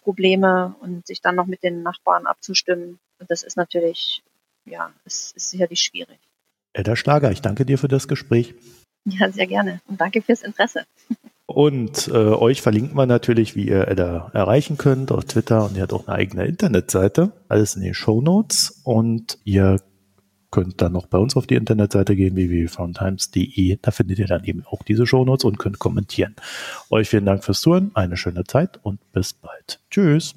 Probleme 0.01 0.75
und 0.79 1.05
sich 1.05 1.21
dann 1.21 1.35
noch 1.35 1.45
mit 1.45 1.63
den 1.63 1.83
Nachbarn 1.83 2.25
abzustimmen. 2.25 2.99
Und 3.19 3.29
das 3.29 3.43
ist 3.43 3.57
natürlich, 3.57 4.23
ja, 4.65 4.91
es 5.05 5.31
ist 5.33 5.49
sicherlich 5.49 5.81
schwierig. 5.81 6.19
Edda 6.73 6.95
Schlager, 6.95 7.31
ich 7.31 7.41
danke 7.41 7.65
dir 7.65 7.77
für 7.77 7.87
das 7.87 8.07
Gespräch. 8.07 8.55
Ja, 9.05 9.29
sehr 9.29 9.47
gerne 9.47 9.81
und 9.87 9.99
danke 9.99 10.21
fürs 10.21 10.41
Interesse. 10.41 10.85
Und 11.45 12.07
äh, 12.07 12.11
euch 12.11 12.61
verlinken 12.61 12.97
wir 12.97 13.05
natürlich, 13.05 13.55
wie 13.55 13.67
ihr 13.67 13.87
Edda 13.87 14.31
erreichen 14.33 14.77
könnt 14.77 15.11
auf 15.11 15.25
Twitter 15.25 15.65
und 15.65 15.75
ihr 15.75 15.81
habt 15.83 15.93
auch 15.93 16.07
eine 16.07 16.15
eigene 16.15 16.45
Internetseite. 16.45 17.33
Alles 17.49 17.75
in 17.75 17.81
den 17.81 17.93
Show 17.93 18.21
Notes 18.21 18.81
und 18.83 19.37
ihr 19.43 19.81
könnt 20.51 20.81
dann 20.81 20.93
noch 20.93 21.07
bei 21.07 21.17
uns 21.17 21.35
auf 21.35 21.47
die 21.47 21.55
Internetseite 21.55 22.15
gehen, 22.15 22.35
www.foundtimes.de. 22.35 23.79
Da 23.81 23.91
findet 23.91 24.19
ihr 24.19 24.27
dann 24.27 24.43
eben 24.45 24.63
auch 24.65 24.83
diese 24.83 25.07
Shownotes 25.07 25.45
und 25.45 25.57
könnt 25.57 25.79
kommentieren. 25.79 26.35
Euch 26.91 27.09
vielen 27.09 27.25
Dank 27.25 27.43
fürs 27.43 27.59
Zuhören, 27.59 27.91
eine 27.95 28.17
schöne 28.17 28.43
Zeit 28.43 28.79
und 28.83 28.99
bis 29.11 29.33
bald. 29.33 29.81
Tschüss. 29.89 30.35